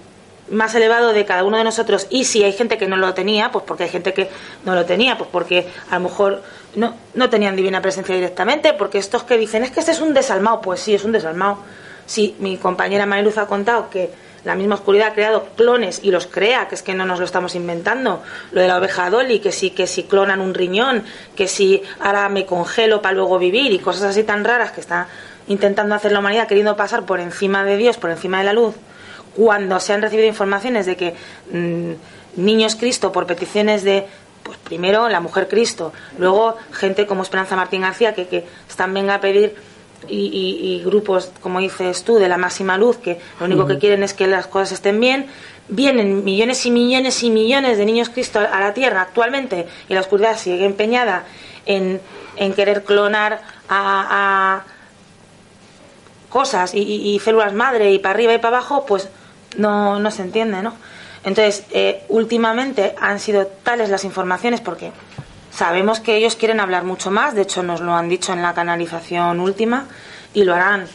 más 0.49 0.75
elevado 0.75 1.13
de 1.13 1.25
cada 1.25 1.43
uno 1.43 1.57
de 1.57 1.63
nosotros 1.63 2.07
y 2.09 2.25
si 2.25 2.43
hay 2.43 2.51
gente 2.51 2.77
que 2.77 2.87
no 2.87 2.97
lo 2.97 3.13
tenía, 3.13 3.51
pues 3.51 3.63
porque 3.65 3.83
hay 3.83 3.89
gente 3.89 4.13
que 4.13 4.29
no 4.65 4.75
lo 4.75 4.85
tenía, 4.85 5.17
pues 5.17 5.29
porque 5.31 5.67
a 5.89 5.95
lo 5.95 6.09
mejor 6.09 6.43
no, 6.75 6.95
no 7.13 7.29
tenían 7.29 7.55
divina 7.55 7.81
presencia 7.81 8.13
directamente, 8.13 8.73
porque 8.73 8.97
estos 8.97 9.23
que 9.23 9.37
dicen 9.37 9.63
es 9.63 9.71
que 9.71 9.79
este 9.79 9.93
es 9.93 10.01
un 10.01 10.13
desalmado, 10.13 10.61
pues 10.61 10.81
sí, 10.81 10.93
es 10.93 11.03
un 11.03 11.11
desalmado. 11.11 11.57
Si 12.05 12.35
mi 12.39 12.57
compañera 12.57 13.05
Mariluz 13.05 13.37
ha 13.37 13.45
contado 13.45 13.89
que 13.89 14.11
la 14.43 14.55
misma 14.55 14.75
oscuridad 14.75 15.09
ha 15.09 15.13
creado 15.13 15.49
clones 15.55 15.99
y 16.03 16.11
los 16.11 16.25
crea, 16.27 16.67
que 16.67 16.75
es 16.75 16.81
que 16.81 16.95
no 16.95 17.05
nos 17.05 17.19
lo 17.19 17.25
estamos 17.25 17.55
inventando. 17.55 18.23
Lo 18.51 18.61
de 18.61 18.67
la 18.67 18.77
oveja 18.77 19.09
Dolly, 19.09 19.39
que 19.39 19.51
sí, 19.51 19.69
que 19.69 19.85
si 19.87 20.03
clonan 20.03 20.41
un 20.41 20.53
riñón, 20.53 21.03
que 21.35 21.47
si 21.47 21.83
ahora 21.99 22.27
me 22.29 22.45
congelo 22.45 23.01
para 23.01 23.13
luego 23.15 23.37
vivir 23.37 23.71
y 23.71 23.79
cosas 23.79 24.03
así 24.03 24.23
tan 24.23 24.43
raras 24.43 24.71
que 24.71 24.81
está 24.81 25.07
intentando 25.47 25.93
hacer 25.93 26.11
la 26.11 26.19
humanidad, 26.19 26.47
queriendo 26.47 26.75
pasar 26.75 27.05
por 27.05 27.19
encima 27.19 27.63
de 27.63 27.77
Dios, 27.77 27.97
por 27.97 28.09
encima 28.09 28.39
de 28.39 28.45
la 28.45 28.53
luz, 28.53 28.75
cuando 29.35 29.79
se 29.79 29.93
han 29.93 30.01
recibido 30.01 30.27
informaciones 30.27 30.85
de 30.85 30.95
que 30.95 31.15
mm, 31.51 32.41
niños 32.41 32.75
Cristo, 32.75 33.11
por 33.11 33.27
peticiones 33.27 33.83
de 33.83 34.05
pues 34.43 34.57
primero 34.57 35.07
la 35.07 35.19
mujer 35.19 35.47
Cristo, 35.47 35.93
luego 36.17 36.55
gente 36.71 37.05
como 37.05 37.21
Esperanza 37.21 37.55
Martín 37.55 37.81
García 37.81 38.15
que, 38.15 38.27
que 38.27 38.45
están 38.67 38.91
venga 38.93 39.15
a 39.15 39.21
pedir 39.21 39.55
y, 40.07 40.81
grupos, 40.83 41.31
como 41.41 41.59
dices 41.59 42.03
tú, 42.03 42.15
de 42.15 42.27
la 42.27 42.37
máxima 42.37 42.77
luz, 42.77 42.97
que 42.97 43.19
lo 43.39 43.45
único 43.45 43.67
que 43.67 43.77
quieren 43.77 44.03
es 44.03 44.13
que 44.13 44.27
las 44.27 44.47
cosas 44.47 44.73
estén 44.73 44.99
bien, 44.99 45.27
vienen 45.67 46.23
millones 46.23 46.65
y 46.65 46.71
millones 46.71 47.23
y 47.23 47.29
millones 47.29 47.77
de 47.77 47.85
niños 47.85 48.09
Cristo 48.09 48.39
a 48.39 48.59
la 48.59 48.73
Tierra 48.73 49.01
actualmente 49.01 49.67
y 49.87 49.93
la 49.93 50.01
oscuridad 50.01 50.37
sigue 50.37 50.65
empeñada 50.65 51.25
en, 51.65 52.01
en 52.35 52.53
querer 52.53 52.83
clonar 52.83 53.41
a, 53.69 54.63
cosas 56.29 56.73
y, 56.73 57.19
células 57.23 57.53
madre 57.53 57.91
y 57.91 57.99
para 57.99 58.13
arriba 58.13 58.33
y 58.33 58.37
para 58.37 58.57
abajo, 58.57 58.85
pues 58.85 59.09
no, 59.57 59.99
no 59.99 60.11
se 60.11 60.21
entiende, 60.21 60.61
¿no? 60.61 60.73
Entonces, 61.23 61.65
eh, 61.71 62.03
últimamente 62.07 62.95
han 62.99 63.19
sido 63.19 63.45
tales 63.47 63.89
las 63.89 64.03
informaciones 64.05 64.61
porque 64.61 64.91
Sabemos 65.51 65.99
que 65.99 66.15
ellos 66.15 66.35
quieren 66.35 66.59
hablar 66.59 66.85
mucho 66.85 67.11
más, 67.11 67.35
de 67.35 67.41
hecho 67.41 67.61
nos 67.61 67.81
lo 67.81 67.93
han 67.93 68.07
dicho 68.07 68.31
en 68.33 68.41
la 68.41 68.53
canalización 68.53 69.39
última 69.39 69.87
y 70.33 70.43
lo 70.43 70.55
harán. 70.55 70.87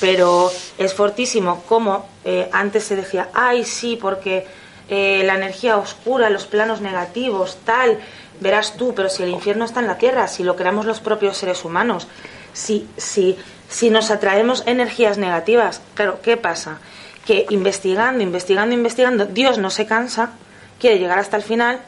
Pero 0.00 0.50
es 0.78 0.94
fortísimo 0.94 1.62
como 1.68 2.08
eh, 2.24 2.48
antes 2.52 2.84
se 2.84 2.96
decía, 2.96 3.28
ay 3.34 3.64
sí, 3.64 3.98
porque 4.00 4.46
eh, 4.88 5.22
la 5.24 5.34
energía 5.34 5.76
oscura, 5.76 6.30
los 6.30 6.46
planos 6.46 6.80
negativos, 6.80 7.58
tal, 7.64 7.98
verás 8.40 8.76
tú, 8.76 8.94
pero 8.94 9.08
si 9.08 9.22
el 9.24 9.28
infierno 9.28 9.64
está 9.64 9.80
en 9.80 9.88
la 9.88 9.98
tierra, 9.98 10.28
si 10.28 10.44
lo 10.44 10.56
creamos 10.56 10.86
los 10.86 11.00
propios 11.00 11.36
seres 11.36 11.64
humanos, 11.64 12.06
si, 12.52 12.88
si, 12.96 13.36
si 13.68 13.90
nos 13.90 14.10
atraemos 14.10 14.62
energías 14.66 15.18
negativas, 15.18 15.82
claro, 15.94 16.20
¿qué 16.22 16.36
pasa? 16.36 16.78
Que 17.26 17.46
investigando, 17.50 18.22
investigando, 18.22 18.74
investigando, 18.74 19.26
Dios 19.26 19.58
no 19.58 19.70
se 19.70 19.86
cansa, 19.86 20.30
quiere 20.78 20.98
llegar 20.98 21.18
hasta 21.18 21.36
el 21.36 21.42
final 21.42 21.80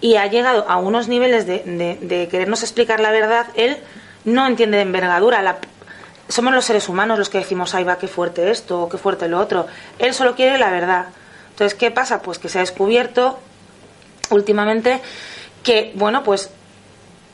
y 0.00 0.16
ha 0.16 0.26
llegado 0.26 0.68
a 0.68 0.76
unos 0.76 1.08
niveles 1.08 1.46
de, 1.46 2.28
querernos 2.30 2.62
explicar 2.62 3.00
la 3.00 3.10
verdad, 3.10 3.46
él 3.54 3.78
no 4.24 4.46
entiende 4.46 4.76
de 4.76 4.82
envergadura. 4.82 5.58
somos 6.28 6.52
los 6.52 6.64
seres 6.64 6.88
humanos 6.88 7.18
los 7.18 7.28
que 7.28 7.38
decimos, 7.38 7.74
ay, 7.74 7.84
va, 7.84 7.98
qué 7.98 8.08
fuerte 8.08 8.50
esto 8.50 8.82
o 8.82 8.88
qué 8.88 8.98
fuerte 8.98 9.28
lo 9.28 9.38
otro. 9.38 9.66
Él 9.98 10.12
solo 10.14 10.34
quiere 10.34 10.58
la 10.58 10.70
verdad. 10.70 11.06
Entonces, 11.50 11.76
¿qué 11.78 11.90
pasa? 11.90 12.20
Pues 12.20 12.38
que 12.38 12.48
se 12.48 12.58
ha 12.58 12.60
descubierto 12.60 13.38
últimamente 14.30 15.00
que, 15.62 15.92
bueno, 15.94 16.22
pues 16.22 16.50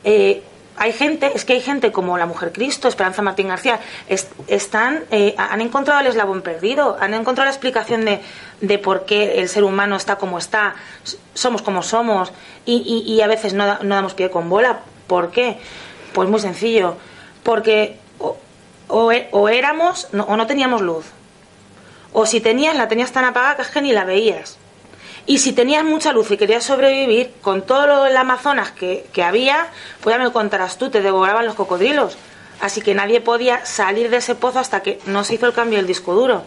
eh, 0.03 0.43
hay 0.77 0.91
gente, 0.91 1.31
es 1.35 1.45
que 1.45 1.53
hay 1.53 1.61
gente 1.61 1.91
como 1.91 2.17
la 2.17 2.25
Mujer 2.25 2.51
Cristo, 2.51 2.87
Esperanza 2.87 3.21
Martín 3.21 3.47
García, 3.47 3.79
están, 4.47 5.03
eh, 5.11 5.35
han 5.37 5.61
encontrado 5.61 6.01
el 6.01 6.07
eslabón 6.07 6.41
perdido, 6.41 6.97
han 6.99 7.13
encontrado 7.13 7.45
la 7.45 7.51
explicación 7.51 8.05
de, 8.05 8.21
de, 8.61 8.79
por 8.79 9.05
qué 9.05 9.39
el 9.39 9.49
ser 9.49 9.63
humano 9.63 9.95
está 9.95 10.15
como 10.15 10.37
está, 10.37 10.75
somos 11.33 11.61
como 11.61 11.83
somos 11.83 12.33
y, 12.65 13.03
y, 13.05 13.21
a 13.21 13.27
veces 13.27 13.53
no, 13.53 13.79
no, 13.83 13.95
damos 13.95 14.13
pie 14.13 14.29
con 14.29 14.49
bola. 14.49 14.79
¿Por 15.07 15.31
qué? 15.31 15.57
Pues 16.13 16.29
muy 16.29 16.39
sencillo, 16.39 16.95
porque 17.43 17.99
o, 18.17 18.37
o, 18.87 19.49
éramos 19.49 20.07
o 20.11 20.37
no 20.37 20.47
teníamos 20.47 20.81
luz, 20.81 21.05
o 22.13 22.25
si 22.25 22.41
tenías 22.41 22.75
la 22.75 22.87
tenías 22.87 23.11
tan 23.11 23.25
apagada 23.25 23.55
que 23.55 23.61
es 23.63 23.69
que 23.69 23.81
ni 23.81 23.91
la 23.91 24.05
veías. 24.05 24.57
Y 25.25 25.37
si 25.37 25.53
tenías 25.53 25.85
mucha 25.85 26.11
luz 26.11 26.31
y 26.31 26.37
querías 26.37 26.65
sobrevivir, 26.65 27.33
con 27.41 27.61
todo 27.61 27.87
lo 27.87 28.19
Amazonas 28.19 28.71
que, 28.71 29.05
que 29.13 29.23
había, 29.23 29.67
pues 30.01 30.15
ya 30.15 30.21
me 30.21 30.31
contarás 30.31 30.77
tú, 30.77 30.89
te 30.89 31.01
devoraban 31.01 31.45
los 31.45 31.55
cocodrilos. 31.55 32.17
Así 32.59 32.81
que 32.81 32.93
nadie 32.93 33.21
podía 33.21 33.65
salir 33.65 34.09
de 34.09 34.17
ese 34.17 34.35
pozo 34.35 34.59
hasta 34.59 34.81
que 34.81 34.99
no 35.05 35.23
se 35.23 35.35
hizo 35.35 35.45
el 35.45 35.53
cambio 35.53 35.77
del 35.77 35.87
disco 35.87 36.13
duro. 36.13 36.43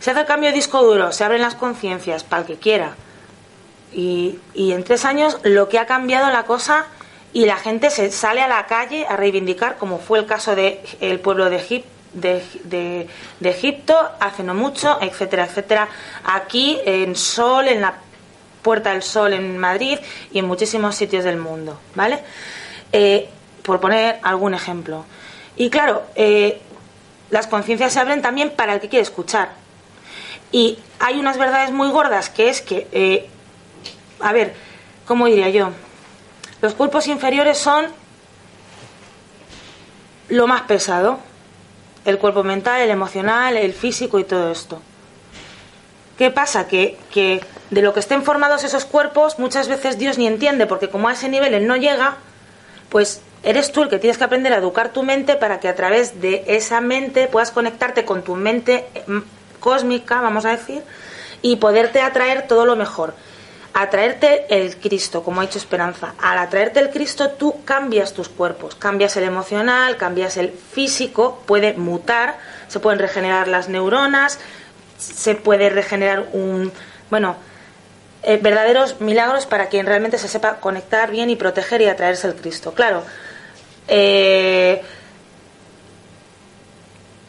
Se 0.00 0.10
hace 0.10 0.20
el 0.20 0.26
cambio 0.26 0.50
de 0.50 0.56
disco 0.56 0.82
duro, 0.82 1.12
se 1.12 1.24
abren 1.24 1.42
las 1.42 1.54
conciencias 1.54 2.24
para 2.24 2.42
el 2.42 2.46
que 2.46 2.56
quiera. 2.56 2.96
Y, 3.92 4.38
y, 4.54 4.72
en 4.72 4.84
tres 4.84 5.04
años 5.04 5.38
lo 5.42 5.68
que 5.68 5.78
ha 5.78 5.86
cambiado 5.86 6.30
la 6.30 6.44
cosa 6.44 6.86
y 7.34 7.44
la 7.44 7.56
gente 7.56 7.90
se 7.90 8.10
sale 8.10 8.40
a 8.40 8.48
la 8.48 8.66
calle 8.66 9.06
a 9.06 9.16
reivindicar, 9.16 9.76
como 9.76 9.98
fue 9.98 10.18
el 10.18 10.26
caso 10.26 10.56
del 10.56 10.80
el 11.00 11.20
pueblo 11.20 11.50
de 11.50 11.56
Egipto 11.56 11.91
de, 12.12 12.42
de, 12.64 13.08
Egipto 13.48 13.96
hace 14.20 14.42
no 14.42 14.54
mucho, 14.54 14.98
etcétera, 15.00 15.44
etcétera. 15.44 15.88
Aquí 16.24 16.78
en 16.84 17.16
Sol, 17.16 17.68
en 17.68 17.80
la 17.80 17.94
Puerta 18.62 18.92
del 18.92 19.02
Sol 19.02 19.32
en 19.32 19.58
Madrid 19.58 19.98
y 20.32 20.38
en 20.38 20.46
muchísimos 20.46 20.94
sitios 20.94 21.24
del 21.24 21.36
mundo, 21.36 21.80
¿vale? 21.94 22.20
Eh, 22.92 23.28
por 23.62 23.80
poner 23.80 24.20
algún 24.22 24.54
ejemplo. 24.54 25.04
Y 25.56 25.68
claro, 25.68 26.04
eh, 26.14 26.60
las 27.30 27.46
conciencias 27.46 27.92
se 27.92 28.00
abren 28.00 28.22
también 28.22 28.50
para 28.50 28.74
el 28.74 28.80
que 28.80 28.88
quiere 28.88 29.02
escuchar. 29.02 29.50
Y 30.52 30.78
hay 31.00 31.18
unas 31.18 31.38
verdades 31.38 31.72
muy 31.72 31.88
gordas 31.90 32.28
que 32.28 32.48
es 32.48 32.60
que, 32.60 32.86
eh, 32.92 33.28
a 34.20 34.32
ver, 34.32 34.54
¿cómo 35.06 35.26
diría 35.26 35.48
yo? 35.48 35.70
Los 36.60 36.74
cuerpos 36.74 37.08
inferiores 37.08 37.58
son 37.58 37.86
lo 40.28 40.46
más 40.46 40.62
pesado. 40.62 41.18
El 42.04 42.18
cuerpo 42.18 42.42
mental, 42.42 42.80
el 42.80 42.90
emocional, 42.90 43.56
el 43.56 43.72
físico 43.72 44.18
y 44.18 44.24
todo 44.24 44.50
esto. 44.50 44.80
¿Qué 46.18 46.30
pasa? 46.30 46.66
Que, 46.68 46.98
que 47.12 47.40
de 47.70 47.82
lo 47.82 47.94
que 47.94 48.00
estén 48.00 48.22
formados 48.22 48.64
esos 48.64 48.84
cuerpos 48.84 49.38
muchas 49.38 49.68
veces 49.68 49.98
Dios 49.98 50.18
ni 50.18 50.26
entiende, 50.26 50.66
porque 50.66 50.88
como 50.88 51.08
a 51.08 51.12
ese 51.12 51.28
nivel 51.28 51.54
él 51.54 51.66
no 51.66 51.76
llega, 51.76 52.16
pues 52.90 53.22
eres 53.42 53.72
tú 53.72 53.82
el 53.82 53.88
que 53.88 53.98
tienes 53.98 54.18
que 54.18 54.24
aprender 54.24 54.52
a 54.52 54.58
educar 54.58 54.92
tu 54.92 55.02
mente 55.02 55.36
para 55.36 55.58
que 55.60 55.68
a 55.68 55.74
través 55.74 56.20
de 56.20 56.44
esa 56.46 56.80
mente 56.80 57.26
puedas 57.28 57.50
conectarte 57.50 58.04
con 58.04 58.22
tu 58.22 58.36
mente 58.36 58.86
mm, 59.06 59.18
cósmica, 59.60 60.20
vamos 60.20 60.44
a 60.44 60.50
decir, 60.50 60.82
y 61.40 61.56
poderte 61.56 62.00
atraer 62.00 62.46
todo 62.46 62.66
lo 62.66 62.76
mejor. 62.76 63.14
Atraerte 63.74 64.46
el 64.50 64.76
Cristo, 64.76 65.22
como 65.22 65.40
ha 65.40 65.46
dicho 65.46 65.58
Esperanza. 65.58 66.14
Al 66.20 66.38
atraerte 66.38 66.80
el 66.80 66.90
Cristo 66.90 67.30
tú 67.30 67.64
cambias 67.64 68.12
tus 68.12 68.28
cuerpos, 68.28 68.74
cambias 68.74 69.16
el 69.16 69.24
emocional, 69.24 69.96
cambias 69.96 70.36
el 70.36 70.50
físico, 70.50 71.42
puede 71.46 71.72
mutar, 71.72 72.36
se 72.68 72.80
pueden 72.80 72.98
regenerar 72.98 73.48
las 73.48 73.70
neuronas, 73.70 74.38
se 74.98 75.34
puede 75.34 75.70
regenerar 75.70 76.26
un, 76.32 76.70
bueno, 77.08 77.36
eh, 78.22 78.38
verdaderos 78.40 79.00
milagros 79.00 79.46
para 79.46 79.66
quien 79.66 79.86
realmente 79.86 80.18
se 80.18 80.28
sepa 80.28 80.56
conectar 80.56 81.10
bien 81.10 81.30
y 81.30 81.36
proteger 81.36 81.80
y 81.80 81.88
atraerse 81.88 82.28
el 82.28 82.34
Cristo. 82.34 82.74
Claro, 82.74 83.02
eh, 83.88 84.82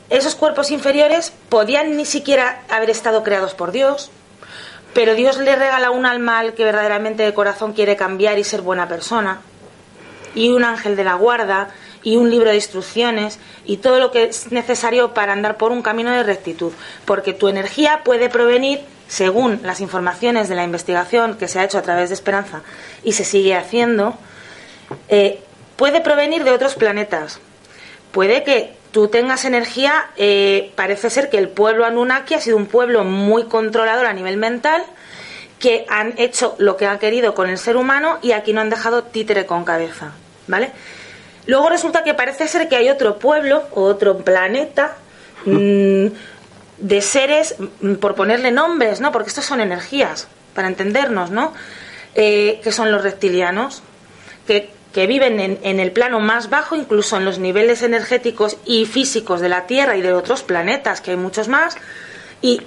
esos 0.09 0.35
cuerpos 0.35 0.69
inferiores 0.71 1.33
podían 1.49 1.97
ni 1.97 2.05
siquiera 2.05 2.61
haber 2.69 2.89
estado 2.89 3.23
creados 3.23 3.55
por 3.55 3.71
Dios, 3.71 4.11
pero 4.93 5.15
Dios 5.15 5.37
le 5.37 5.55
regala 5.55 5.91
un 5.91 6.05
alma 6.05 6.39
al 6.39 6.53
que 6.53 6.63
verdaderamente 6.63 7.23
de 7.23 7.33
corazón 7.33 7.73
quiere 7.73 7.95
cambiar 7.95 8.37
y 8.37 8.43
ser 8.43 8.61
buena 8.61 8.87
persona, 8.87 9.41
y 10.35 10.49
un 10.49 10.63
ángel 10.63 10.95
de 10.95 11.03
la 11.03 11.15
guarda, 11.15 11.69
y 12.03 12.17
un 12.17 12.29
libro 12.29 12.49
de 12.49 12.55
instrucciones, 12.55 13.39
y 13.65 13.77
todo 13.77 13.99
lo 13.99 14.11
que 14.11 14.23
es 14.25 14.51
necesario 14.51 15.13
para 15.13 15.33
andar 15.33 15.57
por 15.57 15.71
un 15.71 15.81
camino 15.81 16.11
de 16.11 16.23
rectitud, 16.23 16.73
porque 17.05 17.33
tu 17.33 17.47
energía 17.47 18.01
puede 18.03 18.29
provenir, 18.29 18.81
según 19.07 19.61
las 19.63 19.79
informaciones 19.79 20.49
de 20.49 20.55
la 20.55 20.63
investigación 20.63 21.37
que 21.37 21.47
se 21.47 21.59
ha 21.59 21.63
hecho 21.63 21.77
a 21.77 21.81
través 21.83 22.09
de 22.09 22.15
Esperanza 22.15 22.61
y 23.03 23.13
se 23.13 23.25
sigue 23.25 23.55
haciendo, 23.55 24.17
eh, 25.07 25.39
puede 25.75 26.01
provenir 26.01 26.43
de 26.43 26.51
otros 26.51 26.75
planetas. 26.75 27.39
Puede 28.11 28.43
que 28.43 28.73
tú 28.93 29.07
tengas 29.07 29.43
energía, 29.43 30.05
eh, 30.15 30.71
parece 30.75 31.09
ser 31.09 31.29
que 31.29 31.39
el 31.39 31.49
pueblo 31.49 31.83
Anunnaki 31.83 32.35
ha 32.35 32.39
sido 32.39 32.55
un 32.55 32.67
pueblo 32.67 33.03
muy 33.03 33.45
controlador 33.45 34.05
a 34.05 34.13
nivel 34.13 34.37
mental, 34.37 34.83
que 35.59 35.85
han 35.89 36.13
hecho 36.17 36.55
lo 36.59 36.77
que 36.77 36.85
han 36.85 36.99
querido 36.99 37.33
con 37.33 37.49
el 37.49 37.57
ser 37.57 37.75
humano 37.75 38.19
y 38.21 38.33
aquí 38.33 38.53
no 38.53 38.61
han 38.61 38.69
dejado 38.69 39.03
títere 39.03 39.47
con 39.47 39.65
cabeza, 39.65 40.11
¿vale? 40.47 40.71
Luego 41.47 41.69
resulta 41.69 42.03
que 42.03 42.13
parece 42.13 42.47
ser 42.47 42.69
que 42.69 42.75
hay 42.75 42.89
otro 42.89 43.17
pueblo, 43.17 43.63
otro 43.71 44.19
planeta 44.19 44.95
mm, 45.45 46.05
de 46.77 47.01
seres, 47.01 47.55
mm, 47.81 47.95
por 47.95 48.13
ponerle 48.13 48.51
nombres, 48.51 49.01
¿no? 49.01 49.11
Porque 49.11 49.29
estos 49.29 49.45
son 49.45 49.59
energías, 49.59 50.27
para 50.53 50.67
entendernos, 50.67 51.31
¿no? 51.31 51.53
Eh, 52.13 52.61
que 52.63 52.71
son 52.71 52.91
los 52.91 53.01
reptilianos, 53.01 53.81
que 54.45 54.69
que 54.93 55.07
viven 55.07 55.39
en, 55.39 55.79
el 55.79 55.91
plano 55.91 56.19
más 56.19 56.51
bajo, 56.51 56.75
incluso 56.75 57.17
en 57.17 57.25
los 57.25 57.39
niveles 57.39 57.81
energéticos 57.81 58.57
y 58.63 58.85
físicos 58.85 59.41
de 59.41 59.49
la 59.49 59.65
Tierra 59.65 59.97
y 59.97 60.01
de 60.01 60.13
otros 60.13 60.43
planetas, 60.43 61.01
que 61.01 61.11
hay 61.11 61.17
muchos 61.17 61.47
más, 61.47 61.75
y, 62.41 62.61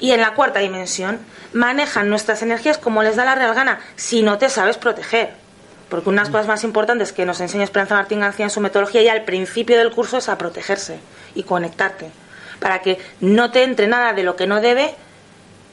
y 0.00 0.12
en 0.12 0.22
la 0.22 0.32
cuarta 0.34 0.60
dimensión 0.60 1.18
manejan 1.52 2.08
nuestras 2.08 2.40
energías 2.42 2.78
como 2.78 3.02
les 3.02 3.16
da 3.16 3.26
la 3.26 3.34
real 3.34 3.54
gana, 3.54 3.80
si 3.94 4.22
no 4.22 4.38
te 4.38 4.48
sabes 4.48 4.78
proteger. 4.78 5.34
Porque 5.90 6.08
unas 6.08 6.30
cosas 6.30 6.48
más 6.48 6.64
importantes 6.64 7.12
que 7.12 7.26
nos 7.26 7.40
enseña 7.40 7.62
Esperanza 7.62 7.94
Martín 7.94 8.20
García 8.20 8.46
en 8.46 8.50
su 8.50 8.60
metodología 8.60 9.02
y 9.02 9.08
al 9.08 9.24
principio 9.24 9.76
del 9.76 9.92
curso 9.92 10.16
es 10.16 10.30
a 10.30 10.38
protegerse 10.38 10.98
y 11.34 11.42
conectarte, 11.42 12.10
para 12.58 12.80
que 12.80 12.98
no 13.20 13.50
te 13.50 13.62
entre 13.62 13.86
nada 13.86 14.14
de 14.14 14.22
lo 14.22 14.34
que 14.34 14.46
no 14.46 14.62
debe 14.62 14.94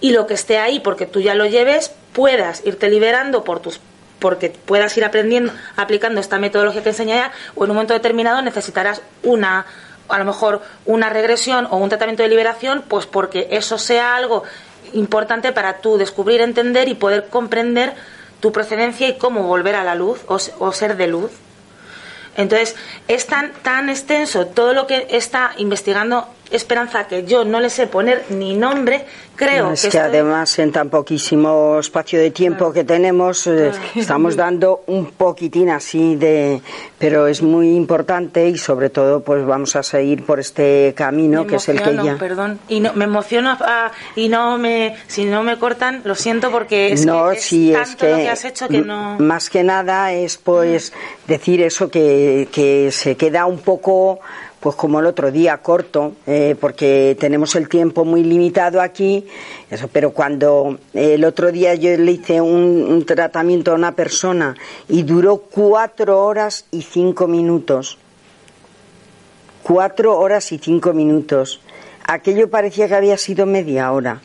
y 0.02 0.12
lo 0.12 0.28
que 0.28 0.34
esté 0.34 0.60
ahí, 0.60 0.82
porque 0.82 1.06
tú 1.06 1.22
ya 1.22 1.34
lo 1.34 1.46
lleves, 1.46 1.92
puedas 2.12 2.62
irte 2.66 2.90
liberando 2.90 3.46
por 3.46 3.62
tus 3.62 3.80
porque 4.24 4.52
puedas 4.52 4.96
ir 4.96 5.04
aprendiendo, 5.04 5.52
aplicando 5.76 6.22
esta 6.22 6.40
metodología 6.40 6.82
que 6.82 6.92
enseña 6.92 7.16
ya, 7.18 7.32
o 7.56 7.66
en 7.66 7.72
un 7.72 7.76
momento 7.76 7.94
determinado 7.94 8.42
necesitarás 8.42 9.02
una, 9.22 9.66
a 10.08 10.18
lo 10.18 10.24
mejor 10.24 10.62
una 10.86 11.10
regresión 11.10 11.68
o 11.70 11.76
un 11.76 11.90
tratamiento 11.90 12.24
de 12.24 12.30
liberación, 12.30 12.86
pues 12.88 13.06
porque 13.06 13.50
eso 13.52 13.78
sea 13.78 14.16
algo 14.16 14.46
importante 14.94 15.52
para 15.52 15.80
tú 15.80 15.98
descubrir, 15.98 16.40
entender 16.40 16.88
y 16.88 16.94
poder 16.94 17.28
comprender 17.28 17.96
tu 18.40 18.54
procedencia 18.54 19.10
y 19.10 19.18
cómo 19.18 19.44
volver 19.44 19.76
a 19.76 19.84
la 19.84 19.94
luz 19.94 20.22
o, 20.28 20.38
o 20.60 20.72
ser 20.72 20.96
de 20.96 21.08
luz. 21.08 21.32
Entonces, 22.38 22.78
es 23.10 23.28
tan, 23.28 23.52
tan 23.62 23.90
extenso 23.90 24.48
todo 24.48 24.74
lo 24.74 24.88
que 24.88 25.06
está 25.10 25.52
investigando 25.58 26.30
Esperanza 26.52 27.08
que 27.08 27.26
yo 27.26 27.46
no 27.46 27.60
le 27.60 27.70
sé 27.70 27.88
poner 27.88 28.26
ni 28.30 28.54
nombre, 28.56 29.06
creo 29.36 29.72
es 29.72 29.88
que, 29.88 30.00
además 30.00 30.58
en 30.60 30.72
tan 30.72 30.90
poquísimo 30.90 31.80
espacio 31.80 32.20
de 32.20 32.32
tiempo 32.32 32.72
que 32.72 32.84
tenemos 32.84 33.48
eh, 33.48 33.72
estamos 33.96 34.36
dando 34.36 34.84
un 34.88 35.12
poquitín 35.12 35.70
así 35.70 36.16
de 36.16 36.62
pero 37.00 37.28
es 37.28 37.42
muy 37.42 37.76
importante 37.76 38.48
y 38.48 38.58
sobre 38.58 38.90
todo 38.90 39.22
pues 39.22 39.46
vamos 39.46 39.76
a 39.76 39.84
seguir 39.84 40.24
por 40.24 40.40
este 40.40 40.94
camino 40.96 41.48
que 41.48 41.56
es 41.56 41.70
el 41.70 41.82
que 41.82 41.96
ya 41.96 42.18
perdón 42.18 42.60
y 42.68 42.80
no 42.80 42.94
me 42.94 43.06
emociono 43.06 43.58
ah, 43.62 43.92
y 44.16 44.30
no 44.30 44.58
me 44.58 44.96
si 45.08 45.26
no 45.26 45.44
me 45.44 45.58
cortan 45.58 46.02
lo 46.04 46.16
siento 46.16 46.52
porque 46.52 46.94
es 46.94 47.06
no 47.06 47.30
que 47.32 47.40
sí 47.40 47.74
es 47.74 47.96
que, 47.96 48.10
lo 48.10 48.18
que 48.18 48.30
has 48.30 48.46
hecho 48.46 48.68
que 48.68 48.82
no 48.82 49.18
más 49.20 49.50
que 49.50 49.64
nada 49.64 50.14
es 50.14 50.38
pues 50.38 50.94
decir 51.28 51.62
eso 51.62 51.90
que, 51.90 52.48
que 52.52 52.92
se 52.92 53.18
queda 53.18 53.46
un 53.46 53.60
poco 53.60 54.20
pues 54.64 54.78
como 54.78 55.02
el 55.02 55.08
otro 55.08 55.30
día, 55.30 55.58
corto, 55.58 56.14
eh, 56.26 56.56
porque 56.58 57.18
tenemos 57.20 57.54
el 57.58 57.68
tiempo 57.68 58.06
muy 58.06 58.24
limitado 58.24 58.80
aquí, 58.80 59.28
eso, 59.70 59.90
pero 59.92 60.12
cuando 60.12 60.80
el 60.94 61.26
otro 61.26 61.52
día 61.52 61.76
yo 61.76 61.98
le 61.98 62.14
hice 62.14 62.40
un, 62.40 63.04
tratamiento 63.06 63.72
a 63.72 63.76
una 63.76 63.92
persona 63.92 64.56
y 64.88 65.04
duró 65.04 65.40
cuatro 65.40 66.24
horas 66.24 66.66
y 66.72 66.82
cinco 66.82 67.28
minutos, 67.28 67.98
cuatro 69.64 70.18
horas 70.18 70.50
y 70.54 70.60
cinco 70.60 70.94
minutos, 70.94 71.60
aquello 72.08 72.50
parecía 72.50 72.88
que 72.88 72.96
había 72.96 73.18
sido 73.18 73.46
media 73.46 73.92
hora, 73.92 74.22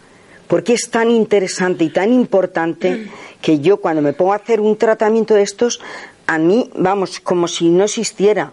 porque 0.47 0.75
es 0.75 0.89
tan 0.89 1.11
interesante 1.11 1.83
y 1.83 1.91
tan 1.91 2.13
importante 2.13 3.09
que 3.43 3.59
yo 3.59 3.79
cuando 3.79 4.03
me 4.03 4.13
pongo 4.13 4.35
a 4.35 4.37
hacer 4.37 4.61
un 4.61 4.77
tratamiento 4.77 5.35
de 5.35 5.43
estos, 5.43 5.81
a 6.29 6.39
mí, 6.39 6.71
vamos, 6.77 7.19
como 7.19 7.49
si 7.49 7.71
no 7.71 7.83
existiera. 7.83 8.53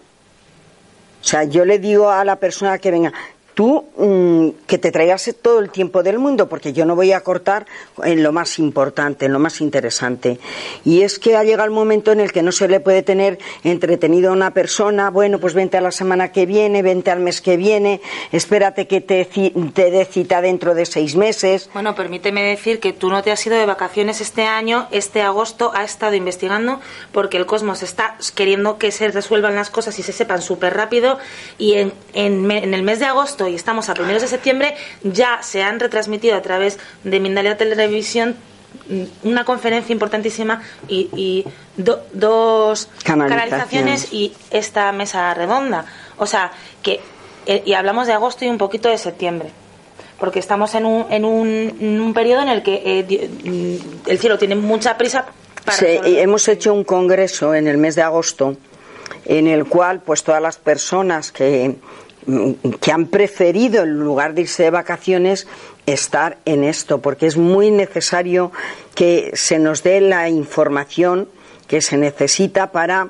O 1.25 1.27
sea, 1.27 1.43
yo 1.43 1.65
le 1.65 1.79
digo 1.79 2.11
a 2.11 2.23
la 2.23 2.35
persona 2.35 2.77
que 2.77 2.91
venga, 2.91 3.11
tú 3.55 3.85
mm, 3.97 4.65
que 4.67 4.77
te 4.77 4.91
traigas 4.91 5.33
todo 5.41 5.59
el 5.59 5.71
tiempo 5.71 6.03
del 6.03 6.19
mundo, 6.19 6.47
porque 6.47 6.73
yo 6.73 6.85
no 6.85 6.95
voy 6.95 7.13
a 7.13 7.21
cortar 7.21 7.65
en 8.03 8.21
lo 8.21 8.31
más 8.31 8.59
importante, 8.59 9.25
en 9.25 9.33
lo 9.33 9.39
más 9.39 9.61
interesante. 9.61 10.39
Y 10.83 11.01
es 11.01 11.17
que 11.17 11.35
ha 11.37 11.43
llegado 11.43 11.65
el 11.65 11.71
momento 11.71 12.11
en 12.11 12.19
el 12.19 12.31
que 12.31 12.43
no 12.43 12.51
se 12.51 12.67
le 12.67 12.81
puede 12.81 13.01
tener 13.01 13.39
entretenido 13.63 14.29
a 14.29 14.33
una 14.33 14.51
persona, 14.51 15.09
bueno, 15.09 15.39
pues 15.39 15.53
vente 15.53 15.77
a 15.77 15.81
la 15.81 15.91
semana 15.91 16.31
que 16.31 16.45
viene, 16.45 16.81
vente 16.81 17.09
al 17.11 17.21
mes 17.21 17.41
que 17.41 17.55
viene, 17.55 18.01
espérate 18.31 18.87
que 18.87 18.99
te, 19.01 19.25
te 19.73 19.89
dé 19.89 20.05
cita 20.05 20.41
dentro 20.41 20.75
de 20.75 20.85
seis 20.85 21.15
meses. 21.15 21.69
Bueno, 21.73 21.95
permíteme 21.95 22.43
decir 22.43 22.81
que 22.81 22.91
tú 22.91 23.09
no 23.09 23.23
te 23.23 23.31
has 23.31 23.45
ido 23.47 23.57
de 23.57 23.65
vacaciones 23.65 24.19
este 24.19 24.43
año, 24.43 24.87
este 24.91 25.21
agosto 25.21 25.71
ha 25.73 25.85
estado 25.85 26.15
investigando 26.15 26.81
porque 27.13 27.37
el 27.37 27.45
cosmos 27.45 27.83
está 27.83 28.17
queriendo 28.35 28.77
que 28.77 28.91
se 28.91 29.07
resuelvan 29.09 29.55
las 29.55 29.69
cosas 29.69 29.97
y 29.97 30.03
se 30.03 30.11
sepan 30.11 30.41
súper 30.41 30.73
rápido 30.73 31.17
y 31.57 31.75
en, 31.75 31.93
en 32.13 32.73
el 32.73 32.83
mes 32.83 32.99
de 32.99 33.05
agosto 33.05 33.44
y 33.47 33.55
estamos 33.55 33.89
a 33.89 33.93
primeros 33.93 34.21
de 34.21 34.27
septiembre, 34.27 34.75
ya 35.03 35.41
se 35.41 35.63
han 35.63 35.79
retransmitido 35.79 36.35
a 36.35 36.41
través 36.41 36.79
de 37.03 37.19
Mindalia 37.19 37.57
Televisión 37.57 38.35
mm, 38.89 39.27
una 39.27 39.45
conferencia 39.45 39.93
importantísima 39.93 40.61
y, 40.87 41.45
dos 41.77 42.87
canalizaciones 43.03 44.13
y 44.13 44.33
esta 44.49 44.91
mesa 44.93 45.33
redonda. 45.33 45.85
O 46.17 46.25
sea, 46.25 46.51
que 46.81 47.01
eh, 47.45 47.63
y 47.65 47.73
hablamos 47.73 48.07
de 48.07 48.13
agosto 48.13 48.45
y 48.45 48.47
un 48.47 48.57
poquito 48.57 48.89
de 48.89 48.97
septiembre. 48.97 49.49
Porque 50.19 50.39
estamos 50.39 50.73
en 50.75 50.85
un, 50.85 51.05
en 51.11 51.25
un, 51.25 52.13
periodo 52.13 52.41
en 52.41 52.49
el 52.49 52.63
que 52.63 52.81
eh, 52.85 53.29
mm, 53.43 54.09
el 54.09 54.19
cielo 54.19 54.37
tiene 54.37 54.55
mucha 54.55 54.97
prisa 54.97 55.25
para. 55.65 55.77
Sí, 55.77 55.99
hemos 56.03 56.47
hecho 56.47 56.73
un 56.73 56.83
congreso 56.83 57.53
en 57.53 57.67
el 57.67 57.77
mes 57.77 57.95
de 57.95 58.01
agosto 58.01 58.55
en 59.25 59.47
el 59.47 59.65
cual, 59.65 60.01
pues, 60.01 60.23
todas 60.23 60.41
las 60.41 60.57
personas 60.57 61.31
que 61.31 61.75
que 62.81 62.91
han 62.91 63.07
preferido 63.07 63.83
en 63.83 63.99
lugar 63.99 64.33
de 64.33 64.41
irse 64.41 64.63
de 64.63 64.71
vacaciones 64.71 65.47
estar 65.85 66.37
en 66.45 66.63
esto, 66.63 66.99
porque 66.99 67.27
es 67.27 67.37
muy 67.37 67.71
necesario 67.71 68.51
que 68.95 69.31
se 69.33 69.59
nos 69.59 69.83
dé 69.83 70.01
la 70.01 70.29
información 70.29 71.29
que 71.67 71.81
se 71.81 71.97
necesita 71.97 72.71
para 72.71 73.09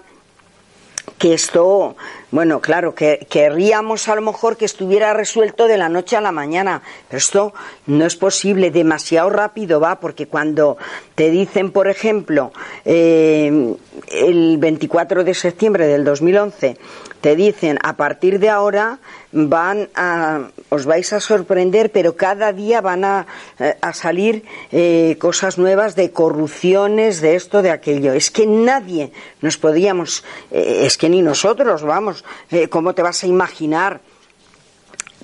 que 1.18 1.34
esto, 1.34 1.96
bueno, 2.32 2.60
claro, 2.60 2.94
que 2.94 3.28
querríamos 3.30 4.10
a 4.10 4.16
lo 4.16 4.22
mejor 4.22 4.58
que 4.58 4.66
estuviera 4.66 5.14
resuelto 5.14 5.68
de 5.68 5.78
la 5.78 5.88
noche 5.88 6.18
a 6.18 6.22
la 6.22 6.32
mañana, 6.32 6.82
pero 7.08 7.18
esto 7.18 7.54
no 7.86 8.06
es 8.06 8.16
posible, 8.16 8.72
demasiado 8.72 9.30
rápido 9.30 9.80
va, 9.80 10.00
porque 10.00 10.28
cuando 10.28 10.78
te 11.14 11.30
dicen, 11.30 11.72
por 11.72 11.88
ejemplo, 11.88 12.52
eh, 12.84 13.76
el 14.10 14.58
24 14.58 15.24
de 15.24 15.34
septiembre 15.34 15.88
del 15.88 16.04
2011, 16.04 16.78
te 17.26 17.36
dicen 17.36 17.80
a 17.82 17.98
partir 17.98 18.38
de 18.38 18.52
ahora 18.52 19.00
van 19.32 19.90
a, 19.96 20.50
os 20.70 20.86
vais 20.86 21.10
a 21.10 21.20
sorprender, 21.20 21.90
pero 21.90 22.14
cada 22.14 22.54
día 22.54 22.86
van 22.86 23.02
a, 23.04 23.26
eh, 23.58 23.74
salir 23.94 24.46
eh, 24.72 25.18
cosas 25.18 25.58
nuevas 25.58 25.96
de 25.96 26.12
corrupciones, 26.12 27.22
de 27.22 27.34
esto, 27.34 27.64
de 27.64 27.72
aquello. 27.72 28.14
Es 28.14 28.30
que 28.30 28.46
nadie 28.46 29.12
nos 29.42 29.58
podíamos, 29.58 30.24
eh, 30.52 30.86
es 30.86 31.00
que 31.00 31.10
ni 31.10 31.24
nosotros, 31.24 31.82
vamos, 31.82 32.24
¿cómo 32.70 32.94
te 32.94 33.02
vas 33.02 33.24
a 33.24 33.26
imaginar 33.26 34.02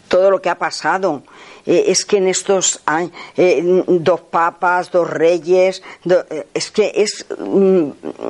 todo 0.08 0.32
lo 0.32 0.42
que 0.42 0.50
ha 0.50 0.58
pasado? 0.58 1.22
Eh, 1.66 1.86
es 1.88 2.06
que 2.06 2.18
en 2.18 2.28
estos 2.28 2.82
eh, 3.38 3.84
dos 3.88 4.22
papas, 4.22 4.92
dos 4.92 5.10
reyes, 5.10 5.82
eh, 6.10 6.48
es 6.54 6.72
que 6.72 6.92
es 6.96 7.26
mm, 7.38 7.90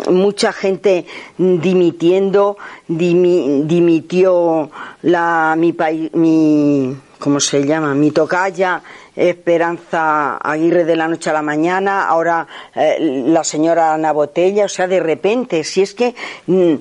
mucha 0.10 0.54
gente 0.54 1.06
dimitiendo, 1.38 2.58
dimitió 2.88 4.70
la 5.04 5.56
mi, 5.58 5.76
mi 6.14 6.96
¿cómo 7.20 7.40
se 7.40 7.66
llama? 7.66 7.94
Mi 7.94 8.12
tocaya, 8.12 8.82
Esperanza 9.16 10.38
Aguirre 10.38 10.86
de 10.86 10.96
la 10.96 11.08
noche 11.08 11.30
a 11.30 11.34
la 11.34 11.42
mañana, 11.42 12.08
ahora 12.08 12.48
la 12.76 13.44
señora 13.44 13.94
Ana 13.94 14.12
Botella, 14.12 14.66
o 14.66 14.70
sea, 14.70 14.88
de 14.88 15.00
repente, 15.00 15.64
si 15.64 15.82
es 15.82 15.94
que... 15.94 16.16
Mm, 16.48 16.76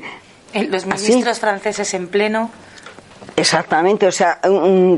los 0.68 0.84
ministros 0.86 1.38
franceses 1.38 1.94
en 1.94 2.08
pleno 2.08 2.50
Exactamente, 3.36 4.06
o 4.06 4.12
sea, 4.12 4.40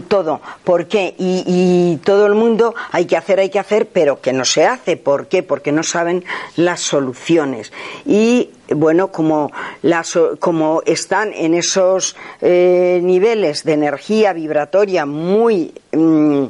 todo. 0.08 0.40
¿Por 0.64 0.86
qué? 0.86 1.14
Y, 1.18 1.98
todo 2.04 2.26
el 2.26 2.34
mundo 2.34 2.74
hay 2.90 3.04
que 3.06 3.16
hacer, 3.16 3.38
hay 3.38 3.50
que 3.50 3.58
hacer, 3.58 3.88
pero 3.88 4.20
que 4.20 4.32
no 4.32 4.44
se 4.44 4.66
hace. 4.66 4.96
¿Por 4.96 5.26
qué? 5.28 5.42
Porque 5.42 5.72
no 5.72 5.82
saben 5.82 6.24
las 6.56 6.80
soluciones. 6.80 7.72
Y 8.04 8.50
bueno, 8.68 9.12
como, 9.12 9.50
las, 9.82 10.18
como 10.40 10.82
están 10.86 11.32
en 11.34 11.54
esos 11.54 12.16
eh, 12.40 13.00
niveles 13.02 13.64
de 13.64 13.74
energía 13.74 14.32
vibratoria 14.32 15.06
muy 15.06 15.72
mm, 15.92 16.46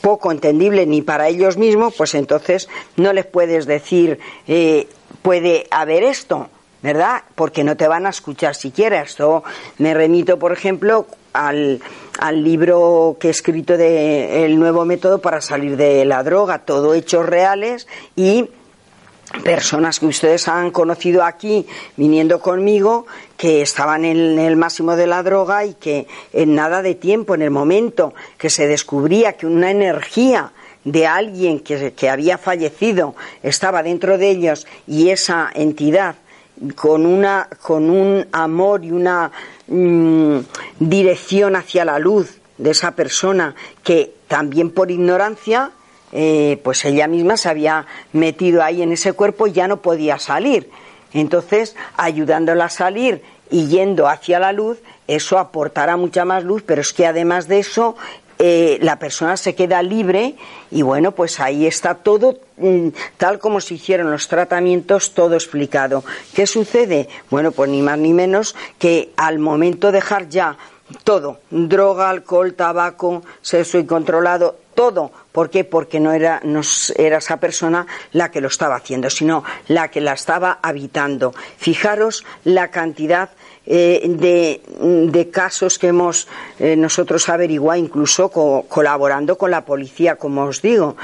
poco 0.00 0.32
entendible 0.32 0.86
ni 0.86 1.00
para 1.02 1.28
ellos 1.28 1.56
mismos, 1.56 1.94
pues 1.96 2.14
entonces 2.14 2.68
no 2.96 3.12
les 3.12 3.24
puedes 3.24 3.66
decir, 3.66 4.18
eh, 4.46 4.88
puede 5.22 5.66
haber 5.70 6.02
esto. 6.02 6.48
¿Verdad? 6.82 7.22
Porque 7.34 7.64
no 7.64 7.76
te 7.76 7.88
van 7.88 8.06
a 8.06 8.10
escuchar 8.10 8.54
siquiera. 8.54 9.02
Esto 9.02 9.44
me 9.78 9.94
remito, 9.94 10.38
por 10.38 10.52
ejemplo, 10.52 11.06
al, 11.32 11.80
al 12.18 12.44
libro 12.44 13.16
que 13.18 13.28
he 13.28 13.30
escrito 13.30 13.76
de 13.76 14.44
El 14.44 14.58
nuevo 14.58 14.84
método 14.84 15.20
para 15.20 15.40
salir 15.40 15.76
de 15.76 16.04
la 16.04 16.22
droga, 16.22 16.60
todo 16.60 16.94
hechos 16.94 17.26
reales 17.26 17.86
y 18.16 18.48
personas 19.44 19.98
que 19.98 20.06
ustedes 20.06 20.46
han 20.48 20.70
conocido 20.70 21.24
aquí 21.24 21.66
viniendo 21.96 22.40
conmigo 22.40 23.06
que 23.36 23.62
estaban 23.62 24.04
en 24.04 24.38
el 24.38 24.56
máximo 24.56 24.94
de 24.94 25.06
la 25.06 25.22
droga 25.22 25.64
y 25.64 25.74
que 25.74 26.06
en 26.32 26.54
nada 26.54 26.82
de 26.82 26.94
tiempo, 26.94 27.34
en 27.34 27.42
el 27.42 27.50
momento 27.50 28.12
que 28.36 28.50
se 28.50 28.66
descubría 28.66 29.34
que 29.34 29.46
una 29.46 29.70
energía 29.70 30.52
de 30.84 31.06
alguien 31.06 31.60
que, 31.60 31.92
que 31.92 32.10
había 32.10 32.36
fallecido 32.36 33.14
estaba 33.42 33.82
dentro 33.82 34.18
de 34.18 34.30
ellos 34.30 34.66
y 34.86 35.10
esa 35.10 35.50
entidad 35.54 36.16
con, 36.74 37.06
una, 37.06 37.48
con 37.60 37.90
un 37.90 38.26
amor 38.32 38.84
y 38.84 38.92
una 38.92 39.30
mm, 39.68 40.38
dirección 40.78 41.56
hacia 41.56 41.84
la 41.84 41.98
luz 41.98 42.38
de 42.58 42.70
esa 42.70 42.92
persona 42.92 43.54
que 43.82 44.14
también 44.28 44.70
por 44.70 44.90
ignorancia, 44.90 45.72
eh, 46.12 46.60
pues 46.62 46.84
ella 46.84 47.06
misma 47.08 47.36
se 47.36 47.48
había 47.48 47.86
metido 48.12 48.62
ahí 48.62 48.82
en 48.82 48.92
ese 48.92 49.12
cuerpo 49.12 49.46
y 49.46 49.52
ya 49.52 49.68
no 49.68 49.82
podía 49.82 50.18
salir. 50.18 50.70
Entonces, 51.12 51.76
ayudándola 51.96 52.66
a 52.66 52.70
salir 52.70 53.22
y 53.50 53.66
yendo 53.66 54.08
hacia 54.08 54.38
la 54.38 54.52
luz, 54.52 54.78
eso 55.06 55.38
aportará 55.38 55.96
mucha 55.96 56.24
más 56.24 56.44
luz, 56.44 56.62
pero 56.64 56.80
es 56.80 56.92
que 56.92 57.06
además 57.06 57.48
de 57.48 57.58
eso, 57.58 57.96
eh, 58.44 58.78
la 58.82 58.98
persona 58.98 59.36
se 59.36 59.54
queda 59.54 59.82
libre 59.82 60.34
y 60.70 60.82
bueno, 60.82 61.12
pues 61.12 61.40
ahí 61.40 61.66
está 61.66 61.94
todo 61.94 62.40
mm, 62.56 62.88
tal 63.16 63.38
como 63.38 63.60
se 63.60 63.74
hicieron 63.74 64.10
los 64.10 64.26
tratamientos, 64.26 65.14
todo 65.14 65.34
explicado. 65.34 66.02
¿Qué 66.34 66.46
sucede? 66.46 67.08
Bueno, 67.30 67.52
pues 67.52 67.70
ni 67.70 67.80
más 67.82 67.98
ni 67.98 68.12
menos 68.12 68.56
que 68.78 69.12
al 69.16 69.38
momento 69.38 69.92
de 69.92 70.02
dejar 70.02 70.28
ya 70.28 70.58
todo, 71.04 71.38
droga, 71.50 72.10
alcohol, 72.10 72.54
tabaco, 72.54 73.22
sexo 73.40 73.78
incontrolado, 73.78 74.56
todo. 74.74 75.12
¿Por 75.30 75.48
qué? 75.48 75.62
Porque 75.62 76.00
no 76.00 76.12
era, 76.12 76.40
no 76.42 76.62
era 76.96 77.18
esa 77.18 77.36
persona 77.36 77.86
la 78.10 78.32
que 78.32 78.40
lo 78.40 78.48
estaba 78.48 78.74
haciendo, 78.74 79.08
sino 79.08 79.44
la 79.68 79.88
que 79.88 80.00
la 80.00 80.14
estaba 80.14 80.58
habitando. 80.60 81.32
Fijaros 81.58 82.24
la 82.42 82.72
cantidad 82.72 83.30
eh, 83.64 84.02
de, 84.08 85.30
casos 85.30 85.78
que 85.78 85.88
hemos 85.88 86.26
eh, 86.58 86.76
nosotros 86.76 87.28
averiguado, 87.28 87.78
incluso 87.78 88.28
colaborando 88.28 89.38
con 89.38 89.50
la 89.50 89.64
policía, 89.64 90.16
como 90.16 90.44
os 90.44 90.62
digo. 90.62 90.96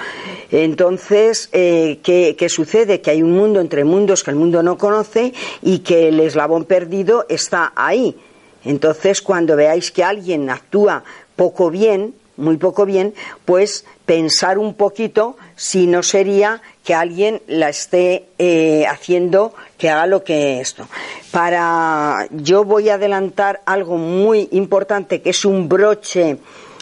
Entonces, 0.51 1.49
eh, 1.53 2.01
¿qué, 2.03 2.35
¿qué, 2.37 2.49
sucede? 2.49 3.01
Que 3.01 3.13
hay 3.13 3.23
un 3.23 3.33
mundo 3.33 3.61
entre 3.61 3.85
mundos 3.85 4.25
que 4.25 4.33
el 4.33 4.37
mundo 4.37 4.63
no 4.63 4.77
conoce 4.77 5.33
y 5.63 5.81
que 5.81 6.09
el 6.09 6.19
eslabón 6.21 6.65
perdido 6.65 7.27
está 7.29 7.73
ahí. 7.77 8.17
Entonces, 8.65 9.23
cuando 9.23 9.55
veáis 9.55 9.93
que 9.93 10.03
alguien 10.03 10.51
actúa 10.51 11.05
poco 11.37 11.71
bien, 11.71 12.15
muy 12.39 12.57
poco 12.57 12.87
bien, 12.87 13.15
pues 13.45 13.85
pensar 14.07 14.57
un 14.57 14.75
poquito 14.75 15.37
si 15.57 15.87
no 15.87 16.03
sería 16.03 16.63
que 16.85 16.95
alguien 16.95 17.43
la 17.47 17.69
esté 17.69 18.29
eh, 18.39 18.87
haciendo 18.87 19.53
que 19.77 19.91
haga 19.91 20.07
lo 20.07 20.25
que 20.25 20.61
esto. 20.61 20.89
Para 21.31 22.27
yo 22.31 22.65
voy 22.65 22.89
a 22.89 22.95
adelantar 22.95 23.61
algo 23.67 23.99
muy 23.99 24.49
importante 24.53 25.21
que 25.21 25.31
es 25.31 25.45
un 25.45 25.69
broche, 25.69 26.39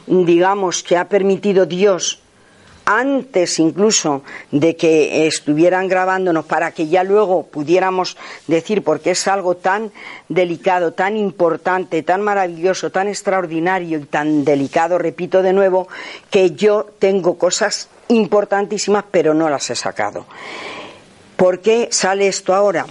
digamos, 0.07 0.85
que 0.85 0.97
ha 0.97 1.09
permitido 1.09 1.67
Dios 1.67 2.21
antes 2.87 3.59
incluso 3.59 4.23
de 4.53 4.77
que 4.77 5.27
estuvieran 5.27 5.89
grabándonos 5.89 6.47
para 6.47 6.71
que 6.71 6.87
ya 6.87 7.03
luego 7.03 7.47
pudiéramos 7.47 8.17
decir, 8.47 8.83
porque 8.85 9.11
es 9.11 9.27
algo 9.27 9.57
tan 9.57 9.93
delicado, 10.29 10.93
tan 10.93 11.17
importante, 11.17 12.03
tan 12.05 12.23
maravilloso, 12.23 12.91
tan 12.91 13.09
extraordinario 13.09 13.99
y 13.99 14.05
tan 14.05 14.45
delicado, 14.45 14.99
repito 14.99 15.43
de 15.43 15.53
nuevo, 15.53 15.89
que 16.31 16.53
yo 16.53 16.87
tengo 16.99 17.37
cosas 17.37 17.89
importantísimas 18.09 19.05
pero 19.11 19.35
no 19.35 19.51
las 19.51 19.69
he 19.69 19.75
sacado. 19.75 20.25
¿Por 21.37 21.61
qué 21.61 21.89
sale 21.91 22.29
esto 22.29 22.55
ahora? 22.55 22.87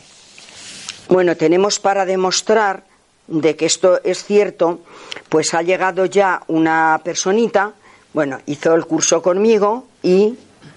Bueno, 1.08 1.38
tenemos 1.38 1.80
para 1.80 2.06
demostrar 2.06 2.84
de 3.28 3.56
que 3.56 3.66
esto 3.66 4.02
es 4.04 4.26
cierto, 4.26 4.82
pues 5.30 5.54
ha 5.54 5.62
llegado 5.62 6.06
ya 6.06 6.44
una 6.48 7.00
personita, 7.04 7.74
bueno, 8.16 8.40
hizo 8.46 8.74
el 8.74 8.86
curso 8.86 9.22
conmigo 9.22 9.88
y, 10.02 10.36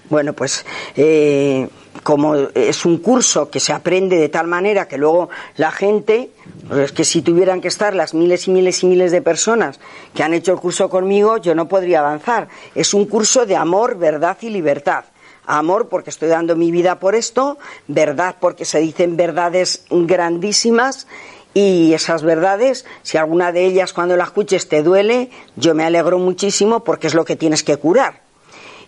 bueno, 0.09 0.33
pues 0.33 0.65
eh, 0.97 1.69
como 2.03 2.35
es 2.35 2.85
un 2.85 2.97
curso 2.97 3.49
que 3.49 3.61
se 3.61 3.71
aprende 3.71 4.17
de 4.17 4.27
tal 4.27 4.45
manera 4.45 4.89
que 4.89 4.97
luego 4.97 5.29
la 5.55 5.71
gente, 5.71 6.31
pues 6.67 6.81
es 6.81 6.91
que 6.91 7.05
si 7.05 7.21
tuvieran 7.21 7.61
que 7.61 7.69
estar 7.69 7.95
las 7.95 8.13
miles 8.13 8.49
y 8.49 8.51
miles 8.51 8.83
y 8.83 8.87
miles 8.87 9.13
de 9.13 9.21
personas 9.21 9.79
que 10.13 10.21
han 10.21 10.33
hecho 10.33 10.51
el 10.51 10.59
curso 10.59 10.89
conmigo, 10.89 11.37
yo 11.37 11.55
no 11.55 11.69
podría 11.69 11.99
avanzar. 11.99 12.49
Es 12.75 12.93
un 12.93 13.05
curso 13.05 13.45
de 13.45 13.55
amor, 13.55 13.97
verdad 13.97 14.37
y 14.41 14.49
libertad. 14.49 15.05
Amor 15.45 15.87
porque 15.87 16.09
estoy 16.09 16.27
dando 16.27 16.57
mi 16.57 16.71
vida 16.71 16.99
por 16.99 17.15
esto, 17.15 17.57
verdad 17.87 18.35
porque 18.37 18.65
se 18.65 18.79
dicen 18.79 19.15
verdades 19.15 19.85
grandísimas 19.89 21.07
y 21.53 21.93
esas 21.93 22.23
verdades, 22.23 22.85
si 23.01 23.17
alguna 23.17 23.51
de 23.51 23.65
ellas 23.65 23.93
cuando 23.93 24.15
la 24.15 24.25
escuches 24.25 24.69
te 24.69 24.83
duele, 24.83 25.29
yo 25.55 25.73
me 25.73 25.83
alegro 25.83 26.19
muchísimo 26.19 26.83
porque 26.83 27.07
es 27.07 27.13
lo 27.13 27.25
que 27.25 27.35
tienes 27.35 27.63
que 27.63 27.77
curar. 27.77 28.21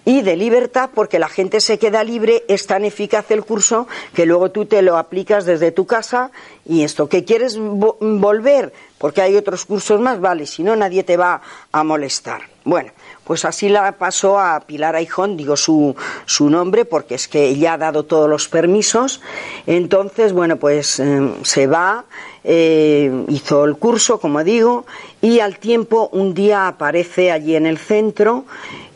Y 0.03 0.21
de 0.21 0.35
libertad 0.35 0.89
porque 0.93 1.19
la 1.19 1.29
gente 1.29 1.61
se 1.61 1.77
queda 1.77 2.03
libre, 2.03 2.43
es 2.47 2.65
tan 2.65 2.85
eficaz 2.85 3.29
el 3.29 3.43
curso 3.43 3.87
que 4.15 4.25
luego 4.25 4.49
tú 4.49 4.65
te 4.65 4.81
lo 4.81 4.97
aplicas 4.97 5.45
desde 5.45 5.71
tu 5.71 5.85
casa 5.85 6.31
y 6.65 6.83
esto, 6.83 7.07
que 7.07 7.23
quieres 7.23 7.57
volver 7.59 8.73
porque 8.97 9.21
hay 9.23 9.35
otros 9.35 9.65
cursos 9.65 9.99
más, 9.99 10.21
vale, 10.21 10.45
si 10.45 10.61
no 10.61 10.75
nadie 10.75 11.03
te 11.03 11.17
va 11.17 11.41
a 11.71 11.83
molestar. 11.83 12.41
Bueno, 12.63 12.91
pues 13.23 13.45
así 13.45 13.67
la 13.67 13.93
pasó 13.93 14.39
a 14.39 14.59
Pilar 14.59 14.95
Aijón, 14.95 15.35
digo 15.35 15.57
su, 15.57 15.95
su 16.25 16.51
nombre 16.51 16.85
porque 16.85 17.15
es 17.15 17.27
que 17.27 17.45
ella 17.45 17.73
ha 17.73 17.77
dado 17.79 18.03
todos 18.03 18.29
los 18.29 18.47
permisos. 18.47 19.19
Entonces, 19.65 20.33
bueno, 20.33 20.57
pues 20.57 20.99
em, 20.99 21.43
se 21.43 21.65
va, 21.65 22.05
eh, 22.43 23.25
hizo 23.27 23.65
el 23.65 23.77
curso, 23.77 24.19
como 24.19 24.43
digo, 24.43 24.85
y 25.21 25.39
al 25.39 25.57
tiempo 25.59 26.09
un 26.11 26.33
día 26.33 26.67
aparece 26.67 27.31
allí 27.31 27.55
en 27.55 27.65
el 27.65 27.77
centro 27.77 28.45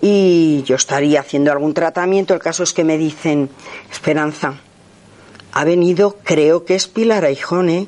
y 0.02 0.64
yo 0.64 0.76
estaría 0.76 1.20
haciendo 1.20 1.52
algún 1.52 1.74
tratamiento. 1.74 2.34
El 2.34 2.40
caso 2.40 2.64
es 2.64 2.74
que 2.74 2.84
me 2.84 2.98
dicen, 2.98 3.50
Esperanza, 3.92 4.56
ha 5.52 5.64
venido, 5.64 6.18
creo 6.24 6.66
que 6.66 6.76
es 6.76 6.88
Pilar 6.88 7.26
Aijón, 7.26 7.70
¿eh? 7.70 7.88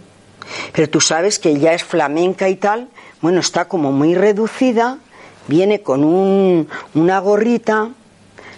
Pero 0.74 0.90
tú 0.90 1.02
sabes 1.02 1.40
que 1.40 1.50
ella 1.50 1.74
es 1.74 1.84
flamenca 1.84 2.48
y 2.48 2.56
tal, 2.56 2.88
bueno, 3.22 3.40
está 3.40 3.68
como 3.68 3.92
muy 3.92 4.16
reducida, 4.16 5.00
viene 5.48 5.82
con 5.82 6.04
un, 6.04 6.70
una 6.94 7.20
gorrita, 7.20 7.90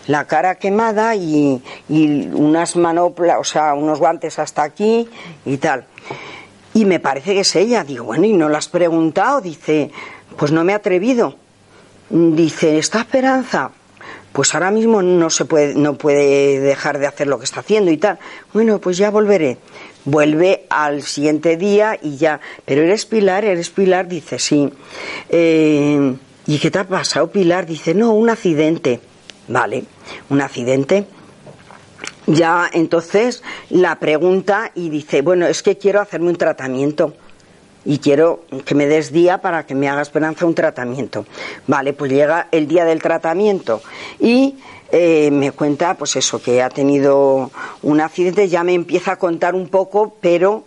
la 0.06 0.26
cara 0.26 0.56
quemada 0.56 1.16
y, 1.16 1.64
y 1.88 2.28
unas 2.28 2.76
manoplas, 2.76 3.38
o 3.39 3.43
sea, 3.43 3.74
unos 3.74 4.00
guantes 4.00 4.38
hasta 4.38 4.64
aquí 4.64 5.08
y 5.45 5.58
tal. 5.58 5.86
Y 6.80 6.86
me 6.86 7.01
parece 7.01 7.34
que 7.34 7.41
es 7.41 7.57
ella. 7.57 7.84
Digo, 7.84 8.05
bueno, 8.05 8.23
¿y 8.23 8.32
no 8.32 8.47
la 8.47 8.59
has 8.59 8.69
preguntado? 8.69 9.41
Dice, 9.41 9.91
pues 10.38 10.53
no 10.53 10.63
me 10.63 10.71
he 10.71 10.75
atrevido. 10.75 11.36
Dice, 12.09 12.77
¿esta 12.77 12.99
esperanza? 12.99 13.71
Pues 14.32 14.55
ahora 14.55 14.71
mismo 14.71 15.01
no 15.01 15.30
se 15.30 15.43
puede, 15.43 15.75
no 15.75 15.95
puede 15.95 16.61
dejar 16.61 16.99
de 16.99 17.07
hacer 17.07 17.27
lo 17.27 17.38
que 17.38 17.43
está 17.43 17.59
haciendo 17.59 17.91
y 17.91 17.97
tal. 17.97 18.17
Bueno, 18.53 18.80
pues 18.80 18.95
ya 18.95 19.11
volveré. 19.11 19.57
Vuelve 20.05 20.67
al 20.69 21.01
siguiente 21.03 21.57
día 21.57 21.99
y 22.01 22.15
ya. 22.15 22.39
Pero 22.63 22.84
eres 22.84 23.05
Pilar, 23.05 23.43
eres 23.43 23.69
Pilar, 23.71 24.07
dice, 24.07 24.39
sí. 24.39 24.71
Eh, 25.27 26.15
¿Y 26.47 26.59
qué 26.59 26.71
te 26.71 26.80
ha 26.80 26.88
pasado, 26.88 27.30
Pilar? 27.30 27.65
Dice, 27.65 27.93
no, 27.93 28.13
un 28.13 28.30
accidente. 28.30 29.01
Vale, 29.49 29.84
un 30.30 30.39
accidente 30.39 31.05
ya 32.30 32.69
entonces 32.71 33.43
la 33.69 33.99
pregunta 33.99 34.71
y 34.75 34.89
dice, 34.89 35.21
bueno, 35.21 35.47
es 35.47 35.63
que 35.63 35.77
quiero 35.77 35.99
hacerme 35.99 36.30
un 36.30 36.38
tratamiento 36.38 37.13
y 37.86 37.97
quiero 37.99 38.43
que 38.65 38.75
me 38.75 38.86
des 38.86 39.11
día 39.11 39.39
para 39.39 39.65
que 39.65 39.73
me 39.73 39.89
haga 39.89 40.01
esperanza 40.01 40.45
un 40.45 40.53
tratamiento. 40.53 41.25
Vale, 41.67 41.93
pues 41.93 42.11
llega 42.11 42.47
el 42.51 42.67
día 42.67 42.86
del 42.86 43.01
tratamiento 43.01 43.82
y 44.19 44.55
eh, 44.91 45.32
me 45.32 45.51
cuenta, 45.51 45.95
pues 45.95 46.15
eso, 46.15 46.41
que 46.41 46.61
ha 46.61 46.69
tenido 46.69 47.51
un 47.82 48.01
accidente, 48.01 48.47
ya 48.47 48.63
me 48.63 48.73
empieza 48.73 49.13
a 49.13 49.15
contar 49.15 49.55
un 49.55 49.69
poco, 49.69 50.15
pero 50.21 50.65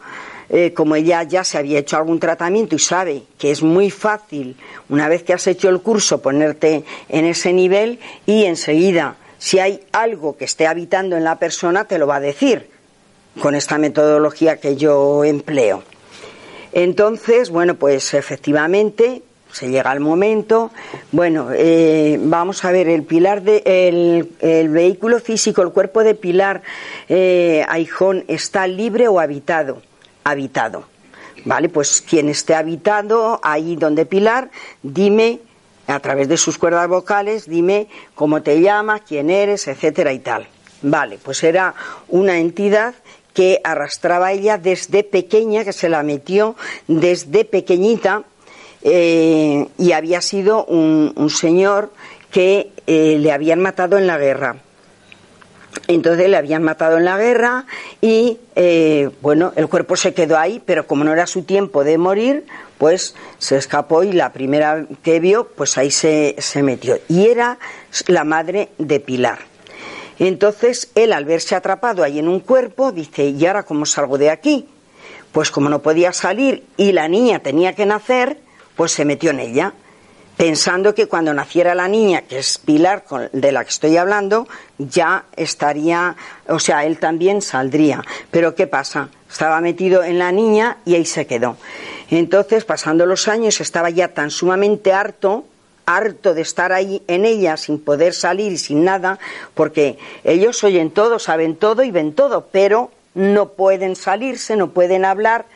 eh, 0.49 0.73
como 0.75 0.97
ella 0.97 1.23
ya 1.23 1.45
se 1.45 1.59
había 1.59 1.79
hecho 1.79 1.97
algún 1.97 2.19
tratamiento 2.19 2.75
y 2.75 2.79
sabe 2.79 3.23
que 3.39 3.51
es 3.51 3.63
muy 3.63 3.91
fácil, 3.91 4.57
una 4.89 5.09
vez 5.09 5.23
que 5.23 5.33
has 5.33 5.47
hecho 5.47 5.69
el 5.69 5.81
curso, 5.81 6.21
ponerte 6.23 6.85
en 7.09 7.25
ese 7.25 7.53
nivel 7.53 8.01
y 8.27 8.45
enseguida 8.45 9.17
si 9.43 9.59
hay 9.59 9.81
algo 9.91 10.37
que 10.37 10.45
esté 10.45 10.69
habitando 10.69 11.17
en 11.17 11.25
la 11.25 11.41
persona, 11.41 11.87
te 11.87 11.99
lo 11.99 12.07
va 12.07 12.17
a 12.17 12.21
decir 12.21 12.71
con 13.41 13.57
esta 13.57 13.77
metodología 13.77 14.61
que 14.61 14.77
yo 14.77 15.25
empleo. 15.25 15.83
Entonces, 16.71 17.51
bueno, 17.51 17.75
pues 17.75 18.15
efectivamente 18.15 19.21
se 19.51 19.69
llega 19.69 19.91
al 19.91 19.99
momento. 19.99 20.71
Bueno, 21.11 21.49
eh, 21.53 22.21
vamos 22.23 22.65
a 22.65 22.71
ver, 22.71 22.89
el 22.89 23.03
pilar 23.03 23.43
de, 23.43 23.65
el, 23.67 24.69
vehículo 24.69 25.19
físico, 25.19 25.61
el 25.63 25.71
cuerpo 25.71 26.05
de 26.05 26.15
Pilar 26.15 26.63
eh, 27.09 27.67
Aijón, 27.69 28.25
¿está 28.29 28.69
libre 28.69 29.09
o 29.09 29.19
habitado? 29.19 29.83
Habitado. 30.23 30.85
Vale, 31.45 31.69
pues 31.69 32.01
quien 32.01 32.29
esté 32.29 32.55
habitado 32.55 33.41
ahí 33.43 33.75
donde 33.75 34.07
Pilar, 34.07 34.53
dime 34.85 35.41
a 35.87 36.01
través 36.01 36.29
de 36.29 36.37
sus 36.37 36.59
cuerdas 36.59 36.89
vocales, 36.89 37.49
dime 37.49 37.89
cómo 38.15 38.43
te 38.43 38.61
llamas, 38.61 39.03
quién 39.07 39.31
eres, 39.31 39.69
etcétera 39.69 40.13
y 40.13 40.19
tal. 40.21 40.47
Vale, 40.83 41.19
pues 41.23 41.43
era 41.45 41.75
una 42.09 42.39
entidad 42.39 42.95
que 43.35 43.61
arrastraba 43.65 44.33
ella 44.33 44.59
desde 44.59 45.05
pequeña, 45.05 45.65
que 45.65 45.73
se 45.73 45.89
la 45.89 46.03
metió 46.03 46.57
desde 46.87 47.45
pequeñita, 47.45 48.25
eh, 48.83 49.69
y 49.79 49.93
había 49.93 50.21
sido 50.21 50.65
un, 50.65 51.31
señor 51.31 51.93
que 52.31 52.73
eh, 52.87 53.17
le 53.21 53.33
habían 53.33 53.61
matado 53.61 53.97
en 53.97 54.07
la 54.07 54.19
guerra. 54.19 54.57
Entonces 55.89 56.29
le 56.29 56.37
habían 56.37 56.63
matado 56.63 56.99
en 56.99 57.05
la 57.05 57.19
guerra 57.19 57.67
y, 58.01 58.39
eh, 58.55 59.11
bueno, 59.21 59.53
el 59.57 59.69
cuerpo 59.69 59.97
se 59.97 60.15
quedó 60.15 60.39
ahí, 60.39 60.63
pero 60.65 60.87
como 60.87 61.05
no 61.05 61.13
era 61.13 61.27
su 61.27 61.43
tiempo 61.43 61.85
de 61.85 61.99
morir, 61.99 62.47
pues 62.79 63.15
se 63.39 63.57
escapó 63.57 64.03
y 64.03 64.13
la 64.13 64.33
primera 64.33 64.87
que 65.03 65.21
vio, 65.21 65.49
pues 65.49 65.77
ahí 65.79 65.91
se, 65.91 66.37
se 66.39 66.63
metió. 66.63 66.99
Y 67.09 67.27
era 67.27 67.59
la 68.07 68.25
madre 68.25 68.71
de 68.79 69.01
Pilar. 69.01 69.39
Entonces 70.19 70.91
él, 70.95 71.13
al 71.13 71.25
verse 71.25 71.55
atrapado 71.55 72.05
ahí 72.05 72.19
en 72.19 72.29
un 72.29 72.41
cuerpo, 72.41 72.93
dice, 72.93 73.25
¿y 73.25 73.45
ahora 73.47 73.65
cómo 73.65 73.87
salgo 73.87 74.19
de 74.19 74.31
aquí? 74.31 74.69
Pues 75.33 75.51
como 75.51 75.69
no 75.69 75.83
podía 75.83 76.13
salir 76.13 76.65
y 76.77 76.93
la 76.93 77.09
niña 77.09 77.41
tenía 77.41 77.75
que 77.75 77.87
nacer, 77.87 78.39
pues 78.77 78.93
se 78.93 79.05
metió 79.05 79.31
en 79.31 79.41
ella, 79.41 79.75
pensando 80.37 80.95
que 80.95 81.07
cuando 81.07 81.35
naciera 81.35 81.75
la 81.75 81.89
niña, 81.89 82.23
que 82.23 82.39
es 82.39 82.59
Pilar 82.59 83.05
de 83.33 83.53
la 83.53 83.65
que 83.65 83.71
estoy 83.71 83.97
hablando, 83.97 84.49
ya 84.79 85.25
estaría, 85.37 86.17
o 86.49 86.59
sea, 86.59 86.85
él 86.85 86.99
también 86.99 87.43
saldría. 87.43 88.05
Pero 88.31 88.55
¿qué 88.55 88.67
pasa? 88.67 89.09
Estaba 89.31 89.61
metido 89.61 90.03
en 90.03 90.19
la 90.19 90.33
niña 90.33 90.79
y 90.85 90.95
ahí 90.95 91.05
se 91.05 91.27
quedó. 91.27 91.57
Entonces, 92.11 92.65
pasando 92.65 93.07
los 93.07 93.29
años, 93.29 93.61
estaba 93.61 93.91
ya 93.91 94.09
tan 94.09 94.31
sumamente 94.31 94.93
harto, 94.93 95.45
harto 95.87 96.35
de 96.35 96.43
estar 96.43 96.73
ahí 96.73 97.03
en 97.07 97.25
ella 97.25 97.57
sin 97.57 97.79
poder 97.79 98.15
salir 98.15 98.53
y 98.53 98.59
sin 98.59 98.85
nada, 98.85 99.19
porque 99.55 99.99
ellos 100.25 100.63
oyen 100.65 100.91
todo, 100.91 101.19
saben 101.19 101.57
todo 101.57 101.83
y 101.83 101.91
ven 101.91 102.15
todo, 102.15 102.49
pero 102.53 102.91
no 103.15 103.51
pueden 103.51 103.97
salirse, 103.97 104.57
no 104.57 104.71
pueden 104.71 105.05
hablar 105.05 105.47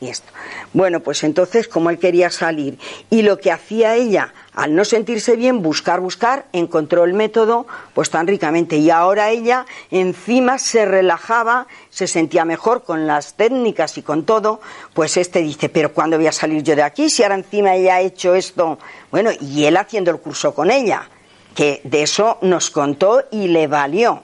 y 0.00 0.08
esto. 0.08 0.32
Bueno, 0.72 1.00
pues 1.00 1.22
entonces, 1.24 1.68
como 1.68 1.90
él 1.90 1.98
quería 1.98 2.30
salir 2.30 2.78
y 3.10 3.22
lo 3.22 3.38
que 3.38 3.52
hacía 3.52 3.94
ella, 3.94 4.32
al 4.54 4.74
no 4.74 4.84
sentirse 4.84 5.36
bien, 5.36 5.62
buscar, 5.62 6.00
buscar, 6.00 6.46
encontró 6.52 7.04
el 7.04 7.12
método, 7.12 7.66
pues 7.94 8.10
tan 8.10 8.26
ricamente. 8.26 8.76
Y 8.76 8.90
ahora 8.90 9.30
ella 9.30 9.66
encima 9.90 10.58
se 10.58 10.86
relajaba, 10.86 11.66
se 11.90 12.06
sentía 12.06 12.44
mejor 12.44 12.82
con 12.82 13.06
las 13.06 13.34
técnicas 13.34 13.98
y 13.98 14.02
con 14.02 14.24
todo. 14.24 14.60
Pues 14.94 15.16
este 15.16 15.40
dice, 15.40 15.68
pero 15.68 15.92
¿cuándo 15.92 16.16
voy 16.16 16.26
a 16.26 16.32
salir 16.32 16.62
yo 16.62 16.74
de 16.74 16.82
aquí? 16.82 17.10
Si 17.10 17.22
ahora 17.22 17.34
encima 17.34 17.74
ella 17.74 17.96
ha 17.96 18.00
hecho 18.00 18.34
esto. 18.34 18.78
Bueno, 19.10 19.30
y 19.40 19.64
él 19.64 19.76
haciendo 19.76 20.10
el 20.10 20.18
curso 20.18 20.54
con 20.54 20.70
ella, 20.70 21.08
que 21.54 21.80
de 21.84 22.02
eso 22.02 22.38
nos 22.42 22.70
contó 22.70 23.22
y 23.30 23.48
le 23.48 23.66
valió. 23.66 24.22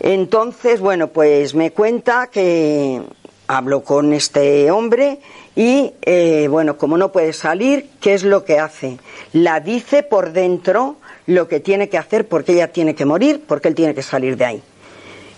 Entonces, 0.00 0.80
bueno, 0.80 1.08
pues 1.08 1.54
me 1.54 1.72
cuenta 1.72 2.28
que 2.28 3.02
hablo 3.48 3.82
con 3.82 4.12
este 4.12 4.70
hombre 4.70 5.18
y, 5.56 5.92
eh, 6.02 6.46
bueno, 6.48 6.76
como 6.76 6.96
no 6.96 7.10
puede 7.10 7.32
salir, 7.32 7.90
¿qué 8.00 8.14
es 8.14 8.22
lo 8.22 8.44
que 8.44 8.60
hace? 8.60 8.98
La 9.32 9.58
dice 9.58 10.04
por 10.04 10.32
dentro 10.32 10.96
lo 11.26 11.48
que 11.48 11.58
tiene 11.58 11.88
que 11.88 11.98
hacer 11.98 12.28
porque 12.28 12.52
ella 12.52 12.68
tiene 12.68 12.94
que 12.94 13.04
morir, 13.04 13.42
porque 13.46 13.68
él 13.68 13.74
tiene 13.74 13.94
que 13.94 14.02
salir 14.02 14.36
de 14.36 14.44
ahí. 14.44 14.62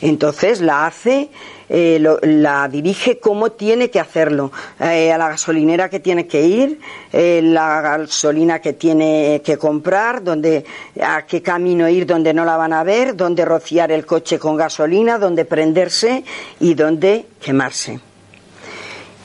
Entonces 0.03 0.61
la 0.61 0.87
hace, 0.87 1.31
eh, 1.73 2.05
la 2.23 2.67
dirige 2.67 3.21
cómo 3.21 3.53
tiene 3.53 3.91
que 3.91 4.01
hacerlo, 4.01 4.51
eh, 4.81 5.13
a 5.13 5.19
la 5.19 5.29
gasolinera 5.29 5.89
que 5.89 6.01
tiene 6.01 6.27
que 6.27 6.43
ir, 6.43 6.81
la 7.13 7.81
gasolina 7.81 8.59
que 8.59 8.73
tiene 8.73 9.41
que 9.45 9.57
comprar, 9.57 10.25
dónde, 10.25 10.65
a 11.01 11.25
qué 11.27 11.41
camino 11.41 11.89
ir 11.89 12.07
donde 12.07 12.35
no 12.35 12.45
la 12.45 12.57
van 12.57 12.73
a 12.73 12.83
ver, 12.83 13.15
dónde 13.15 13.45
rociar 13.45 13.93
el 13.93 14.05
coche 14.05 14.37
con 14.37 14.57
gasolina, 14.57 15.17
dónde 15.19 15.45
prenderse 15.45 16.25
y 16.59 16.75
dónde 16.75 17.27
quemarse. 17.41 18.01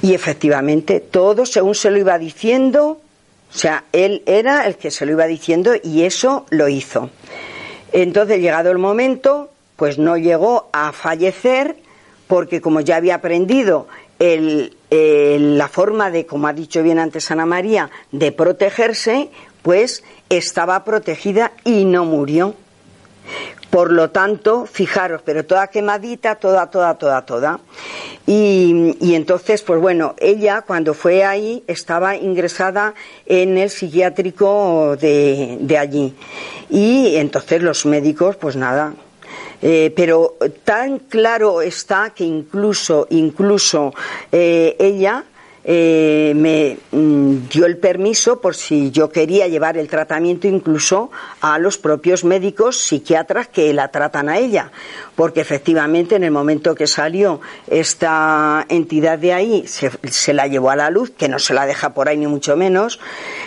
Y 0.04 0.14
efectivamente, 0.14 1.00
todo 1.00 1.48
según 1.48 1.74
se 1.74 1.90
lo 1.90 1.98
iba 1.98 2.20
diciendo, 2.20 3.02
o 3.52 3.58
sea, 3.58 3.86
él 3.92 4.22
era 4.28 4.68
el 4.68 4.76
que 4.76 4.92
se 4.92 5.08
lo 5.08 5.14
iba 5.14 5.26
diciendo 5.26 5.74
y 5.82 6.04
eso 6.04 6.46
lo 6.52 6.68
hizo. 6.68 7.10
Entonces, 7.92 8.40
llegado 8.40 8.70
el 8.70 8.78
momento, 8.78 9.50
pues 9.78 9.98
no 9.98 10.16
llegó 10.18 10.70
a 10.74 10.92
fallecer 10.92 11.78
porque 12.28 12.62
como 12.62 12.82
ya 12.82 12.98
había 12.98 13.16
aprendido 13.16 13.88
la 14.20 15.68
forma 15.68 16.12
de, 16.12 16.26
como 16.26 16.48
ha 16.48 16.54
dicho 16.54 16.82
bien 16.84 17.00
antes 17.00 17.30
Ana 17.32 17.46
María, 17.46 17.90
de 18.12 18.32
protegerse, 18.32 19.30
pues 19.62 20.04
estaba 20.30 20.84
protegida 20.84 21.52
y 21.64 21.86
no 21.86 22.06
murió. 22.06 22.56
Por 23.70 23.92
lo 23.92 24.12
tanto, 24.12 24.66
fijaros, 24.66 25.22
pero 25.26 25.44
toda 25.44 25.68
quemadita, 25.68 26.36
toda, 26.36 26.70
toda, 26.70 26.98
toda, 26.98 27.26
toda. 27.26 27.60
Y, 28.26 28.96
entonces, 29.14 29.64
pues 29.64 29.82
bueno, 29.82 30.16
ella 30.18 30.62
cuando 30.62 30.94
fue 30.94 31.26
ahí 31.26 31.64
estaba 31.68 32.16
ingresada 32.16 32.94
en 33.26 33.58
el 33.58 33.70
psiquiátrico 33.70 34.96
de, 34.96 35.58
de 35.60 35.78
allí. 35.78 36.16
Y 36.70 37.18
entonces 37.18 37.62
los 37.62 37.86
médicos, 37.86 38.38
pues 38.38 38.56
nada, 38.56 38.94
eh, 39.62 39.94
pero 39.96 40.36
tan 40.64 41.00
claro 41.00 41.62
está 41.62 42.12
que 42.12 42.24
incluso, 42.24 43.08
incluso 43.10 43.94
eh, 44.32 44.76
ella 44.80 45.24
eh, 45.68 46.34
me 46.36 46.78
mm, 46.92 47.48
dio 47.50 47.66
el 47.66 47.78
permiso 47.78 48.40
por 48.40 48.56
si 48.56 48.92
yo 48.92 49.10
quería 49.10 49.48
llevar 49.48 49.78
el 49.78 49.88
tratamiento 49.88 50.48
incluso 50.48 51.10
a 51.42 51.58
los 51.58 51.80
propios 51.80 52.24
médicos 52.24 52.78
psiquiatras 52.78 53.48
que 53.48 53.74
la 53.74 53.88
tratan 53.88 54.30
a 54.30 54.38
ella, 54.38 54.72
porque 55.16 55.42
efectivamente 55.42 56.16
en 56.16 56.24
el 56.24 56.30
momento 56.30 56.76
que 56.76 56.86
salió 56.86 57.42
esta 57.68 58.64
entidad 58.70 59.18
de 59.18 59.34
ahí 59.34 59.66
se, 59.68 60.34
la 60.34 60.46
llevó 60.46 60.70
a 60.70 60.76
la 60.76 60.92
luz, 60.92 61.10
que 61.10 61.30
no 61.30 61.40
se 61.40 61.56
la 61.56 61.66
deja 61.66 61.96
por 61.96 62.10
ahí 62.10 62.18
ni 62.18 62.28
mucho 62.28 62.56
menos, 62.56 63.00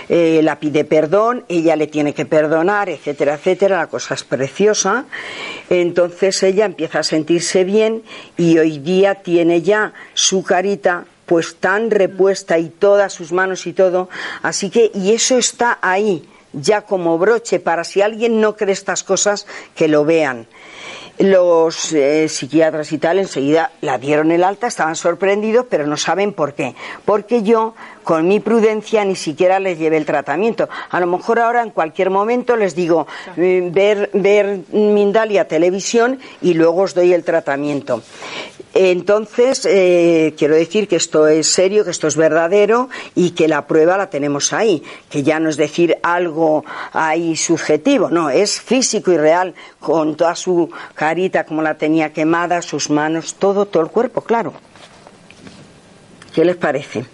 eh, 0.08 0.40
la 0.42 0.58
pide 0.58 0.84
perdón, 0.84 1.44
ella 1.48 1.76
le 1.76 1.86
tiene 1.86 2.14
que 2.14 2.26
perdonar, 2.26 2.88
etcétera, 2.88 3.34
etcétera, 3.34 3.76
la 3.76 3.86
cosa 3.86 4.14
es 4.14 4.24
preciosa, 4.24 5.04
entonces 5.70 6.42
ella 6.42 6.64
empieza 6.64 6.98
a 6.98 7.04
sentirse 7.04 7.62
bien 7.62 8.02
y 8.36 8.58
hoy 8.58 8.78
día 8.78 9.16
tiene 9.16 9.62
ya 9.62 9.92
su 10.14 10.42
carita 10.42 11.04
pues 11.28 11.56
tan 11.56 11.90
repuesta 11.90 12.58
y 12.58 12.70
todas 12.70 13.12
sus 13.12 13.30
manos 13.30 13.66
y 13.66 13.72
todo. 13.72 14.08
Así 14.42 14.70
que, 14.70 14.90
y 14.94 15.12
eso 15.12 15.36
está 15.36 15.78
ahí, 15.82 16.28
ya 16.52 16.82
como 16.82 17.18
broche, 17.18 17.60
para 17.60 17.84
si 17.84 18.00
alguien 18.00 18.40
no 18.40 18.56
cree 18.56 18.72
estas 18.72 19.04
cosas, 19.04 19.46
que 19.76 19.86
lo 19.86 20.04
vean 20.04 20.48
los 21.18 21.92
eh, 21.92 22.28
psiquiatras 22.28 22.92
y 22.92 22.98
tal 22.98 23.18
enseguida 23.18 23.72
la 23.80 23.98
dieron 23.98 24.30
el 24.30 24.44
alta, 24.44 24.68
estaban 24.68 24.94
sorprendidos, 24.94 25.66
pero 25.68 25.86
no 25.86 25.96
saben 25.96 26.32
por 26.32 26.54
qué. 26.54 26.74
Porque 27.04 27.42
yo, 27.42 27.74
con 28.04 28.28
mi 28.28 28.40
prudencia, 28.40 29.04
ni 29.04 29.16
siquiera 29.16 29.58
les 29.58 29.78
llevé 29.78 29.96
el 29.96 30.06
tratamiento. 30.06 30.68
A 30.90 31.00
lo 31.00 31.06
mejor 31.06 31.40
ahora, 31.40 31.62
en 31.62 31.70
cualquier 31.70 32.10
momento, 32.10 32.56
les 32.56 32.74
digo, 32.74 33.06
eh, 33.36 33.68
ver, 33.72 34.10
ver 34.12 34.60
Mindalia 34.72 35.48
televisión 35.48 36.20
y 36.40 36.54
luego 36.54 36.82
os 36.82 36.94
doy 36.94 37.12
el 37.12 37.24
tratamiento. 37.24 38.02
Entonces, 38.80 39.66
eh, 39.68 40.34
quiero 40.38 40.54
decir 40.54 40.86
que 40.86 40.94
esto 40.94 41.26
es 41.26 41.48
serio, 41.48 41.84
que 41.84 41.90
esto 41.90 42.06
es 42.06 42.14
verdadero 42.14 42.88
y 43.16 43.30
que 43.30 43.48
la 43.48 43.66
prueba 43.66 43.96
la 43.96 44.08
tenemos 44.08 44.52
ahí, 44.52 44.84
que 45.10 45.24
ya 45.24 45.40
no 45.40 45.48
es 45.48 45.56
decir 45.56 45.98
algo 46.04 46.64
ahí 46.92 47.34
subjetivo, 47.34 48.08
no, 48.08 48.30
es 48.30 48.60
físico 48.60 49.10
y 49.10 49.16
real, 49.16 49.52
con 49.80 50.16
toda 50.16 50.36
su 50.36 50.70
carita 50.94 51.42
como 51.42 51.60
la 51.60 51.74
tenía 51.74 52.12
quemada, 52.12 52.62
sus 52.62 52.88
manos, 52.88 53.34
todo, 53.34 53.66
todo 53.66 53.82
el 53.82 53.88
cuerpo, 53.88 54.20
claro. 54.20 54.52
¿Qué 56.32 56.44
les 56.44 56.54
parece? 56.54 57.04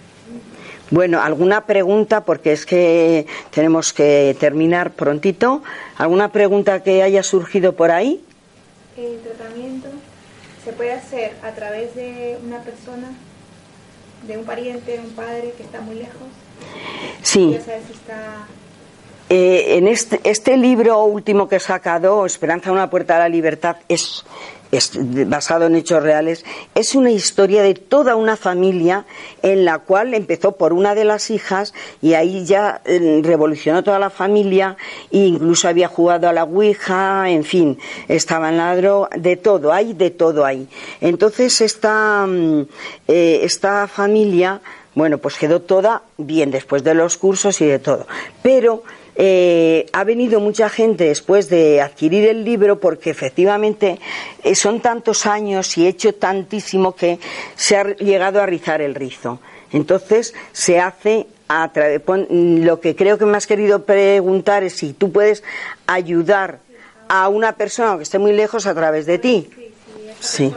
Bueno, 0.90 1.22
¿alguna 1.22 1.64
pregunta? 1.64 2.26
Porque 2.26 2.52
es 2.52 2.66
que 2.66 3.26
tenemos 3.50 3.94
que 3.94 4.36
terminar 4.38 4.90
prontito. 4.90 5.62
¿Alguna 5.96 6.30
pregunta 6.30 6.82
que 6.82 7.02
haya 7.02 7.22
surgido 7.22 7.72
por 7.72 7.90
ahí? 7.90 8.22
El 8.98 9.18
tratamiento 9.20 9.88
se 10.64 10.72
puede 10.72 10.92
hacer 10.92 11.32
a 11.42 11.52
través 11.52 11.94
de 11.94 12.38
una 12.44 12.60
persona, 12.60 13.08
de 14.26 14.38
un 14.38 14.44
pariente, 14.44 14.98
un 14.98 15.12
padre 15.12 15.52
que 15.56 15.62
está 15.62 15.80
muy 15.80 15.96
lejos. 15.96 16.28
Sí. 17.22 17.58
Eh, 19.30 19.76
en 19.78 19.88
este, 19.88 20.20
este 20.24 20.56
libro 20.56 21.02
último 21.04 21.48
que 21.48 21.56
he 21.56 21.60
sacado, 21.60 22.24
Esperanza, 22.26 22.72
una 22.72 22.90
puerta 22.90 23.16
a 23.16 23.20
la 23.20 23.28
libertad, 23.28 23.76
es 23.88 24.24
basado 25.26 25.66
en 25.66 25.76
hechos 25.76 26.02
reales, 26.02 26.44
es 26.74 26.94
una 26.94 27.10
historia 27.10 27.62
de 27.62 27.74
toda 27.74 28.16
una 28.16 28.36
familia 28.36 29.06
en 29.42 29.64
la 29.64 29.80
cual 29.80 30.14
empezó 30.14 30.52
por 30.52 30.72
una 30.72 30.94
de 30.94 31.04
las 31.04 31.30
hijas 31.30 31.74
y 32.02 32.14
ahí 32.14 32.44
ya 32.44 32.82
eh, 32.84 33.20
revolucionó 33.22 33.82
toda 33.82 33.98
la 33.98 34.10
familia 34.10 34.76
e 35.10 35.18
incluso 35.18 35.68
había 35.68 35.88
jugado 35.88 36.28
a 36.28 36.32
la 36.32 36.44
Ouija, 36.44 37.28
en 37.30 37.44
fin, 37.44 37.78
estaba 38.08 38.50
en 38.50 38.58
la 38.58 38.74
de 38.74 39.36
todo, 39.36 39.72
hay 39.72 39.92
de 39.94 40.10
todo 40.10 40.44
ahí. 40.44 40.68
Entonces 41.00 41.60
esta, 41.60 42.26
mm, 42.26 42.66
eh, 43.08 43.40
esta 43.42 43.86
familia, 43.88 44.60
bueno, 44.94 45.18
pues 45.18 45.36
quedó 45.36 45.60
toda 45.60 46.02
bien 46.18 46.50
después 46.50 46.84
de 46.84 46.94
los 46.94 47.16
cursos 47.16 47.60
y 47.60 47.66
de 47.66 47.78
todo. 47.78 48.06
Pero 48.42 48.82
eh, 49.16 49.86
ha 49.92 50.04
venido 50.04 50.40
mucha 50.40 50.68
gente 50.68 51.04
después 51.04 51.48
de 51.48 51.80
adquirir 51.80 52.28
el 52.28 52.44
libro 52.44 52.80
porque 52.80 53.10
efectivamente 53.10 54.00
eh, 54.42 54.54
son 54.54 54.80
tantos 54.80 55.26
años 55.26 55.76
y 55.78 55.86
he 55.86 55.88
hecho 55.88 56.14
tantísimo 56.14 56.94
que 56.94 57.18
se 57.54 57.76
ha 57.76 57.84
llegado 57.96 58.42
a 58.42 58.46
rizar 58.46 58.80
el 58.80 58.94
rizo. 58.94 59.40
Entonces 59.72 60.34
se 60.52 60.80
hace 60.80 61.26
a 61.48 61.70
través. 61.72 62.00
Lo 62.30 62.80
que 62.80 62.96
creo 62.96 63.18
que 63.18 63.26
me 63.26 63.36
has 63.36 63.46
querido 63.46 63.84
preguntar 63.84 64.64
es 64.64 64.74
si 64.74 64.92
tú 64.92 65.12
puedes 65.12 65.42
ayudar 65.86 66.60
a 67.08 67.28
una 67.28 67.52
persona 67.56 67.96
que 67.96 68.02
esté 68.02 68.18
muy 68.18 68.32
lejos 68.32 68.66
a 68.66 68.74
través 68.74 69.06
de 69.06 69.18
ti. 69.18 69.50
Sí. 70.20 70.52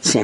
Sí 0.00 0.22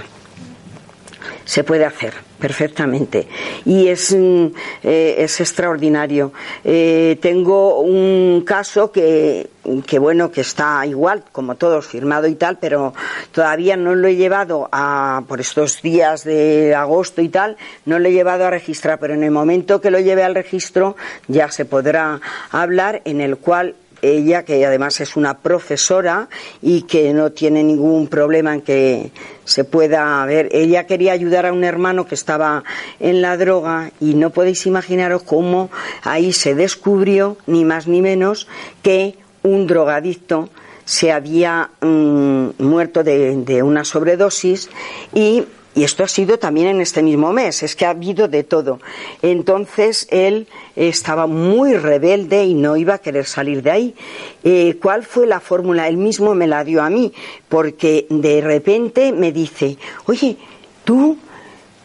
se 1.45 1.65
puede 1.65 1.85
hacer 1.85 2.15
perfectamente 2.39 3.29
y 3.65 3.89
es, 3.89 4.13
mm, 4.13 4.47
eh, 4.83 5.15
es 5.19 5.41
extraordinario. 5.41 6.33
Eh, 6.65 7.19
tengo 7.21 7.81
un 7.81 8.43
caso 8.47 8.91
que, 8.91 9.49
que, 9.87 9.99
bueno, 9.99 10.31
que 10.31 10.41
está 10.41 10.85
igual, 10.87 11.23
como 11.33 11.55
todos, 11.55 11.87
firmado 11.87 12.27
y 12.27 12.35
tal, 12.35 12.59
pero 12.59 12.95
todavía 13.33 13.77
no 13.77 13.95
lo 13.95 14.09
he 14.09 14.17
llevado 14.17 14.69
a, 14.73 15.23
por 15.29 15.41
estos 15.41 15.83
días 15.83 16.25
de 16.25 16.75
agosto 16.75 17.21
y 17.21 17.29
tal, 17.29 17.57
no 17.85 17.99
lo 17.99 18.09
he 18.09 18.13
llevado 18.13 18.47
a 18.47 18.51
registrar, 18.51 18.99
pero 18.99 19.15
en 19.15 19.23
el 19.23 19.31
momento 19.31 19.81
que 19.81 19.91
lo 19.91 20.01
lleve 20.01 20.23
al 20.23 20.35
registro 20.35 20.97
ya 21.29 21.51
se 21.51 21.65
podrá 21.65 22.21
hablar 22.51 23.03
en 23.05 23.21
el 23.21 23.37
cual 23.37 23.75
ella, 24.03 24.45
que 24.45 24.65
además 24.65 25.01
es 25.01 25.17
una 25.17 25.39
profesora 25.39 26.29
y 26.63 26.83
que 26.83 27.13
no 27.13 27.33
tiene 27.33 27.63
ningún 27.63 28.09
problema 28.09 28.55
en 28.55 28.61
que 28.63 29.13
se 29.45 29.65
pueda 29.65 30.25
ver. 30.27 30.49
Ella 30.53 30.87
quería 30.87 31.13
ayudar 31.13 31.47
a 31.47 31.53
un 31.53 31.65
hermano 31.65 32.07
que 32.07 32.15
estaba 32.15 32.65
en 32.99 33.23
la 33.23 33.37
droga 33.37 33.91
y 34.01 34.15
no 34.15 34.31
podéis 34.31 34.67
imaginaros 34.67 35.23
cómo 35.23 35.71
ahí 36.03 36.33
se 36.33 36.55
descubrió, 36.55 37.37
ni 37.47 37.65
más 37.65 37.87
ni 37.87 38.01
menos, 38.01 38.49
que 38.83 39.17
un 39.43 39.67
drogadicto 39.67 40.51
se 40.85 41.13
había 41.13 41.71
mm, 41.81 42.49
muerto 42.59 43.05
de, 43.05 43.37
de 43.37 43.63
una 43.63 43.85
sobredosis 43.85 44.69
y 45.15 45.45
y 45.75 45.85
esto 45.85 46.03
ha 46.03 46.09
sido 46.09 46.39
también 46.39 46.67
en 46.67 46.81
este 46.81 47.03
mismo 47.03 47.33
mes, 47.33 47.63
es 47.63 47.77
que 47.77 47.87
ha 47.87 47.91
habido 47.91 48.27
de 48.27 48.43
todo. 48.43 48.81
Entonces 49.23 50.09
él 50.11 50.49
estaba 50.75 51.27
muy 51.27 51.77
rebelde 51.77 52.45
y 52.45 52.55
no 52.55 52.77
iba 52.77 52.95
a 52.95 52.99
querer 52.99 53.25
salir 53.25 53.63
de 53.63 53.71
ahí. 53.71 53.95
Eh, 54.43 54.79
¿Cuál 54.83 55.05
fue 55.05 55.27
la 55.27 55.39
fórmula? 55.39 55.87
Él 55.87 55.97
mismo 55.97 56.35
me 56.35 56.49
la 56.49 56.65
dio 56.65 56.83
a 56.83 56.91
mí, 56.91 57.13
porque 57.49 58.07
de 58.11 58.41
repente 58.41 59.13
me 59.13 59.31
dice, 59.31 59.77
oye, 60.07 60.37
tú, 60.85 61.17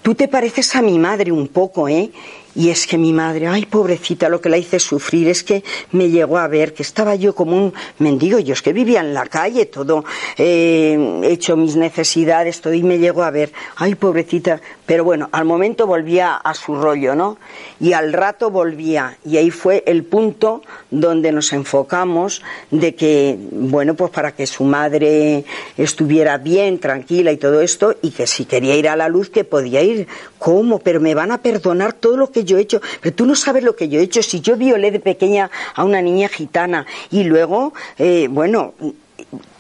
tú 0.02 0.16
te 0.16 0.28
pareces 0.28 0.76
a 0.76 0.82
mi 0.82 0.98
madre 0.98 1.32
un 1.32 1.48
poco, 1.48 1.88
¿eh? 1.88 2.10
Y 2.56 2.70
es 2.70 2.88
que 2.88 2.98
mi 2.98 3.12
madre, 3.12 3.48
ay 3.48 3.66
pobrecita, 3.66 4.30
lo 4.30 4.40
que 4.40 4.50
la 4.50 4.58
hice 4.58 4.80
sufrir 4.80 5.28
es 5.28 5.44
que 5.44 5.64
me 5.92 6.10
llegó 6.10 6.38
a 6.38 6.48
ver 6.48 6.74
que 6.74 6.84
estaba 6.84 7.16
yo 7.16 7.36
como 7.36 7.58
un 7.58 7.74
mendigo. 8.00 8.40
Yo 8.40 8.54
es 8.54 8.62
que 8.62 8.72
vivía 8.72 9.02
en 9.02 9.14
la 9.14 9.26
calle, 9.26 9.66
todo, 9.66 10.06
eh, 10.38 11.22
he 11.24 11.32
hecho 11.32 11.58
mis 11.58 11.76
necesidades, 11.76 12.62
todo, 12.62 12.74
y 12.74 12.84
me 12.84 12.98
llegó 12.98 13.24
a 13.24 13.32
ver, 13.32 13.52
ay 13.76 13.96
pobrecita. 13.96 14.62
Pero 14.86 15.04
bueno, 15.04 15.30
al 15.32 15.46
momento 15.46 15.88
volvía 15.88 16.36
a 16.36 16.54
su 16.54 16.76
rollo, 16.76 17.16
¿no? 17.16 17.38
Y 17.80 17.94
al 17.94 18.14
rato 18.14 18.52
volvía. 18.52 19.18
Y 19.26 19.38
ahí 19.38 19.50
fue 19.50 19.84
el 19.88 20.04
punto 20.04 20.62
donde 20.92 21.32
nos 21.32 21.52
enfocamos 21.54 22.44
de 22.72 22.96
que, 22.96 23.38
bueno, 23.52 23.96
pues 23.96 24.12
para 24.12 24.34
que 24.34 24.46
su 24.46 24.64
madre 24.64 25.44
estuviera 25.78 26.38
bien, 26.38 26.80
tranquila 26.80 27.32
y 27.32 27.38
todo 27.38 27.62
esto, 27.62 27.96
y 28.02 28.12
que 28.12 28.28
si 28.28 28.46
quería 28.46 28.76
ir 28.76 28.88
a 28.88 28.96
la 28.96 29.10
luz, 29.10 29.30
que 29.30 29.44
podía 29.44 29.82
ir. 29.82 30.08
¿Cómo? 30.46 30.78
Pero 30.78 31.00
me 31.00 31.16
van 31.16 31.32
a 31.32 31.40
perdonar 31.40 31.94
todo 31.94 32.18
lo 32.18 32.30
que 32.30 32.44
yo 32.44 32.60
he 32.60 32.62
hecho, 32.62 32.80
pero 33.02 33.16
tú 33.16 33.26
no 33.26 33.34
sabes 33.34 33.64
lo 33.64 33.76
que 33.76 33.90
yo 33.90 34.00
he 34.00 34.04
hecho. 34.04 34.22
Si 34.22 34.42
yo 34.42 34.56
violé 34.56 34.92
de 34.92 35.00
pequeña 35.00 35.50
a 35.74 35.84
una 35.84 36.04
niña 36.04 36.28
gitana 36.28 36.86
y 37.10 37.24
luego, 37.24 37.74
eh, 37.98 38.28
bueno, 38.30 38.76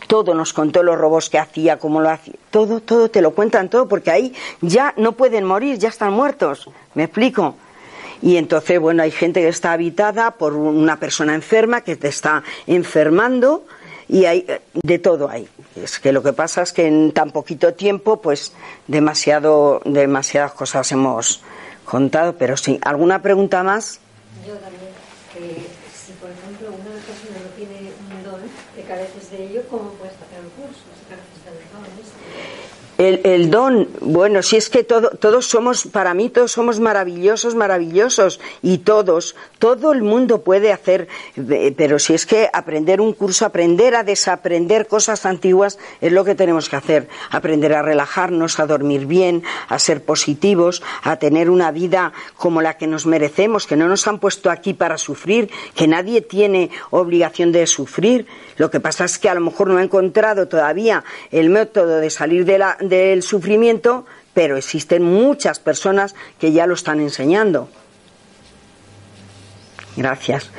todo 0.05 0.35
nos 0.35 0.53
contó 0.53 0.83
los 0.83 0.95
robos 0.95 1.31
que 1.31 1.39
hacía, 1.39 1.79
cómo 1.79 2.01
lo 2.01 2.11
hacía, 2.11 2.35
todo, 2.51 2.81
todo 2.81 3.09
te 3.09 3.23
lo 3.23 3.31
cuentan 3.31 3.67
todo, 3.67 3.87
porque 3.87 4.11
ahí 4.11 4.33
ya 4.61 4.93
no 4.95 5.13
pueden 5.13 5.43
morir, 5.43 5.79
ya 5.79 5.89
están 5.89 6.13
muertos. 6.13 6.69
¿Me 6.93 7.05
explico? 7.05 7.55
Y 8.21 8.37
entonces, 8.37 8.79
bueno, 8.79 9.01
hay 9.01 9.09
gente 9.09 9.41
que 9.41 9.47
está 9.47 9.71
habitada 9.71 10.29
por 10.29 10.53
una 10.53 10.99
persona 10.99 11.33
enferma 11.33 11.81
que 11.81 11.95
te 11.95 12.09
está 12.09 12.43
enfermando 12.67 13.65
y 14.07 14.25
hay 14.25 14.45
de 14.71 14.99
todo 14.99 15.31
ahí. 15.31 15.47
Es 15.75 15.99
que 15.99 16.11
lo 16.11 16.23
que 16.23 16.33
pasa 16.33 16.61
es 16.61 16.71
que 16.71 16.87
en 16.87 17.11
tan 17.11 17.31
poquito 17.31 17.73
tiempo, 17.73 18.21
pues 18.21 18.53
demasiado, 18.87 19.81
demasiadas 19.83 20.53
cosas 20.53 20.91
hemos, 20.91 21.41
contado, 21.85 22.35
pero 22.37 22.57
sí. 22.57 22.79
¿Alguna 22.81 23.21
pregunta 23.21 23.63
más? 23.63 23.99
Yo 24.45 24.55
también 24.55 24.91
si, 25.93 26.11
por 26.13 26.29
ejemplo, 26.29 26.67
una 26.69 26.95
persona 27.05 27.39
no 27.43 27.49
tiene 27.55 27.91
un 27.91 28.23
don, 28.23 28.41
que 28.75 28.83
careces 28.83 29.31
de 29.31 29.45
ello, 29.45 29.63
¿cómo 29.69 29.91
puedes 29.91 30.15
hacer 30.15 30.39
un 30.43 30.49
curso? 30.51 30.83
Si 30.99 31.05
careces 31.07 31.45
del 31.45 31.53
don. 31.71 32.84
El, 32.97 33.21
el, 33.25 33.51
don, 33.51 33.89
bueno, 33.99 34.41
si 34.41 34.55
es 34.55 34.69
que 34.69 34.83
todo, 34.83 35.09
todos 35.09 35.47
somos, 35.47 35.85
para 35.85 36.13
mí 36.13 36.29
todos 36.29 36.53
somos 36.53 36.79
maravillosos, 36.79 37.53
maravillosos, 37.53 38.39
y 38.61 38.79
todos, 38.79 39.35
todo 39.59 39.91
el 39.91 40.01
mundo 40.01 40.41
puede 40.43 40.71
hacer, 40.71 41.07
pero 41.75 41.99
si 41.99 42.13
es 42.13 42.25
que 42.25 42.49
aprender 42.53 43.01
un 43.01 43.13
curso, 43.13 43.45
aprender 43.45 43.95
a 43.95 44.03
desaprender 44.03 44.87
cosas 44.87 45.25
antiguas 45.25 45.77
es 45.99 46.11
lo 46.11 46.23
que 46.23 46.35
tenemos 46.35 46.69
que 46.69 46.77
hacer, 46.77 47.09
aprender 47.31 47.73
a 47.73 47.81
relajarnos, 47.81 48.59
a 48.59 48.65
dormir 48.65 49.05
bien, 49.05 49.43
a 49.67 49.77
ser 49.79 50.03
positivos, 50.03 50.81
a 51.03 51.17
tener 51.17 51.49
una 51.49 51.71
vida 51.71 52.13
como 52.37 52.61
la 52.61 52.77
que 52.77 52.87
nos 52.87 53.05
merecemos, 53.05 53.67
que 53.67 53.75
no 53.75 53.87
nos 53.87 54.07
han 54.07 54.19
puesto 54.19 54.49
aquí 54.49 54.73
para 54.73 54.97
sufrir, 54.97 55.49
que 55.75 55.87
nadie 55.87 56.21
tiene 56.21 56.69
obligación 56.91 57.51
de 57.51 57.67
sufrir. 57.67 58.27
Lo 58.57 58.71
que 58.71 58.79
pasa 58.79 59.05
es 59.05 59.19
que 59.19 59.29
a 59.29 59.33
lo 59.35 59.41
mejor 59.41 59.67
no 59.67 59.77
ha 59.77 59.83
encontrado 59.83 60.47
todavía 60.47 61.03
el 61.31 61.49
método 61.49 61.97
de 61.97 62.09
salir 62.09 62.45
de 62.45 62.57
la, 62.57 62.77
del 62.89 63.23
sufrimiento, 63.23 64.05
pero 64.33 64.57
existen 64.57 65.03
muchas 65.03 65.59
personas 65.59 66.15
que 66.39 66.51
ya 66.51 66.67
lo 66.67 66.73
están 66.73 66.99
enseñando. 66.99 67.69
Gracias. 69.95 70.51